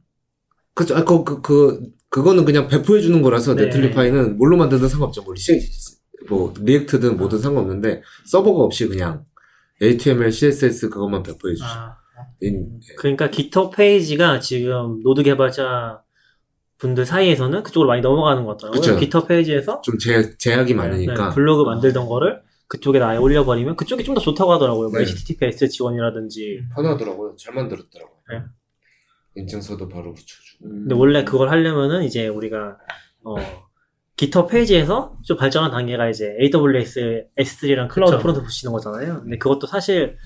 그쵸 0.76 0.96
아, 0.96 1.04
그, 1.04 1.24
그, 1.24 1.42
그 1.42 1.82
그거는 2.10 2.46
그냥 2.46 2.68
배포해 2.68 3.02
주는 3.02 3.22
거라서 3.22 3.56
네. 3.56 3.66
Netlify는 3.66 4.38
뭘로 4.38 4.58
만들든 4.58 4.88
상관없죠 4.90 5.24
뭐, 5.24 5.34
시, 5.36 5.60
뭐 6.30 6.54
React든 6.60 7.18
뭐든 7.18 7.40
상관없는데 7.40 8.02
서버가 8.26 8.64
없이 8.64 8.88
그냥 8.88 9.26
HTML, 9.82 10.32
CSS 10.32 10.90
그것만 10.90 11.24
배포해 11.24 11.56
주죠 11.56 11.66
아, 11.68 11.98
인- 12.42 12.80
그러니까 12.98 13.30
GitHub 13.32 13.76
페이지가 13.76 14.40
지금 14.40 15.02
Node 15.04 15.24
개발자 15.24 16.02
분들 16.78 17.06
사이에서는 17.06 17.64
그쪽으로 17.64 17.88
많이 17.88 18.02
넘어가는 18.02 18.44
것 18.46 18.52
같더라고요. 18.58 18.80
그쵸. 18.82 19.00
GitHub 19.00 19.28
페이지에서 19.28 19.82
좀 19.82 19.98
제, 19.98 20.38
제약이 20.38 20.74
많으니까 20.74 21.30
네, 21.30 21.36
블로그 21.36 21.64
만들던 21.64 22.08
거를 22.08 22.42
그쪽에다 22.68 23.08
아예 23.10 23.18
올려버리면 23.18 23.76
그쪽이 23.76 24.04
좀 24.04 24.16
더 24.16 24.22
좋다고 24.22 24.52
하더라고요. 24.54 24.90
뭐 24.90 25.00
네. 25.00 25.04
HTTPS 25.06 25.70
지원이라든지. 25.70 26.62
편하더라고요 26.76 27.36
잘 27.38 27.54
만들었더라고요 27.56 28.18
네. 28.32 28.42
인증서도 29.36 29.88
바로 29.90 30.14
붙여주고 30.14 30.60
근데 30.70 30.96
원래 30.96 31.24
그걸 31.24 31.50
하려면은 31.50 32.04
이제 32.04 32.28
우리가 32.28 32.78
어 33.24 33.36
GitHub 34.16 34.48
페이지에서 34.52 35.18
좀 35.24 35.38
발전한 35.38 35.72
단계가 35.72 36.08
이제 36.10 36.36
AWS 36.40 37.26
S3랑 37.40 37.88
CloudFront 37.90 38.44
붙이는 38.44 38.72
거잖아요. 38.72 39.22
근데 39.22 39.38
그것도 39.38 39.66
사실 39.68 40.18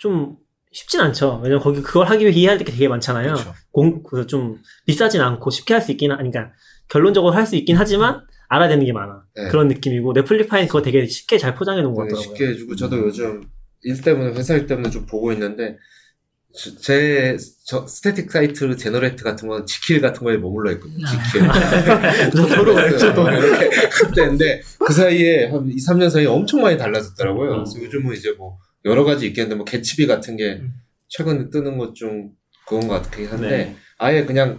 좀 0.00 0.36
쉽진 0.72 1.00
않죠. 1.00 1.40
왜냐면 1.42 1.62
거기 1.62 1.80
그걸 1.82 2.06
하기 2.08 2.24
위해 2.24 2.32
이해할 2.36 2.58
게 2.58 2.64
되게 2.64 2.88
많잖아요. 2.88 3.34
그쵸. 3.34 3.54
공, 3.70 4.02
그좀 4.02 4.58
비싸진 4.86 5.20
않고 5.20 5.50
쉽게 5.50 5.74
할 5.74 5.80
수 5.80 5.92
있긴, 5.92 6.10
하, 6.10 6.16
그러니까 6.16 6.50
결론적으로 6.88 7.32
할 7.32 7.46
수 7.46 7.54
있긴 7.56 7.76
하지만 7.76 8.22
알아야 8.48 8.68
되는 8.68 8.84
게 8.84 8.92
많아. 8.92 9.22
네. 9.36 9.48
그런 9.48 9.68
느낌이고 9.68 10.12
Netlify는 10.12 10.66
그거 10.66 10.82
되게 10.82 11.06
쉽게 11.06 11.38
잘 11.38 11.54
포장해 11.54 11.82
놓은 11.82 11.94
것 11.94 12.02
같더라고요. 12.02 12.22
쉽게 12.22 12.48
해주고 12.48 12.74
저도 12.76 12.98
요즘 12.98 13.42
일 13.82 14.00
때문에 14.02 14.32
회사 14.34 14.54
일 14.54 14.66
때문에 14.66 14.90
좀 14.90 15.06
보고 15.06 15.32
있는데 15.32 15.76
저- 15.76 15.78
제 16.80 17.36
저, 17.66 17.84
static 17.86 18.30
site 18.30 18.76
generator 18.76 19.24
같은 19.24 19.48
건 19.48 19.66
지킬 19.66 20.00
같은 20.00 20.22
거에 20.22 20.36
머물러 20.36 20.70
있거든요. 20.72 21.04
지킬. 21.06 21.48
저도 22.30 22.98
저도 22.98 23.28
이렇게 23.28 23.70
그때인데 23.90 24.62
그 24.78 24.92
사이에 24.92 25.46
한 25.46 25.68
2, 25.68 25.76
3년 25.76 26.10
사이에 26.10 26.26
엄청 26.26 26.62
많이 26.62 26.78
달라졌더라고요. 26.78 27.50
음. 27.50 27.64
그래서 27.64 27.82
요즘은 27.82 28.14
이제 28.14 28.30
뭐 28.38 28.58
여러 28.84 29.02
가지 29.04 29.26
있겠는데 29.26 29.56
뭐 29.56 29.64
Gatsby 29.64 30.06
같은 30.06 30.36
게 30.36 30.60
음. 30.60 30.74
최근에 31.08 31.50
뜨는 31.50 31.76
것 31.78 31.94
중 31.94 32.32
그건 32.66 32.88
것 32.88 33.02
같긴 33.02 33.26
한데 33.28 33.48
네. 33.48 33.76
아예 33.98 34.24
그냥 34.24 34.58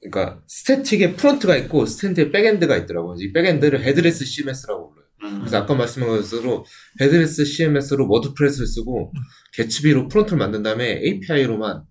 그러니까 0.00 0.42
스태틱에 0.46 1.14
프론트가 1.14 1.56
있고 1.56 1.86
스탠드에 1.86 2.30
백엔드가 2.30 2.76
있더라고요. 2.76 3.16
이 3.18 3.32
backend를 3.32 3.82
headless 3.82 4.24
CMS라고 4.24 4.90
불러요. 4.90 5.03
그래서 5.40 5.56
아까 5.58 5.74
말씀한 5.74 6.08
것으로 6.08 6.64
헤드레스 7.00 7.44
CMS로 7.44 8.08
워드프레스를 8.08 8.66
쓰고 8.66 9.12
개츠비로 9.54 10.08
프론트를 10.08 10.38
만든 10.38 10.62
다음에 10.62 11.00
API로만 11.04 11.82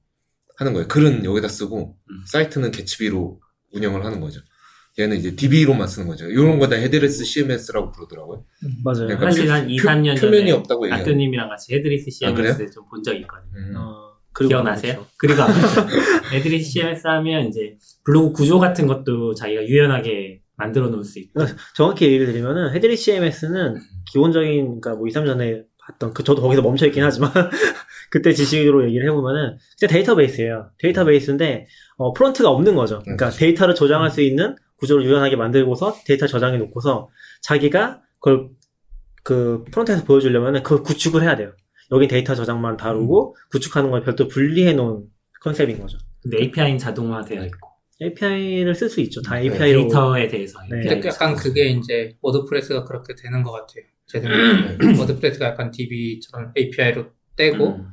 하는 0.58 0.74
거예요. 0.74 0.88
글은 0.88 1.26
여기다 1.26 1.48
쓰고 1.48 1.98
사이트는 2.28 2.72
개츠비로 2.72 3.40
운영을 3.72 4.06
하는 4.06 4.20
거죠. 4.20 4.40
얘는 5.00 5.18
이제 5.18 5.36
DB로만 5.36 5.88
쓰는 5.88 6.08
거죠. 6.08 6.30
이런 6.30 6.60
거 6.60 6.68
다 6.70 6.76
헤드레스 6.76 7.24
CMS라고 7.26 7.92
부르더라고요. 7.92 8.46
맞아요. 8.84 9.08
그러니까 9.08 9.32
사실 9.32 9.52
한 9.52 9.68
2, 9.68 9.78
표- 9.78 9.90
3년 9.90 10.20
표 10.22 10.28
면이 10.28 10.38
전에 10.42 10.52
없다고 10.52 10.86
얘기하는 10.86 11.04
아뜨님이랑 11.04 11.50
같이 11.50 11.74
아, 11.74 12.34
그래요? 12.34 12.54
CMS 12.54 12.72
좀본 12.74 13.02
적이 13.02 13.20
있거든요. 13.22 13.52
음. 13.58 13.74
어, 13.76 14.14
그리고 14.32 14.50
기억나세요? 14.50 15.08
그리고. 15.18 15.42
헤드리스 16.32 16.70
CMS 16.70 17.08
하면 17.08 17.48
이제 17.48 17.76
블로그 18.06 18.34
구조 18.34 18.60
같은 18.60 18.86
것도 18.86 19.34
자기가 19.34 19.66
유연하게 19.66 20.42
만들어 20.56 20.90
놓을 20.90 21.04
수 21.04 21.20
있고 21.20 21.44
정확히 21.76 22.06
얘기를 22.06 22.26
드리면은 22.28 22.74
headless 22.74 22.96
CMS는 22.96 23.80
기본적인 24.12 24.82
그러니까 24.82 24.96
뭐 24.96 25.08
2, 25.08 25.12
3년 25.12 25.26
전에 25.26 25.64
봤던 25.80 26.14
그 26.14 26.24
저도 26.24 26.42
거기서 26.42 26.62
멈춰 26.62 26.86
있긴 26.88 27.04
하지만 27.04 27.32
그때 28.10 28.32
지식으로 28.32 28.86
얘기를 28.86 29.08
해보면은 29.08 29.58
진짜 29.76 29.92
데이터베이스예요. 29.92 30.70
데이터베이스인데 30.78 31.68
어, 31.98 32.14
front가 32.14 32.50
없는 32.50 32.76
거죠. 32.76 33.00
그러니까 33.00 33.26
그렇죠. 33.26 33.40
데이터를 33.40 33.76
저장할 33.76 34.10
수 34.10 34.22
있는 34.22 34.56
구조를 34.78 35.06
유연하게 35.06 35.36
만들고서 35.36 35.96
데이터 36.06 36.28
저장해 36.28 36.58
놓고서 36.58 37.10
자기가 37.42 38.02
그걸 38.20 38.50
그 39.24 39.64
front에서 39.72 40.04
보여주려면은 40.04 40.64
그걸 40.64 40.84
구축을 40.84 41.24
해야 41.24 41.36
돼요. 41.36 41.54
여기 41.92 42.08
데이터 42.08 42.36
저장만 42.36 42.78
다루고 42.78 43.36
구축하는 43.52 43.92
걸 43.92 44.04
별도 44.04 44.28
분리해 44.28 44.74
놓은 44.74 45.06
컨셉인 45.42 45.80
거죠. 45.80 45.98
근데 46.22 46.42
API는 46.42 46.78
자동화되어 46.78 47.46
있고 47.46 47.73
API를 48.04 48.76
쓸 48.76 48.90
수 48.90 49.02
있죠. 49.02 49.22
다 49.22 49.36
네, 49.36 49.44
API로 49.44 49.82
데이터에 49.84 50.28
대해서 50.28 50.60
네. 50.70 50.82
근데 50.88 51.08
약간 51.08 51.36
그게 51.36 51.68
이제 51.70 52.16
WordPress가 52.22 52.84
그렇게 52.86 53.16
되는 53.16 53.44
것 53.44 53.52
같아요. 53.52 53.84
제 54.08 54.20
네. 54.20 54.28
생각에 54.28 54.98
WordPress가 55.00 55.46
약간 55.48 55.72
DB처럼 55.72 56.52
API로 56.58 57.06
떼고 57.36 57.76
음. 57.78 57.88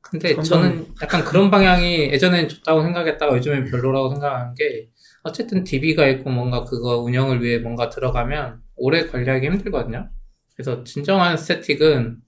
근데 0.00 0.34
점점- 0.34 0.44
저는 0.62 0.86
약간 1.02 1.24
그런 1.24 1.50
방향이 1.50 2.10
예전엔 2.12 2.48
좋다고 2.48 2.82
생각했다가 2.82 3.36
요즘엔 3.36 3.64
별로라고 3.70 4.10
생각하는 4.10 4.54
게 4.54 4.88
어쨌든 5.24 5.64
DB가 5.64 6.06
있고 6.08 6.30
뭔가 6.30 6.62
그거 6.62 6.98
운영을 6.98 7.42
위해 7.42 7.58
뭔가 7.58 7.88
들어가면 7.90 8.60
오래 8.76 9.04
관리하기 9.06 9.44
힘들거든요. 9.46 10.08
그래서 10.54 10.84
진정한 10.84 11.36
static은 11.36 12.18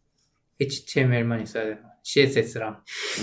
HTML만 0.61 1.41
있어야 1.43 1.65
돼요. 1.67 1.77
CSS랑. 2.09 2.79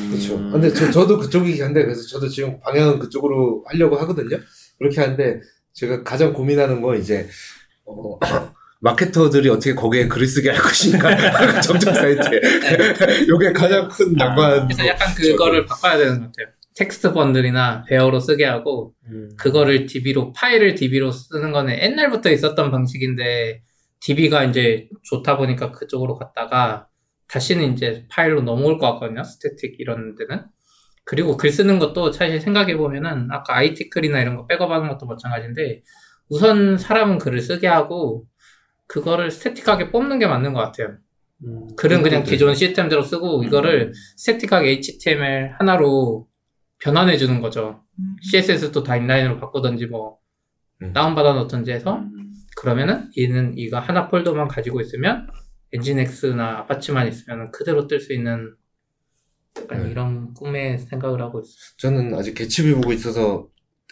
그렇죠. 0.10 0.38
근데 0.52 0.72
저, 0.72 0.92
저도 0.92 1.18
그쪽이긴 1.18 1.64
한데 1.64 1.82
그래서 1.84 2.08
저도 2.08 2.30
지금 2.30 2.60
방향은 2.60 3.00
그쪽으로 3.00 3.66
하려고 3.68 3.96
하거든요. 3.98 4.38
그렇게 4.78 5.02
하는데 5.02 5.42
제가 5.74 6.04
가장 6.04 6.32
고민하는 6.32 6.82
건 6.82 7.00
이제 7.00 7.28
어, 7.86 8.20
마케터들이 8.82 9.50
어떻게 9.50 9.74
거기에 9.74 10.08
글을 10.08 10.28
쓰게 10.28 10.52
할 10.52 10.62
것인가 10.62 11.10
정적 11.62 11.96
사이트에 11.96 12.40
이게 13.26 13.52
가장 13.54 13.90
큰 13.90 14.14
난관. 14.14 14.68
그래서 14.68 14.86
약간 14.86 15.16
그거를 15.16 15.66
바꿔야 15.66 15.98
되는 15.98 16.20
것 16.20 16.26
같아요. 16.28 16.54
TextBundle이나 16.76 17.86
Bear로 17.88 18.20
쓰게 18.20 18.46
하고 18.46 18.94
음. 19.08 19.32
그거를 19.38 19.88
DB로 19.88 20.32
파일을 20.34 20.76
DB로 20.76 21.12
쓰는 21.12 21.52
거는 21.52 21.80
옛날부터 21.80 22.30
있었던 22.30 22.70
방식인데 22.70 23.64
DB가 24.02 24.44
이제 24.44 24.88
좋다 25.06 25.38
보니까 25.38 25.72
그쪽으로 25.72 26.16
갔다가 26.16 26.88
다시는 27.28 27.74
이제 27.74 28.06
파일로 28.10 28.42
넘어올 28.42 28.78
것 28.78 28.92
같거든요. 28.94 29.24
static 29.24 29.76
이런 29.80 30.16
데는. 30.16 30.46
그리고 31.04 31.38
글 31.38 31.52
쓰는 31.52 31.80
것도 31.80 32.12
사실 32.12 32.42
생각해 32.42 32.78
보면은 32.78 33.28
아까 33.32 33.56
IT클이나 33.58 34.22
이런 34.22 34.36
거 34.36 34.48
백업하는 34.48 34.90
것도 34.90 35.06
마찬가지인데 35.06 35.84
우선 36.30 36.78
사람은 36.78 37.20
글을 37.20 37.40
쓰게 37.42 37.68
하고 37.68 38.26
그거를 38.88 39.32
static하게 39.32 39.92
뽑는 39.92 40.20
게 40.20 40.28
맞는 40.28 40.54
것 40.54 40.60
같아요. 40.60 40.98
음. 41.44 41.68
글은 41.76 42.02
그냥 42.02 42.22
그것도 42.22 42.32
기존 42.32 42.56
시스템대로 42.56 43.04
쓰고 43.04 43.44
이거를 43.44 43.94
static하게 44.18 44.70
HTML 44.70 45.56
하나로 45.60 46.28
변환해 46.80 47.18
주는 47.18 47.40
거죠. 47.40 47.84
CSS도 48.22 48.84
다 48.84 48.96
inline으로 48.96 49.40
바꾸던지 49.40 49.86
뭐 49.86 50.18
음. 50.82 50.92
다운받아 50.94 51.34
놓던지 51.34 51.72
해서 51.72 52.04
그러면은 52.58 53.10
얘는 53.18 53.58
이거 53.58 53.80
하나 53.80 54.08
폴더만 54.10 54.48
가지고 54.48 54.82
있으면 54.82 55.28
Nginx나 55.74 56.60
Apache만 56.60 57.08
있으면 57.08 57.52
그대로 57.52 57.88
뜰 57.88 58.00
수 58.00 58.14
있는 58.14 58.56
약간 59.58 59.84
네. 59.84 59.92
이런 59.92 60.34
꿈의 60.34 60.80
생각을 60.80 61.22
하고 61.22 61.40
있어요. 61.40 61.54
저는 61.78 62.14
아직 62.14 62.34
Gatsby 62.34 62.74
보고 62.76 62.92
있어서 62.94 63.48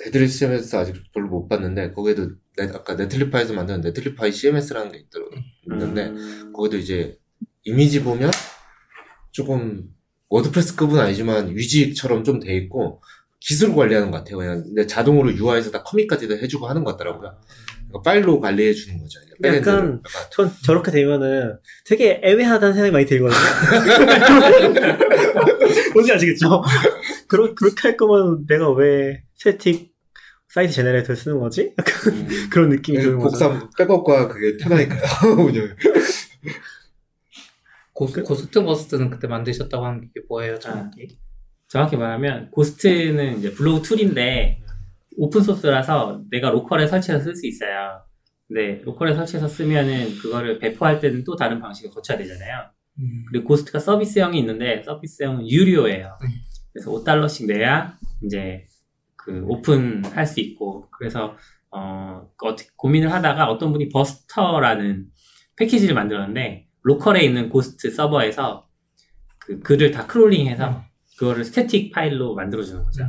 headless 0.06 0.28
CMS 0.28 0.76
아직 0.76 0.96
별로 1.14 1.28
못 1.30 1.48
봤는데 1.48 1.92
거기에도 1.94 2.32
넷- 2.58 2.74
아까 2.76 2.96
Netlify에서 2.96 3.54
만든 3.54 3.82
Netlify 3.82 4.32
CMS라는 4.32 4.92
게 4.92 5.00
있더라고 5.00 5.32
있는데 5.72 6.08
음. 6.08 6.52
거기도 6.54 6.78
이제 6.78 7.18
이미지 7.64 8.04
보면 8.04 8.32
조금 9.32 9.90
WordPress급은 10.30 11.00
아니지만 11.00 11.50
WYSIWYG처럼 11.56 12.24
좀 12.24 12.40
돼 12.40 12.56
있고 12.58 13.02
Git으로 13.40 13.76
관리하는 13.76 14.10
것 14.12 14.18
같아요. 14.20 14.38
그냥 14.38 14.64
근데 14.64 14.86
자동으로 14.88 15.34
UI에서 15.36 15.72
다 15.72 15.84
commit까지도 15.84 16.38
해주고 16.38 16.68
하는 16.68 16.84
것 16.84 16.92
같더라고요. 16.94 17.38
그러니까 17.94 18.02
파일로 18.02 18.40
관리해 18.40 18.74
주는 18.74 18.98
거죠. 18.98 19.20
약간 19.44 19.62
backend를. 19.62 20.00
전 20.32 20.52
저렇게 20.64 20.92
되면은 20.92 21.60
되게 21.86 22.20
애매하다는 22.24 22.74
생각이 22.74 22.92
많이 22.92 23.06
들거든요. 23.06 23.40
뭔지 25.94 26.12
아시겠죠? 26.12 26.64
그러, 27.28 27.54
그렇게 27.54 27.82
할 27.84 27.96
거면 27.98 28.48
내가 28.48 28.72
왜 28.72 29.22
static 29.36 29.94
site 30.50 30.74
generator를 30.74 31.16
쓰는 31.16 31.40
거지? 31.40 31.74
약간 31.78 32.14
음. 32.14 32.28
그런 32.52 32.70
느낌이 32.70 32.98
드는 33.00 33.20
거죠. 33.20 33.30
복삼 33.30 33.70
백업과 33.78 34.28
그게 34.28 34.58
편하니까 34.58 34.96
운영. 35.38 35.68
고스, 37.94 38.24
Ghost 38.24 38.64
Buster는 38.64 39.12
그때 39.12 39.28
만드셨다고 39.28 39.86
하는 39.86 40.02
게 40.02 40.08
뭐예요, 40.28 40.56
아, 40.56 40.60
정확히? 40.60 41.08
정확히 41.68 41.96
말하면 41.96 42.50
Ghost는 42.52 43.38
이제 43.40 43.52
블로그 43.52 43.84
tool인데 43.84 44.63
open 45.18 45.42
source라서 45.42 46.24
내가 46.30 46.50
local에 46.50 46.88
설치해서 46.88 47.24
쓸 47.24 47.36
수 47.36 47.48
있어요. 47.48 48.04
근데 48.48 48.82
local에 48.84 49.16
설치해서 49.16 49.48
쓰면은 49.48 50.18
그거를 50.18 50.60
배포할 50.60 51.00
때는 51.00 51.24
또 51.24 51.36
다른 51.36 51.60
방식을 51.60 51.92
거쳐야 51.92 52.18
되잖아요. 52.18 52.70
음. 53.00 53.26
그리고 53.30 53.48
Ghost가 53.48 53.80
서비스형이 53.80 54.38
있는데 54.40 54.84
서비스형은 54.84 55.50
유료예요. 55.50 56.18
네. 56.22 56.28
그래서 56.72 56.92
5달러씩 56.92 57.48
내야 57.48 57.98
이제 58.24 58.66
그 59.16 59.44
오픈할 59.46 60.26
수 60.28 60.40
있고 60.42 60.88
그래서 60.92 61.36
어 61.72 62.28
어떻게 62.44 62.70
고민을 62.76 63.12
하다가 63.12 63.50
어떤 63.50 63.72
분이 63.72 63.90
Buster라는 63.90 65.08
패키지를 65.56 65.96
만들었는데 65.96 66.68
local에 66.84 67.24
있는 67.24 67.50
Ghost 67.50 67.90
서버에서 67.90 68.68
그 69.40 69.60
글을 69.60 69.92
다 69.92 70.06
crawling해서 70.06 70.84
그거를 71.18 71.44
static 71.46 71.94
파일로 71.94 72.36
만들어주는 72.36 72.84
거죠. 72.84 73.06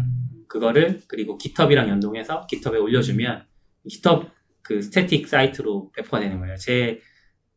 그거를 0.54 1.00
그리고 1.08 1.36
GitHub이랑 1.36 1.88
연동해서 1.88 2.46
GitHub에 2.48 2.78
올려주면 2.78 3.44
GitHub 3.88 4.28
그 4.62 4.80
static 4.80 5.26
site로 5.26 5.90
배포가 5.96 6.20
되는 6.20 6.38
거예요. 6.38 6.54
제 6.56 7.00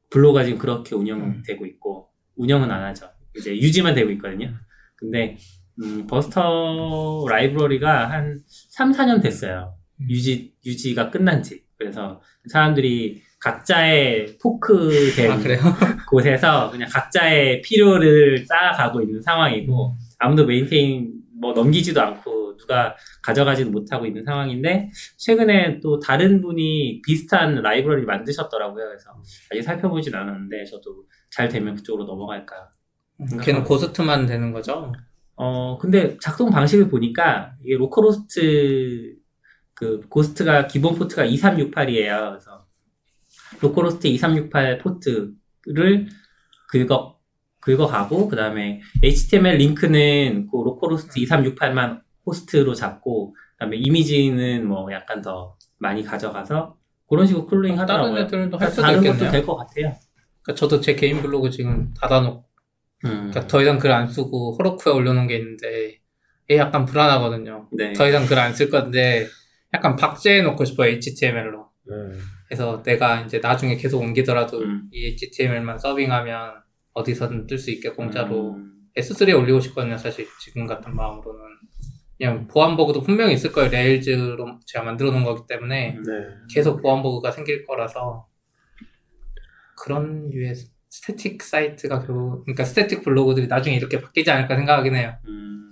블로그가 0.10 0.44
지금 0.44 0.58
그렇게 0.58 0.96
운영되고 0.96 1.68
있고 1.68 2.10
운영은 2.36 2.72
안 2.72 2.84
하죠. 2.86 3.08
이제 3.36 3.56
유지만 3.56 3.94
되고 3.94 4.10
있거든요. 4.14 4.52
근데 4.96 5.38
음, 5.80 6.08
Buster 6.08 7.28
라이브러리가 7.30 8.10
한 8.10 8.42
3, 8.48 8.92
4년 8.94 9.22
됐어요. 9.22 9.76
유지 10.10 10.56
유지가 10.66 11.12
끝난 11.12 11.44
지. 11.44 11.66
그래서 11.78 12.20
사람들이 12.52 13.22
각자의 13.40 14.40
fork된 14.42 15.32
아, 15.32 15.38
그래요? 15.38 15.60
곳에서 16.10 16.72
그냥 16.72 16.90
각자의 16.92 17.62
필요를 17.62 18.44
쌓아가고 18.48 19.02
있는 19.02 19.22
상황이고 19.22 19.96
아무도 20.18 20.48
maintain 20.48 21.27
뭐 21.40 21.54
넘기지도 21.54 22.02
않고 22.02 22.58
누가 22.58 22.96
가져가지도 23.22 23.72
못하고 23.72 24.06
있는 24.06 24.24
상황인데 24.24 24.90
최근에 25.18 25.80
또 25.80 26.00
다른 26.00 26.42
분이 26.42 27.02
비슷한 27.04 27.56
라이브러리 27.56 28.06
만드셨더라고요. 28.06 28.86
그래서 28.88 29.12
아직 29.52 29.62
살펴보진 29.62 30.16
않았는데 30.16 30.66
저도 30.66 31.06
잘 31.30 31.48
되면 31.48 31.76
그쪽으로 31.76 32.06
넘어갈까. 32.06 32.72
걔는 33.42 33.64
Ghost만 33.64 34.26
되는 34.26 34.52
거죠? 34.52 34.92
어 35.36 35.78
근데 35.78 36.18
작동 36.20 36.50
방식을 36.50 36.88
보니까 36.90 37.54
이게 37.64 37.78
localhost 37.78 39.16
그 39.74 40.02
Ghost가 40.10 40.68
기본 40.68 40.96
포트가 40.96 41.26
2368이에요. 41.26 42.30
그래서 42.32 42.66
localhost 43.62 44.08
2368 44.08 44.80
포트를 44.80 46.08
긁어 46.70 47.17
긁어가고 47.68 48.30
그다음에 48.30 48.80
HTML 49.04 49.58
링크는 49.58 50.48
그 50.50 50.58
localhost 50.64 51.20
2368만 51.20 52.00
호스트로 52.26 52.74
잡고 52.74 53.36
그다음에 53.58 53.76
이미지는 53.78 54.66
뭐 54.68 54.92
약간 54.94 55.22
더 55.22 55.56
많이 55.78 56.02
가져가서 56.04 56.78
그런 57.10 57.28
식으로 57.28 57.46
crawling 57.46 57.78
하더라고요. 57.80 58.14
다른 58.14 58.26
애들도 58.26 58.58
할 58.58 58.70
수도 58.70 58.82
다른 58.84 58.98
것도 59.00 59.10
있겠네요. 59.12 59.32
될것 59.32 59.58
같아요. 59.58 59.94
그러니까 60.42 60.56
저도 60.56 60.80
제 60.82 60.96
개인 60.96 61.22
블로그 61.22 61.50
지금 61.50 61.94
닫아놓고 61.94 62.46
음. 63.06 63.10
그러니까 63.30 63.48
더 63.48 63.62
이상 63.62 63.78
글 63.80 63.92
안 63.92 64.08
쓰고 64.08 64.56
Heroku에 64.58 64.94
올려놓은 64.94 65.28
게 65.28 65.38
있는데 65.38 66.00
얘 66.50 66.58
약간 66.58 66.86
불안하거든요. 66.86 67.68
네. 67.78 67.94
더 67.94 68.08
이상 68.08 68.26
글 68.26 68.40
안 68.40 68.54
쓸 68.54 68.70
건데 68.70 69.28
약간 69.74 69.96
박제해 69.98 70.42
놓고 70.42 70.64
싶어 70.66 70.86
HTML로. 70.86 71.68
음. 71.92 72.20
그래서 72.48 72.82
내가 72.84 73.22
이제 73.22 73.40
나중에 73.40 73.76
계속 73.76 74.02
옮기더라도 74.02 74.60
음. 74.60 74.84
이 74.94 75.08
HTML만 75.08 75.80
serving하면 75.80 76.54
어디서든 76.98 77.48
뜰 77.48 77.58
수 77.58 77.72
있게 77.72 77.90
공짜로 77.90 78.56
음. 78.56 78.74
S3에 78.98 79.38
올리고 79.38 79.60
싶거든요. 79.60 79.98
사실 79.98 80.28
지금 80.44 80.66
같은 80.66 80.96
마음으로는 80.96 81.42
그냥 82.18 82.48
보안 82.48 82.76
버그도 82.76 83.02
분명히 83.02 83.34
있을 83.36 83.52
거예요. 83.52 83.70
Rails로 83.70 84.60
제가 84.66 84.84
만들어 84.84 85.12
놓은 85.12 85.24
거기 85.24 85.42
때문에 85.48 85.92
네. 85.92 86.02
계속 86.54 86.82
보안 86.82 87.04
버그가 87.04 87.32
생길 87.32 87.64
거라서 87.66 88.28
그런 89.76 90.30
류의 90.32 90.56
static 90.90 91.44
site가 91.44 92.00
결국 92.06 92.44
그러니까 92.46 92.64
static 92.64 93.04
블로그들이 93.04 93.48
나중에 93.48 93.76
이렇게 93.76 94.02
바뀌지 94.02 94.32
않을까 94.32 94.56
생각하긴 94.56 94.96
해요. 94.96 95.14
음. 95.28 95.70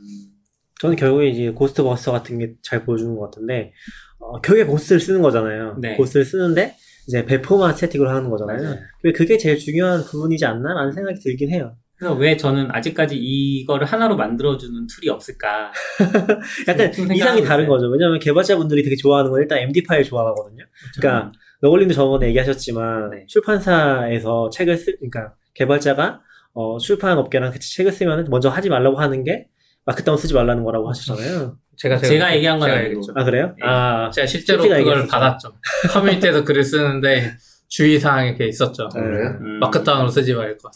저는 0.80 0.96
결국에 0.98 1.30
이제 1.30 1.50
Ghost 1.50 1.82
Buster 1.84 2.12
같은 2.12 2.38
게 2.38 2.54
잘 2.62 2.86
보여주는 2.86 3.16
것 3.16 3.22
같은데, 3.32 3.74
어, 4.20 4.40
결국에 4.42 4.66
Ghost를 4.70 5.00
쓰는 5.00 5.22
거잖아요. 5.22 5.78
네. 5.82 5.96
Ghost를 5.96 6.26
쓰는데, 6.26 6.76
이제 7.08 7.26
배포만 7.26 7.74
static으로 7.76 8.10
하는 8.10 8.30
거잖아요. 8.30 8.62
맞아요. 8.62 8.76
그게- 9.02 9.12
그게 9.14 9.38
제일 9.38 9.58
중요한 9.58 10.04
부분이지 10.04 10.46
않나라는 10.46 10.92
생각이 10.92 11.20
들긴 11.20 11.52
해요. 11.52 11.76
그래서 11.98 12.14
왜 12.16 12.36
저는 12.36 12.68
아직까지 12.72 13.16
이거를 13.18 13.86
하나로 13.88 14.18
만들어주는 14.18 14.88
tool이 14.88 15.10
없을까? 15.10 15.72
약간 16.68 16.92
좀 16.92 17.12
이상이 17.14 17.42
다른. 17.44 17.68
거죠. 17.68 17.88
왜냐면 17.88 18.20
개발자분들이 18.20 18.84
되게 18.84 18.96
좋아하는 18.98 19.32
건 19.32 19.42
일단 19.42 19.60
MD 19.60 19.84
파일 19.84 20.04
좋아하거든요. 20.04 20.66
그러니까 20.98 21.32
너걸님도 21.62 21.94
저번에 21.94 22.28
얘기하셨지만 22.28 23.12
네. 23.12 23.26
출판사에서 23.28 24.50
책을 24.52 24.78
쓰, 24.78 24.96
그러니까 24.98 25.36
개발자가 25.54 26.22
어, 26.54 26.78
출판 26.80 27.18
업계랑 27.18 27.52
같이 27.52 27.74
책을 27.76 27.92
쓰면 27.94 28.28
먼저 28.30 28.50
하지 28.50 28.70
말라고 28.70 28.98
하는 28.98 29.24
게 29.24 29.48
Markdown 29.86 30.18
쓰지 30.18 30.34
말라는 30.34 30.64
거라고 30.64 30.90
하셨잖아요. 30.90 31.58
제가 31.78 31.98
제가 31.98 32.36
얘기한 32.36 32.60
건 32.60 32.68
제가 32.70 32.78
아니고. 32.80 32.90
얘기했죠. 32.92 33.14
아 33.16 33.24
그래요? 33.24 33.48
네. 33.60 33.68
아 33.68 34.10
제가 34.12 34.28
실제로 34.28 34.62
그걸 34.64 34.80
얘기했었죠. 34.80 35.08
받았죠. 35.10 35.54
커뮤니티에서 35.92 36.44
글을 36.44 36.64
쓰는데 36.64 37.36
주의 37.68 38.00
사항이 38.00 38.30
이렇게 38.30 38.48
있었죠. 38.48 38.90
네. 38.96 39.02
그래요? 39.02 39.38
음. 39.42 39.60
Markdown으로 39.60 40.10
쓰지 40.10 40.34
말고. 40.34 40.70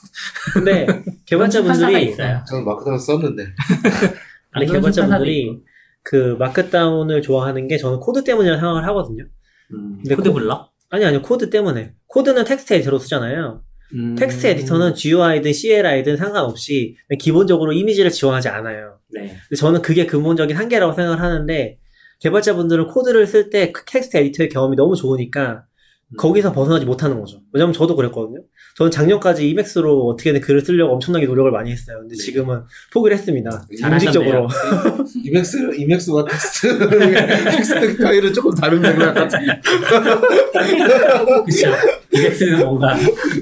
근데 0.54 0.86
개발자분들이 1.26 2.10
있어요. 2.10 2.44
저는 2.48 2.66
Markdown 2.66 2.98
썼는데. 3.00 3.46
아니 4.52 4.66
개발자분들이. 4.66 5.60
그 6.02 6.36
Markdown을 6.40 7.22
좋아하는 7.22 7.68
게 7.68 7.78
저는 7.78 8.00
코드 8.00 8.24
때문이라고 8.24 8.60
생각을 8.60 8.86
하거든요. 8.88 9.26
음. 9.74 10.00
근데 10.02 10.16
코드 10.16 10.30
코- 10.30 10.36
블럭? 10.40 10.72
아니 10.90 11.06
아니요 11.06 11.22
코드 11.22 11.50
때문에 11.52 11.94
코드는 12.08 12.46
텍스트 12.46 12.74
에디터로 12.74 12.98
쓰잖아요. 13.00 13.62
음. 13.94 14.16
텍스트 14.16 14.48
에디터는 14.48 14.94
GUI든 14.94 15.54
CLI든 15.54 16.18
상관없이 16.18 16.96
기본적으로 17.20 17.74
이미지를 17.74 18.12
지원하지 18.12 18.50
않아요. 18.50 18.98
네. 19.10 19.36
근데 19.48 19.56
저는 19.58 19.82
그게 19.82 20.06
근본적인 20.06 20.56
한계라고 20.56 20.94
생각을 20.94 21.22
하는데 21.22 21.78
개발자분들은 22.20 22.88
코드를 22.88 23.26
쓸 23.26 23.50
때 23.50 23.72
텍스트 23.86 24.18
에디터의 24.18 24.50
경험이 24.50 24.76
너무 24.76 24.96
좋으니까 24.96 25.64
음. 26.12 26.18
거기서 26.18 26.54
벗어나지 26.54 26.86
못하는 26.86 27.20
거죠. 27.20 27.42
왜냐면 27.54 27.74
저도 27.74 27.96
그랬거든요. 27.96 28.42
저는 28.76 28.92
작년까지 28.92 29.50
Emacs로 29.50 30.08
어떻게든 30.08 30.42
글을 30.42 30.62
쓰려고 30.62 30.94
엄청나게 30.94 31.26
노력을 31.26 31.52
많이 31.52 31.72
했어요. 31.72 31.98
근데 32.00 32.16
네. 32.16 32.24
지금은 32.24 32.62
포기를 32.94 33.18
했습니다. 33.18 33.66
공식적으로. 33.82 34.48
Emacs, 35.26 35.58
Emacs와 35.76 36.26
텍스트, 36.26 36.80
텍스트 37.52 37.98
파일은 37.98 38.34
조금 38.34 38.54
다른 38.56 38.82
맥락 38.82 39.14
같은. 39.14 39.40
그쵸. 41.46 41.72
Emacs는 42.12 42.60
뭔가. 42.60 42.96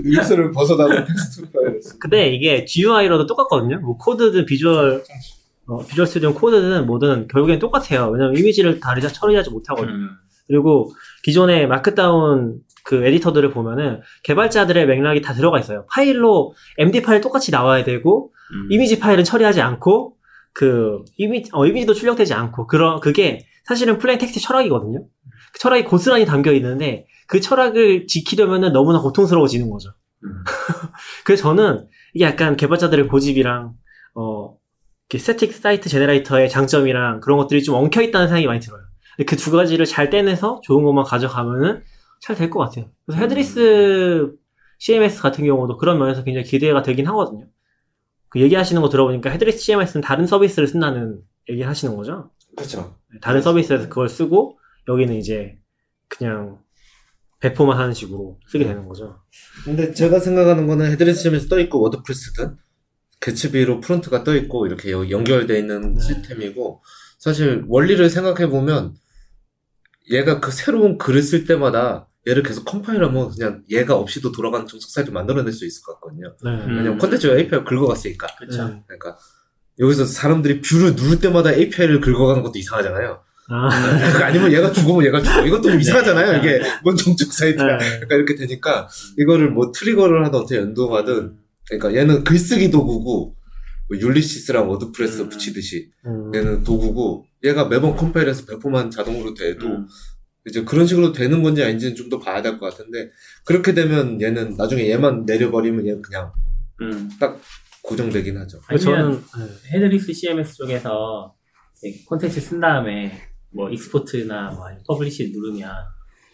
Emacs를 0.04 0.52
벗어나고 0.52 1.06
텍스트 1.06 1.82
쓰. 1.82 2.00
근데 2.00 2.30
이게 2.34 2.66
GUI로도 2.66 3.26
똑같거든요. 3.26 3.80
뭐 3.80 3.98
코드든 3.98 4.46
비주얼 4.46 5.04
어, 5.68 5.86
Visual 5.86 6.08
Studio 6.08 6.34
Code든 6.34 6.86
뭐든 6.86 7.28
결국엔 7.28 7.60
똑같아요. 7.60 8.10
왜냐면 8.10 8.38
이미지를 8.38 8.80
다 8.80 8.94
리자 8.94 9.08
처리하지 9.08 9.50
못하거든요. 9.50 9.94
음. 9.94 10.10
그리고 10.48 10.92
기존의 11.24 11.68
Markdown 11.68 12.60
그 12.84 13.06
에디터들을 13.06 13.52
보면은 13.52 14.02
개발자들의 14.24 14.88
맥락이 14.88 15.22
다 15.22 15.34
들어가 15.34 15.60
있어요. 15.60 15.86
파일로 15.92 16.54
MD 16.78 17.02
파일 17.02 17.20
똑같이 17.20 17.52
나와야 17.52 17.84
되고 17.84 18.32
음. 18.54 18.68
이미지 18.72 19.00
파일은 19.00 19.26
처리하지 19.26 19.62
않고 19.62 20.16
그 20.54 21.04
이미지 21.18 21.50
어, 21.54 21.66
이미지도 21.66 21.94
출력되지 21.94 22.34
않고 22.34 22.68
그런 22.68 23.02
그게 23.02 23.46
사실은 23.66 23.98
plain 23.98 24.18
text 24.20 24.40
철학이거든요. 24.40 25.06
그 25.52 25.60
철학이 25.60 25.84
고스란히 25.84 26.26
담겨 26.26 26.54
있는데 26.54 27.08
그 27.28 27.40
철학을 27.42 28.08
지키려면은 28.08 28.72
너무나 28.74 29.00
고통스러워지는 29.02 29.70
거죠. 29.70 29.92
음. 30.24 30.44
그래서 31.26 31.44
저는 31.44 31.88
이게 32.14 32.26
약간 32.26 32.56
개발자들의 32.58 33.08
고집이랑 33.08 33.74
어 34.16 34.58
static 35.12 35.54
site 35.54 35.90
generator의 35.90 36.50
장점이랑 36.50 37.20
그런 37.22 37.38
것들이 37.38 37.64
좀 37.64 37.76
엉켜 37.76 38.02
있다는 38.02 38.28
생각이 38.28 38.48
많이 38.48 38.60
들어요. 38.60 38.82
그 39.26 39.36
두 39.36 39.52
가지를 39.52 39.86
잘 39.86 40.10
떼내서 40.10 40.62
좋은 40.64 40.84
것만 40.84 41.06
가져가면은 41.06 41.84
잘 42.22 42.36
될 42.36 42.50
것 42.50 42.60
같아요. 42.60 42.90
그래서 43.06 43.22
headless 43.22 44.32
CMS 44.80 45.22
같은 45.22 45.46
경우도 45.46 45.78
그런 45.78 45.98
면에서 46.00 46.24
굉장히 46.24 46.46
기대가 46.46 46.82
되긴 46.84 47.08
하거든요. 47.08 47.46
그 48.30 48.40
얘기하시는 48.42 48.82
거 48.82 48.90
들어보니까 48.90 49.30
headless 49.30 49.60
CMS는 49.60 50.02
다른 50.02 50.26
서비스를 50.28 50.68
쓴다는 50.68 51.22
얘기를 51.50 51.68
하시는 51.70 51.96
거죠. 51.96 52.32
그렇죠. 52.56 52.96
다른 53.22 53.42
서비스에서 53.42 53.88
그걸 53.90 54.10
쓰고 54.10 54.60
여기는 54.88 55.16
이제 55.16 55.58
그냥 56.10 56.60
배포만 57.40 57.78
하는 57.78 57.94
식으로 57.94 58.40
쓰게 58.48 58.66
되는 58.66 58.88
거죠. 58.88 59.22
근데 59.64 59.94
제가 59.94 60.20
생각하는 60.20 60.66
거는 60.68 60.90
headless 60.92 61.24
CMS에서 61.24 61.48
떠 61.48 61.60
있고 61.60 61.82
WordPress든 61.82 62.58
Gatsby로 63.20 63.80
front가 63.82 64.24
떠 64.24 64.36
있고 64.36 64.66
이렇게 64.68 64.92
여- 64.92 65.10
연결되어 65.10 65.58
있는 65.58 65.96
네. 65.96 66.02
시스템이고 66.02 66.82
사실 67.20 67.64
원리를 67.68 68.10
생각해 68.10 68.48
보면 68.50 68.96
얘가 70.12 70.40
그 70.40 70.52
새로운 70.52 70.98
글을 70.98 71.22
쓸 71.22 71.46
때마다 71.46 72.08
얘를 72.28 72.44
계속 72.44 72.66
컴파일하면 72.66 73.30
그냥 73.32 73.64
얘가 73.70 73.96
없이도 73.96 74.32
돌아가는 74.32 74.66
정적 74.68 74.90
사이트 74.90 75.12
만들어낼 75.12 75.52
수 75.54 75.66
있을 75.66 75.82
것 75.84 75.94
같거든요. 75.96 76.36
네. 76.44 76.50
음. 76.50 76.70
왜냐면 76.78 76.98
콘텐츠가 76.98 77.38
API 77.38 77.64
긁어갔으니까. 77.64 78.28
그렇죠. 78.38 78.68
네. 78.68 78.84
그러니까 78.86 79.18
여기서 79.80 80.06
사람들이 80.06 80.62
view를 80.62 80.96
누를 80.96 81.20
때마다 81.20 81.54
API를 81.54 82.02
긁어가는 82.02 82.42
것도 82.44 82.58
이상하잖아요. 82.60 83.22
아, 83.50 83.70
아니면 84.26 84.52
얘가 84.52 84.72
죽으면 84.72 85.06
얘가 85.06 85.22
죽어. 85.22 85.46
이것도 85.46 85.62
좀 85.72 85.80
이상하잖아요. 85.80 86.38
이게 86.40 86.60
뭔 86.84 86.96
정적 86.98 87.32
사이트야. 87.32 87.78
네. 87.78 87.86
그러니까 87.90 88.16
이렇게 88.16 88.36
되니까 88.36 88.88
이거를 89.18 89.52
뭐 89.52 89.72
트리거를 89.72 90.26
하든 90.26 90.40
어떻게 90.40 90.58
연동하든 90.58 91.38
그러니까 91.70 91.96
얘는 92.00 92.24
글쓰기 92.24 92.70
도구고 92.72 93.36
뭐 93.90 93.98
율리시스랑 94.00 94.70
워드프레스 94.70 95.22
음. 95.22 95.30
붙이듯이 95.30 95.90
음. 96.06 96.32
얘는 96.36 96.64
도구고 96.64 97.26
얘가 97.46 97.66
매번 97.68 97.96
컴파일해서 97.96 98.46
배포만 98.46 98.90
자동으로 98.92 99.34
돼도 99.34 99.66
음. 99.68 99.88
이제 100.46 100.64
그런 100.64 100.86
식으로 100.88 101.12
되는 101.14 101.44
건지 101.44 101.64
아닌지는 101.64 101.96
좀 101.96 102.10
더 102.10 102.20
봐야 102.20 102.42
될 102.42 102.58
것 102.58 102.70
같은데 102.70 103.10
그렇게 103.46 103.74
되면 103.74 104.22
얘는 104.22 104.56
나중에 104.58 104.90
얘만 104.90 105.26
내려버리면 105.26 105.86
얘는 105.88 106.02
그냥 106.02 106.32
음. 106.82 107.10
고정되긴 107.84 108.38
하죠. 108.38 108.60
아니면 108.68 108.84
저는 108.84 109.12
네. 109.48 109.70
headless 109.78 110.12
CMS 110.14 110.56
쪽에서 110.56 111.34
콘텐츠 112.08 112.42
쓴 112.42 112.60
다음에 112.60 113.12
뭐 113.54 113.70
export나 113.70 114.52
뭐 114.52 114.66
publish 114.88 115.32
누르면 115.32 115.72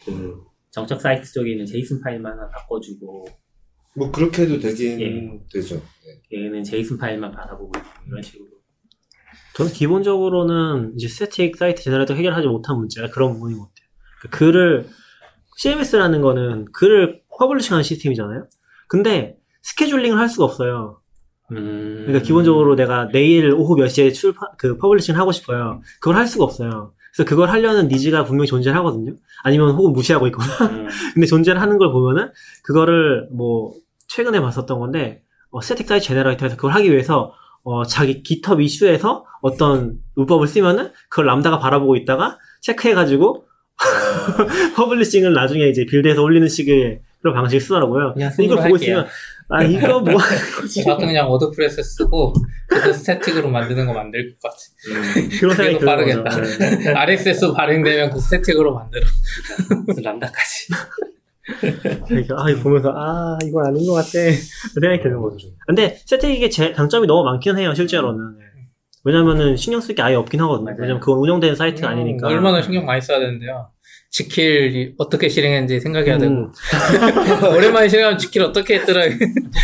그 0.06 0.44
정적 0.72 1.00
사이트 1.00 1.32
쪽에 1.32 1.52
있는 1.52 1.66
JSON 1.66 2.02
파일만 2.02 2.32
하나 2.32 2.48
바꿔주고 2.50 3.28
뭐 3.96 4.12
그렇게 4.12 4.44
해도 4.44 4.60
되긴 4.60 5.02
예. 5.02 5.40
되죠. 5.52 5.82
얘는 6.34 6.64
JSON 6.64 6.98
파일만 6.98 7.32
받아보고 7.32 7.72
이런 8.08 8.22
식으로 8.22 8.48
저는 9.56 9.72
기본적으로는 9.72 10.94
이제 10.96 11.08
static 11.08 11.58
site 11.58 11.84
generator 11.84 12.16
해결하지 12.16 12.48
못한 12.48 12.78
문제가 12.78 13.10
그런 13.10 13.34
부분인 13.34 13.60
것 13.60 13.66
같아요. 13.66 13.88
그 14.22 14.30
글을 14.30 14.88
CMS라는 15.58 16.22
거는 16.22 16.66
글을 16.74 17.22
publishing하는 17.38 17.84
시스템이잖아요. 17.84 18.48
근데 18.88 19.38
scheduling을 19.62 20.18
할 20.18 20.28
수가 20.28 20.46
없어요. 20.46 21.02
음. 21.52 22.04
그러니까 22.06 22.26
기본적으로 22.26 22.76
내가 22.76 23.10
내일 23.10 23.52
오후 23.52 23.76
몇 23.76 23.90
시에 23.90 24.12
출파 24.12 24.54
그 24.58 24.78
publishing을 24.78 25.20
하고 25.20 25.32
싶어요. 25.32 25.82
그걸 26.00 26.16
할 26.16 26.28
수가 26.28 26.46
없어요. 26.46 26.94
그래서 27.14 27.30
그걸 27.30 27.50
하려는 27.50 27.88
needs가 27.88 28.24
분명히 28.24 28.48
존재를 28.48 28.76
하거든요. 28.78 29.14
아니면 29.44 29.72
혹은 29.72 29.94
무시하고 29.94 30.28
있거나. 30.28 30.48
음. 30.72 30.88
근데 31.14 31.28
존재를 31.28 31.62
하는 31.62 31.78
걸 31.78 31.92
보면은 31.92 32.32
그거를 32.64 33.28
뭐 33.32 33.74
최근에 34.08 34.42
봤었던 34.42 34.80
건데 34.80 35.22
어, 35.52 35.62
static 35.62 35.88
site 35.88 36.06
generator에서 36.06 36.56
그걸 36.56 36.72
하기 36.74 36.92
위해서 36.92 37.34
어, 37.64 37.86
자기 37.86 38.24
GitHub 38.24 38.62
이슈에서 38.64 39.26
어떤 39.42 40.00
문법을 40.16 40.48
쓰면은 40.48 40.92
그걸 41.10 41.28
Lambda가 41.28 41.60
바라보고 41.60 41.96
있다가 41.98 42.40
체크해가지고 42.62 43.46
publishing을 44.76 45.34
나중에 45.34 45.68
이제 45.68 45.86
build에서 45.86 46.22
올리는 46.22 46.48
식의 46.48 47.02
그런 47.22 47.36
방식을 47.36 47.62
쓰더라고요. 47.62 48.16
이걸 48.44 48.58
보고 48.58 48.74
할게요. 48.74 48.76
있으면 48.76 49.08
아 49.50 49.64
이거 49.64 50.00
뭐 50.00 50.16
하는 50.18 50.42
거지? 50.56 50.84
저도 50.84 51.06
그냥 51.06 51.30
워드프레스 51.30 51.84
쓰고 51.84 52.34
그거 52.68 52.94
static으로 52.94 53.50
만드는 53.50 53.86
거 53.86 53.94
만들 53.94 54.36
것 54.42 54.50
같아. 54.50 54.58
음. 55.20 55.30
그런 55.40 55.56
생각이 55.56 55.86
빠르겠다. 55.86 56.42
네. 56.42 56.94
RSS 56.96 57.54
발행되면 57.54 58.12
그 58.12 58.20
static으로 58.20 58.74
만들어. 58.74 59.06
무슨 59.86 60.04
Lambda까지 60.04 60.68
그러니까 62.08 62.36
아 62.38 62.50
이거 62.50 62.62
보면서 62.64 62.94
아 62.96 63.38
이건 63.44 63.66
아닌 63.68 63.86
것 63.86 63.94
같아 63.94 64.12
그 64.12 64.80
생각이 64.80 65.04
드는 65.04 65.22
거죠. 65.22 65.48
근데 65.68 65.98
static의 66.06 66.50
제 66.52 66.74
장점이 66.74 67.06
너무 67.08 67.24
많긴 67.24 67.58
해요 67.58 67.74
실제로는. 67.74 68.38
네. 68.38 68.44
왜냐면은 69.06 69.58
신경 69.58 69.82
쓸 69.82 69.96
게 69.96 70.02
아예 70.02 70.16
없긴 70.16 70.40
하거든요. 70.42 70.74
왜냐면 70.80 71.02
그건 71.02 71.20
운영되는 71.20 71.56
사이트가 71.58 71.90
음, 71.90 71.94
아니니까. 71.94 72.28
얼마나 72.28 72.62
신경 72.62 72.86
많이 72.86 73.02
써야 73.02 73.20
되는데요. 73.20 73.70
지킬 74.14 74.94
어떻게 75.00 75.28
실행했는지 75.28 75.80
생각해야 75.80 76.20
되고 76.20 76.32
음, 76.32 76.52
오랜만에 77.58 77.90
실행하면 77.90 78.20
지킬 78.20 78.44
어떻게 78.44 78.76
했더라. 78.76 79.06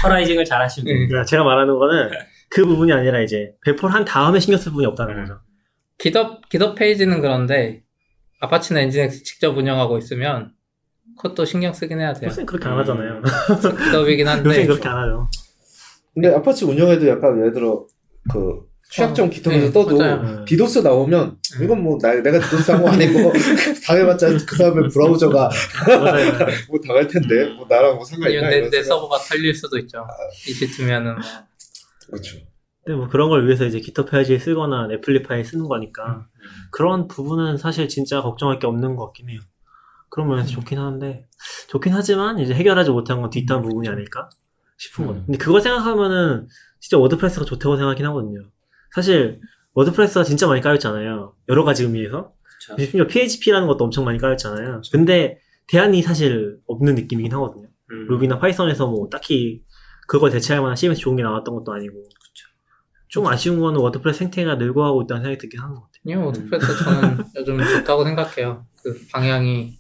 dockerizing을 0.02 0.44
잘 0.44 0.60
하시면 0.60 0.88
음. 0.88 0.98
돼요. 0.98 1.08
그러니까 1.08 1.26
제가 1.26 1.44
말하는 1.44 1.78
거는 1.78 2.10
그 2.50 2.66
부분이 2.66 2.92
아니라 2.92 3.22
이제 3.22 3.52
배포를 3.64 3.94
한 3.94 4.06
다음에 4.06 4.40
신경 4.40 4.60
쓸 4.60 4.72
부분이 4.72 4.88
없다는 4.88 5.16
음. 5.16 5.22
거죠. 5.22 5.40
GitHub 6.00 6.50
GitHub 6.50 6.74
페이지는 6.74 7.22
그런데 7.22 7.84
Apache나 8.40 8.80
Nginx 8.82 9.22
직접 9.24 9.56
운영하고 9.56 10.00
있으면 10.00 10.54
그것도 11.16 11.46
신경 11.46 11.72
쓰긴 11.72 12.00
해야 12.00 12.14
돼요. 12.14 12.30
요새 12.30 12.44
그렇게 12.44 12.68
안 12.68 12.80
하잖아요. 12.80 13.22
GitHub이긴 13.86 14.26
요새 14.26 14.36
한데 14.36 14.66
그렇게 14.66 14.88
안 14.88 14.98
하죠. 14.98 15.30
근데 16.16 16.34
아파치 16.34 16.66
운영에도 16.66 17.08
약간 17.08 17.38
예를 17.38 17.54
들어 17.54 17.86
그 18.32 18.68
취약점 18.90 19.28
어, 19.28 19.30
기통에서 19.30 19.66
네, 19.68 19.72
떠도 19.72 19.98
맞아요. 19.98 20.22
네. 20.40 20.46
디도스 20.46 20.80
나오면 20.80 21.38
이건 21.62 21.84
뭐 21.84 21.98
나, 22.02 22.14
내가 22.16 22.40
디도스 22.40 22.72
한 22.72 22.82
거 22.82 22.90
아니고 22.90 23.32
당해봤자 23.86 24.30
그 24.48 24.56
사람의 24.56 24.90
브라우저가. 24.90 25.50
뭐 26.70 26.80
당할 26.86 27.08
텐데 27.08 27.54
뭐 27.56 27.66
나랑 27.70 27.96
뭐 27.96 28.04
상관이 28.04 28.34
있나 28.36 28.50
내, 28.50 28.58
이런 28.58 28.70
내. 28.72 28.82
서버가 28.82 29.20
털릴 29.20 29.54
수도 29.54 29.78
있죠. 29.78 30.06
이시트면은 30.48 31.14
뭐. 31.14 31.22
그렇죠. 32.08 32.38
근데 32.84 32.98
뭐 32.98 33.08
그런 33.08 33.30
걸 33.30 33.46
위해서 33.46 33.66
이제 33.66 33.80
기터 33.80 34.06
페이지에 34.06 34.40
쓰거나 34.40 34.88
넷플리파에 34.88 35.44
쓰는 35.44 35.68
거니까 35.68 36.26
그런 36.72 37.08
부분은 37.08 37.58
사실 37.58 37.88
진짜 37.90 38.22
걱정할 38.24 38.58
게 38.58 38.66
없는 38.66 38.96
것 38.96 39.06
같긴 39.06 39.30
해요. 39.30 39.40
그런 40.10 40.28
면에서 40.30 40.50
좋긴 40.50 40.80
하는데 40.80 41.28
좋긴 41.68 41.94
하지만 41.94 42.40
이제 42.40 42.56
해결하지 42.56 42.90
못한 42.90 43.22
건 43.22 43.30
뒷단 43.30 43.62
부분이 43.62 43.88
아닐까 43.88 44.30
싶은 44.80 45.06
거예요. 45.06 45.24
근데 45.28 45.38
그걸 45.38 45.62
생각하면은 45.62 46.48
진짜 46.80 46.98
워드프레스가 46.98 47.46
좋다고 47.46 47.76
생각하긴 47.76 48.06
하거든요. 48.08 48.42
사실 48.94 49.40
워드프레스가 49.74 50.24
진짜 50.24 50.48
많이 50.48 50.62
까였잖아요. 50.62 51.36
여러 51.50 51.64
가지 51.64 51.84
의미에서. 51.84 52.34
그렇죠. 52.68 52.84
심지어 52.84 53.08
PHP라는 53.08 53.68
것도 53.68 53.84
엄청 53.86 54.06
많이 54.06 54.18
까였잖아요. 54.20 54.82
근데 54.92 55.40
대안이 55.68 56.02
사실 56.02 56.58
없는 56.68 56.96
느낌이긴 56.96 57.32
하거든요. 57.34 57.68
음. 57.92 58.08
루비나 58.10 58.40
파이썬에서 58.40 58.88
뭐 58.88 59.08
딱히 59.10 59.62
그걸 60.08 60.32
대체할 60.32 60.62
만한 60.62 60.76
CMS 60.76 61.00
좋은 61.02 61.16
게 61.16 61.24
나왔던 61.24 61.54
것도 61.56 61.72
아니고. 61.74 61.96
좀 63.08 63.26
아쉬운 63.26 63.60
거는 63.60 63.80
워드프레스 63.80 64.20
생태가 64.20 64.56
늙어가고 64.56 65.02
있다는 65.04 65.24
생각이 65.24 65.40
들긴 65.40 65.60
하는 65.62 65.74
것 65.76 65.82
같아요. 65.82 66.00
아니요, 66.06 66.26
워드프레스 66.28 66.84
저는 66.84 67.18
요즘 67.38 67.58
좋다고 67.64 68.04
생각해요. 68.06 68.66
그 68.84 69.00
방향이 69.12 69.80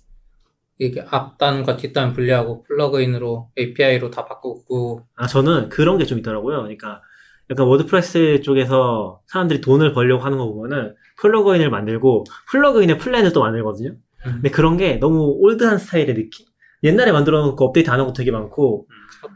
이게 0.79 1.05
앞단과 1.07 1.77
뒷단 1.77 2.13
분리하고 2.13 2.63
플러그인으로 2.63 3.51
API로 3.57 4.09
다 4.09 4.25
바꾸고 4.25 5.05
아, 5.15 5.27
저는 5.27 5.69
그런 5.69 5.97
게 5.99 6.05
좀 6.05 6.17
있더라고요. 6.19 6.57
그러니까 6.61 7.01
약간 7.49 7.65
워드프레스 7.67 8.41
쪽에서 8.41 9.21
사람들이 9.27 9.61
돈을 9.61 9.93
벌려고 9.93 10.23
하는 10.23 10.37
거 10.37 10.51
보면은 10.51 10.95
플러그인을 11.17 11.69
만들고 11.69 12.25
플러그인의 12.51 12.97
플랜을 12.97 13.33
또 13.33 13.41
만들거든요. 13.41 13.89
음. 13.89 14.31
근데 14.33 14.49
그런 14.49 14.77
게 14.77 14.97
너무 14.97 15.35
old한 15.39 15.77
스타일의 15.77 16.13
느낌? 16.13 16.45
옛날에 16.83 17.11
만들어 17.11 17.45
놓고 17.45 17.65
업데이트 17.65 17.89
안 17.89 17.99
하고 17.99 18.13
되게 18.13 18.31
많고 18.31 18.87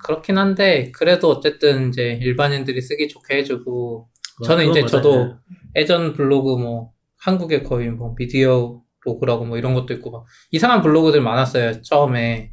그렇긴 0.05 0.37
한데 0.37 0.91
그래도 0.91 1.29
어쨌든 1.29 1.89
이제 1.89 2.17
일반인들이 2.21 2.79
쓰기 2.81 3.07
좋게 3.09 3.37
해주고 3.37 4.07
저는 4.45 4.67
그건 4.67 4.71
이제 4.71 4.79
맞아요. 4.81 4.87
저도 4.87 5.35
예전 5.75 6.13
블로그 6.13 6.55
뭐 6.55 6.91
한국에 7.17 7.63
거의 7.63 7.89
뭐 7.89 8.15
미디어 8.15 8.81
로그라고 9.01 9.45
뭐 9.45 9.57
이런 9.57 9.73
것도 9.73 9.93
있고 9.95 10.11
막 10.11 10.25
이상한 10.51 10.81
블로그들 10.81 11.19
많았어요 11.21 11.81
처음에 11.81 12.52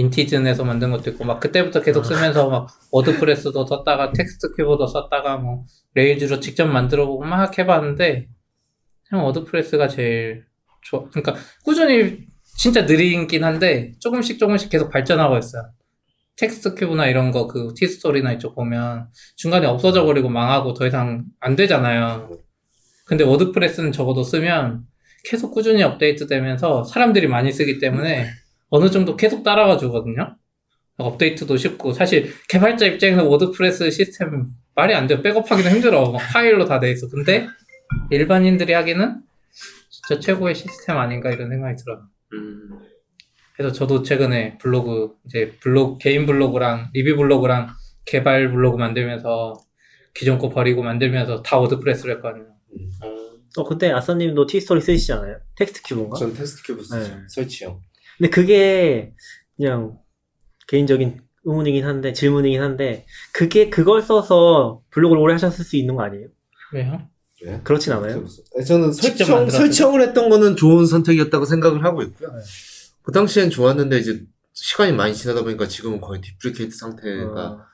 인티즌에서 0.00 0.64
만든 0.64 0.90
것도 0.90 1.10
있고 1.10 1.24
막 1.24 1.40
그때부터 1.40 1.82
계속 1.82 2.04
쓰면서 2.04 2.48
막 2.48 2.68
워드프레스도 2.90 3.66
썼다가 3.66 4.12
텍스트 4.12 4.52
큐브도 4.56 4.86
썼다가 4.86 5.36
뭐 5.36 5.64
레일즈로 5.94 6.40
직접 6.40 6.66
만들어 6.66 7.06
보고 7.06 7.24
막 7.24 7.56
해봤는데 7.58 8.28
그냥 9.08 9.24
워드프레스가 9.26 9.88
제일 9.88 10.44
좋아. 10.82 11.04
그러니까 11.10 11.34
꾸준히 11.64 12.26
진짜 12.56 12.82
느리긴 12.82 13.44
한데 13.44 13.92
조금씩 14.00 14.38
조금씩 14.38 14.70
계속 14.70 14.90
발전하고 14.90 15.38
있어요. 15.38 15.70
텍스트 16.36 16.74
큐브나 16.74 17.06
이런 17.06 17.30
거 17.30 17.46
그 17.46 17.74
티스토리나 17.76 18.32
이쪽 18.32 18.54
보면 18.54 19.08
중간에 19.36 19.66
없어져 19.66 20.04
버리고 20.04 20.28
망하고 20.28 20.74
더 20.74 20.86
이상 20.86 21.24
안 21.38 21.54
되잖아요. 21.56 22.30
근데 23.04 23.24
워드프레스는 23.24 23.92
적어도 23.92 24.22
쓰면 24.22 24.84
계속 25.24 25.52
꾸준히 25.52 25.82
업데이트 25.82 26.26
되면서 26.26 26.84
사람들이 26.84 27.26
많이 27.26 27.52
쓰기 27.52 27.78
때문에 27.78 28.30
어느 28.70 28.90
정도 28.90 29.16
계속 29.16 29.42
따라가 29.42 29.76
주거든요. 29.76 30.36
업데이트도 30.96 31.56
쉽고 31.56 31.92
사실 31.92 32.32
개발자 32.48 32.86
입장에서 32.86 33.24
워드프레스 33.28 33.90
시스템 33.90 34.48
말이 34.74 34.94
안 34.94 35.06
돼요. 35.06 35.22
백업하기도 35.22 35.68
힘들어. 35.68 36.10
막 36.10 36.18
파일로 36.32 36.64
다 36.66 36.78
돼 36.80 36.90
있어. 36.92 37.08
근데 37.08 37.46
일반인들이 38.10 38.72
하기는 38.72 39.20
진짜 39.88 40.20
최고의 40.20 40.54
시스템 40.54 40.96
아닌가 40.98 41.30
이런 41.30 41.48
생각이 41.50 41.76
들어요. 41.76 42.02
음. 42.34 42.78
그래서 43.56 43.72
저도 43.74 44.02
최근에 44.02 44.58
블로그 44.58 45.14
이제 45.26 45.52
블로그 45.60 45.98
개인 45.98 46.24
블로그랑 46.26 46.90
리뷰 46.94 47.16
블로그랑 47.16 47.68
개발 48.06 48.50
블로그 48.50 48.78
만들면서 48.78 49.54
기존 50.14 50.38
거 50.38 50.48
버리고 50.48 50.82
만들면서 50.82 51.42
다 51.42 51.58
워드프레스로 51.58 52.12
했거든요. 52.14 52.46
어, 53.56 53.64
그때 53.64 53.90
아싸님도 53.90 54.46
티스토리 54.46 54.80
쓰시잖아요. 54.80 55.38
텍스트 55.56 55.82
큐브인가? 55.84 56.16
전 56.18 56.32
텍스트 56.34 56.62
큐브 56.62 56.82
쓰죠. 56.84 56.96
네. 57.16 57.22
설치형. 57.28 57.80
근데 58.20 58.28
그게 58.28 59.14
그냥 59.56 59.98
개인적인 60.68 61.20
의문이긴 61.44 61.86
한데 61.86 62.12
질문이긴 62.12 62.60
한데 62.60 63.06
그게 63.32 63.70
그걸 63.70 64.02
써서 64.02 64.82
블로그를 64.90 65.22
오래 65.22 65.32
하셨을 65.32 65.64
수 65.64 65.76
있는 65.76 65.96
거 65.96 66.02
아니에요? 66.02 66.28
왜요? 66.74 67.00
네. 67.42 67.60
그렇진 67.64 67.94
않아요? 67.94 68.22
저는 68.66 68.92
직접 68.92 69.24
설정, 69.24 69.36
만들었어요? 69.38 69.66
설정을 69.66 70.02
했던 70.02 70.28
거는 70.28 70.56
좋은 70.56 70.84
선택이었다고 70.84 71.46
생각을 71.46 71.82
하고 71.82 72.02
있고요. 72.02 72.28
네. 72.28 72.42
그 73.02 73.10
당시엔 73.10 73.48
좋았는데 73.48 73.98
이제 73.98 74.22
시간이 74.52 74.92
많이 74.92 75.14
지나다 75.14 75.42
보니까 75.42 75.66
지금은 75.66 76.02
거의 76.02 76.20
deprecate 76.20 76.76
상태가 76.76 77.40
어, 77.40 77.66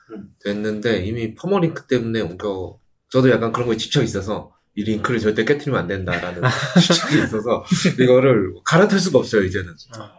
됐는데 0.45 1.05
이미 1.05 1.35
permalink 1.35 1.87
때문에 1.87 2.21
옮겨 2.21 2.79
저도 3.09 3.29
약간 3.31 3.51
그런 3.51 3.67
거에 3.67 3.75
집착이 3.75 4.05
있어서 4.05 4.53
이 4.77 4.83
링크를 4.83 5.19
절대 5.19 5.43
깨트리면 5.43 5.81
안 5.81 5.87
된다라는 5.87 6.39
집착이 6.79 7.23
있어서 7.23 7.65
이거를 7.99 8.53
갈아탈 8.63 8.99
수가 8.99 9.17
없어요 9.17 9.41
이제는 9.43 9.73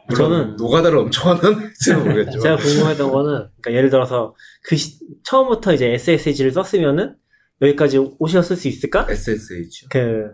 물론 0.09 0.31
저는 0.33 0.57
노가다를 0.57 0.99
엄청 0.99 1.31
하는 1.31 1.71
지는 1.79 2.01
모르겠지만 2.03 2.41
제가 2.41 2.57
궁금했던 2.57 3.13
거는 3.13 3.33
그러니까 3.61 3.73
예를 3.73 3.89
들어서 3.89 4.35
그 4.65 4.75
시- 4.75 4.99
처음부터 5.25 5.75
이제 5.75 5.93
SSG를 5.93 6.51
썼으면은 6.51 7.15
여기까지 7.63 7.99
오셨을 8.19 8.57
수 8.57 8.67
있을까? 8.67 9.07
SSG요 9.09 9.89
그 9.91 10.25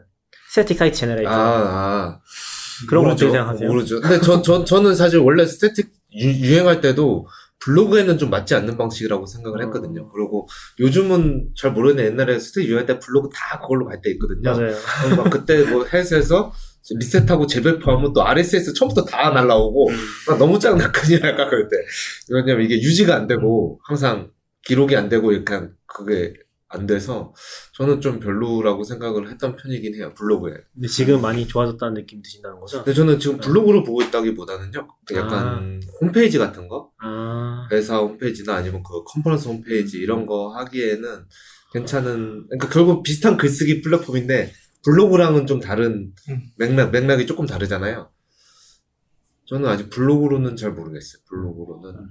static 0.50 0.78
site 0.78 0.96
generator 0.96 1.30
아, 1.30 1.36
아. 1.36 2.20
그런 2.88 3.04
거 3.04 3.10
모르죠. 3.10 3.26
어떻게 3.26 3.38
생각하세요? 3.38 3.68
모르죠. 3.68 4.00
근데 4.00 4.20
저, 4.20 4.40
저, 4.40 4.64
저는 4.64 4.94
사실 4.94 5.18
원래 5.18 5.44
static 5.44 5.90
유, 6.14 6.30
유행할 6.46 6.80
때도 6.80 7.26
블로그에는 7.64 8.18
좀 8.18 8.30
맞지 8.30 8.54
않는 8.54 8.76
방식이라고 8.76 9.26
생각을 9.26 9.60
어. 9.60 9.64
했거든요. 9.66 10.08
그리고 10.10 10.46
요즘은 10.80 11.50
잘 11.56 11.72
모르겠는데 11.72 12.10
옛날에 12.12 12.38
static 12.38 12.68
유행할 12.68 12.86
때 12.86 12.98
블로그 12.98 13.28
다 13.34 13.58
그걸로 13.60 13.86
갈 13.86 14.00
때 14.02 14.10
있거든요. 14.12 14.42
맞아요. 14.50 14.74
막 15.16 15.30
그때 15.30 15.62
뭐 15.64 15.84
헬스에서 15.84 16.52
리셋하고 16.90 17.46
재배포하면 17.46 18.12
또 18.12 18.22
RSS 18.26 18.74
처음부터 18.74 19.04
다 19.06 19.30
날라오고 19.30 19.88
나 20.28 20.36
너무 20.36 20.58
짱나 20.58 20.92
큰일 20.92 21.20
날까 21.20 21.48
그럴 21.48 21.68
때 21.68 21.76
왜냐면 22.30 22.62
이게 22.64 22.74
유지가 22.82 23.14
안 23.16 23.26
되고 23.26 23.80
항상 23.88 24.30
기록이 24.66 24.94
안 24.96 25.08
되고 25.08 25.32
이렇게 25.32 25.54
한- 25.54 25.72
그게 25.86 26.34
안 26.74 26.86
돼서 26.86 27.32
저는 27.72 28.00
좀 28.00 28.20
별로라고 28.20 28.84
생각을 28.84 29.30
했던 29.30 29.56
편이긴 29.56 29.94
해요 29.94 30.12
블로그에 30.14 30.54
근데 30.74 30.88
지금 30.88 31.22
많이 31.22 31.46
좋아졌다는 31.46 31.94
느낌 31.94 32.20
드신다는 32.20 32.60
거죠? 32.60 32.78
근데 32.78 32.94
저는 32.94 33.18
지금 33.18 33.38
블로그로 33.38 33.84
보고 33.84 34.02
있다기보다는요 34.02 34.88
약간 35.14 35.80
홈페이지 36.00 36.38
같은 36.38 36.68
거 36.68 36.90
아, 37.00 37.68
회사 37.72 37.98
홈페이지나 37.98 38.56
아니면 38.56 38.82
그 38.82 39.02
컨퍼런스 39.04 39.48
홈페이지 39.48 39.98
이런 39.98 40.26
거 40.26 40.50
하기에는 40.56 41.24
괜찮은 41.72 42.46
그러니까 42.46 42.68
결국 42.68 43.02
비슷한 43.02 43.36
글쓰기 43.36 43.82
플랫폼인데 43.82 44.52
블로그랑은 44.84 45.46
좀 45.46 45.60
다른 45.60 46.12
음. 46.28 46.42
맥락 46.56 46.92
맥락이 46.92 47.26
조금 47.26 47.46
다르잖아요. 47.46 48.10
저는 49.46 49.68
아직 49.68 49.90
블로그로는 49.90 50.56
잘 50.56 50.72
모르겠어요. 50.72 51.22
블로그로는 51.28 52.08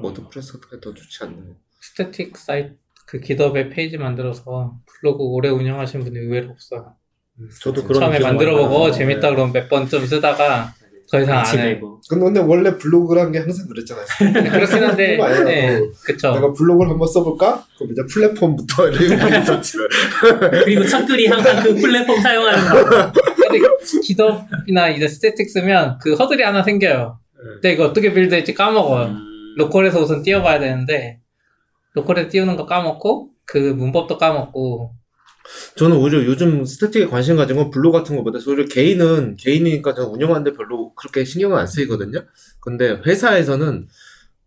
WordPress가 0.00 0.80
더 0.80 0.94
좋지 0.94 1.24
않나요? 1.24 1.56
static 1.80 2.36
사이트 2.36 2.83
그 3.06 3.20
GitHub의 3.20 3.70
페이지 3.70 3.98
만들어서 3.98 4.74
블로그 4.86 5.22
오래 5.24 5.48
운영하신 5.48 6.04
분이 6.04 6.18
의외로 6.18 6.50
없어요. 6.50 6.94
저도 7.60 7.84
그런 7.84 8.00
처음에 8.00 8.18
만들어보고 8.20 8.80
많이 8.80 8.92
재밌다. 8.92 9.30
그러면 9.30 9.52
몇번좀 9.52 10.06
쓰다가 10.06 10.72
더 11.10 11.20
이상 11.20 11.38
안 11.38 11.58
해. 11.58 11.80
근데, 12.08 12.24
근데 12.24 12.40
원래 12.40 12.76
블로그라는 12.78 13.32
게 13.32 13.38
항상 13.38 13.66
그랬잖아요. 13.68 14.04
그렇긴 14.50 14.82
한데. 14.84 15.16
네, 15.44 15.78
뭐 15.78 15.92
그쵸. 16.04 16.32
내가 16.32 16.52
블로그를 16.52 16.92
한번 16.92 17.06
써볼까? 17.06 17.64
그럼 17.76 17.92
이제 17.92 18.02
플랫폼부터 18.10 18.88
이렇게. 18.90 19.16
그리고 20.64 20.86
첫글이 20.86 21.26
항상 21.26 21.62
그 21.62 21.74
플랫폼 21.74 22.20
사용하는 22.20 22.64
거. 22.70 23.12
근데 23.48 23.58
GitHub이나 24.02 24.88
이제 24.90 25.06
static 25.06 25.50
쓰면 25.50 25.98
그 26.00 26.14
허들이 26.14 26.42
하나 26.42 26.62
생겨요. 26.62 27.18
근데 27.36 27.72
이거 27.72 27.84
어떻게 27.84 28.12
build할지 28.12 28.54
까먹어요. 28.54 29.06
음. 29.08 29.18
local에서 29.56 30.00
우선 30.00 30.22
띄워봐야 30.22 30.58
되는데, 30.58 31.20
local에서 31.94 32.28
띄우는 32.28 32.56
거 32.56 32.66
까먹고, 32.66 33.30
그 33.46 33.58
문법도 33.58 34.18
까먹고, 34.18 34.94
저는 35.76 35.96
오히려 35.98 36.24
요즘 36.24 36.64
static에 36.64 37.06
관심 37.06 37.36
가진 37.36 37.56
건 37.56 37.70
블로그 37.70 37.98
같은 37.98 38.16
것보다 38.16 38.38
오히려 38.46 38.64
개인은 38.64 39.36
개인이니까 39.36 39.94
저는 39.94 40.10
운영하는데 40.10 40.54
별로 40.54 40.94
그렇게 40.94 41.24
신경은 41.24 41.56
안 41.58 41.66
쓰이거든요. 41.66 42.24
근데 42.60 43.00
회사에서는 43.04 43.86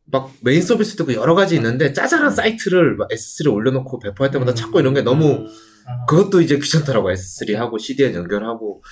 막 0.06 0.34
메인 0.42 0.62
서비스도 0.62 1.04
있고 1.04 1.22
여러 1.22 1.36
가지 1.36 1.56
있는데 1.56 1.94
짜잘한 1.94 2.32
사이트를 2.32 2.96
막 2.96 3.10
S3에 3.10 3.54
올려놓고 3.54 4.00
배포할 4.00 4.32
때마다 4.32 4.54
찾고 4.54 4.80
이런 4.80 4.94
게 4.94 5.02
너무 5.02 5.46
아, 5.86 6.06
그것도 6.06 6.42
이제 6.42 6.58
귀찮더라고 6.58 7.12
S3 7.12 7.56
하고 7.56 7.78
CDN 7.78 8.16
연결하고 8.16 8.84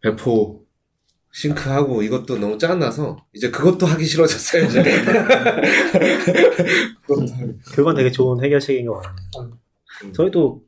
배포 0.00 0.63
sync하고 1.34 2.02
이것도 2.02 2.38
너무 2.38 2.56
짱나서 2.58 3.16
이제 3.32 3.50
그것도 3.50 3.86
하기 3.86 4.04
싫어졌어요 4.04 4.66
이제. 4.66 4.82
그건 7.74 7.96
되게 7.96 8.10
좋은 8.10 8.42
해결책인 8.44 8.86
것 8.86 8.94
같아요. 9.00 9.58
음. 10.04 10.12
저희도 10.12 10.62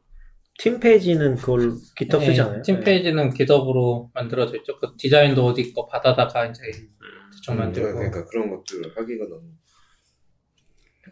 팀 0.59 0.81
페이지는 0.81 1.37
그걸 1.37 1.75
기타 1.97 2.19
네, 2.19 2.27
쓰잖아요. 2.27 2.63
팀 2.63 2.81
페이지는 2.81 3.33
GitHub으로 3.33 4.11
만들어져 4.13 4.57
있죠. 4.57 4.77
그 4.81 4.89
디자인도 4.99 5.47
어디 5.47 5.73
거 5.73 5.87
받아다가 5.87 6.47
이제 6.47 6.63
대충 7.33 7.57
만들고. 7.59 7.95
그러니까 7.99 8.25
그런 8.25 8.51
것들을 8.51 8.93
하기가 8.97 9.25
너무 9.29 9.43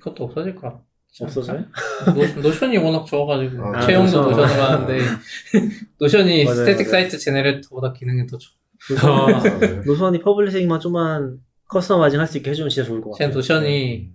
그것도 0.01 0.25
없어질 0.25 0.55
것 0.57 0.63
같아. 0.63 0.83
없어서요? 1.21 1.65
노, 2.13 2.41
Notion이 2.43 2.77
워낙 2.77 3.05
좋아가지고 3.07 3.65
아, 3.77 3.87
채용도 3.87 4.21
Notion. 4.21 4.31
Notion으로 4.33 4.63
하는데 4.65 4.99
Notion이 6.01 6.45
맞아요, 6.45 6.57
static 6.57 6.89
맞아요. 6.89 6.91
site 6.91 7.19
generator보다 7.19 7.93
기능이 7.93 8.27
더 8.27 8.37
좋아. 8.37 8.53
Notion이 9.87 10.21
publishing만 10.21 10.81
좀만 10.81 11.39
customizing 11.69 12.21
할 12.21 12.27
수 12.27 12.37
있게 12.39 12.51
해주면 12.51 12.69
진짜 12.71 12.87
좋을 12.87 13.01
것 13.01 13.25
같아요. 13.25 13.35
Notion이 13.35 14.11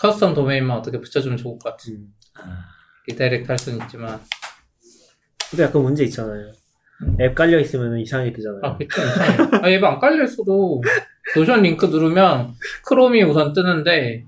custom 0.00 0.34
도메인만 0.34 0.76
어떻게 0.78 1.00
붙여주면 1.00 1.36
좋을 1.38 1.58
것 1.58 1.70
같아. 1.70 1.84
음. 1.90 2.12
redirect 3.08 3.46
할 3.48 3.58
수는 3.58 3.80
있지만 3.84 4.20
근데 5.50 5.64
약간 5.64 5.82
문제 5.82 6.04
있잖아요. 6.04 6.50
앱 7.20 7.34
깔려 7.34 7.58
있으면 7.60 7.98
이상하게 7.98 8.32
뜨잖아요. 8.32 8.60
아 8.64 8.76
그쵸 8.76 9.02
이상해. 9.02 9.58
아 9.62 9.70
얘가 9.70 9.92
안 9.92 9.98
깔려 9.98 10.24
있어도 10.24 10.80
Notion 11.36 11.62
링크 11.62 11.86
누르면 11.86 12.54
Chrome이 12.84 13.22
우선 13.24 13.52
뜨는데 13.52 14.24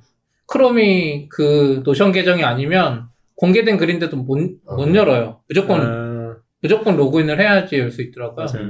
Chrome이 0.46 1.28
그 1.28 1.82
Notion 1.84 2.12
계정이 2.12 2.42
아니면 2.44 3.08
공개된 3.36 3.76
글인데도 3.78 4.16
못, 4.16 4.36
못 4.64 4.88
아. 4.88 4.94
열어요. 4.94 5.40
무조건 5.48 5.80
아, 5.82 6.36
무조건 6.60 6.96
로그인을 6.96 7.40
해야지 7.40 7.78
열 7.78 7.90
수 7.90 8.02
있더라고요. 8.02 8.46
맞아요. 8.46 8.68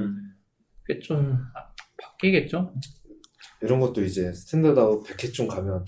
음. 0.89 0.95
그게 0.95 1.01
좀 1.01 1.39
아, 1.55 1.68
바뀌겠죠? 2.03 2.72
이런 3.61 3.80
것도 3.80 4.03
이제 4.05 4.32
Standard 4.32 4.85
Out 4.85 5.05
100회쯤 5.05 5.49
가면 5.49 5.84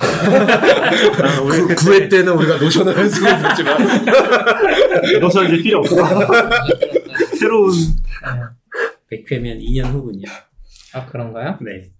아, 0.00 1.40
우리 1.40 1.60
그 1.60 1.74
9회 1.74 2.10
때는 2.10 2.32
우리가 2.32 2.58
Notion을 2.58 3.06
썼었지만 3.06 4.04
Notion 5.20 5.46
이제 5.46 5.62
필요 5.62 5.78
없어. 5.78 5.96
새로운 7.38 7.72
100회면 9.10 9.60
2년 9.60 9.84
후군요. 9.92 10.28
아 10.94 11.06
그런가요? 11.06 11.58
네. 11.60 11.92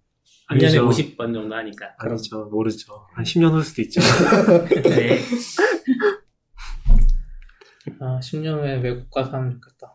1년에 0.50 0.64
아니죠. 0.64 0.88
50번 0.88 1.32
정도 1.32 1.54
하니까. 1.54 1.94
아니죠, 1.98 2.44
모르죠. 2.50 3.06
한 3.14 3.24
10년 3.24 3.52
후일 3.52 3.64
수도 3.64 3.82
있죠. 3.82 4.00
네. 4.82 5.20
아 8.00 8.18
10년 8.20 8.60
후에 8.60 8.80
외국 8.80 9.08
가서 9.10 9.30
하면 9.36 9.52
좋겠다. 9.52 9.91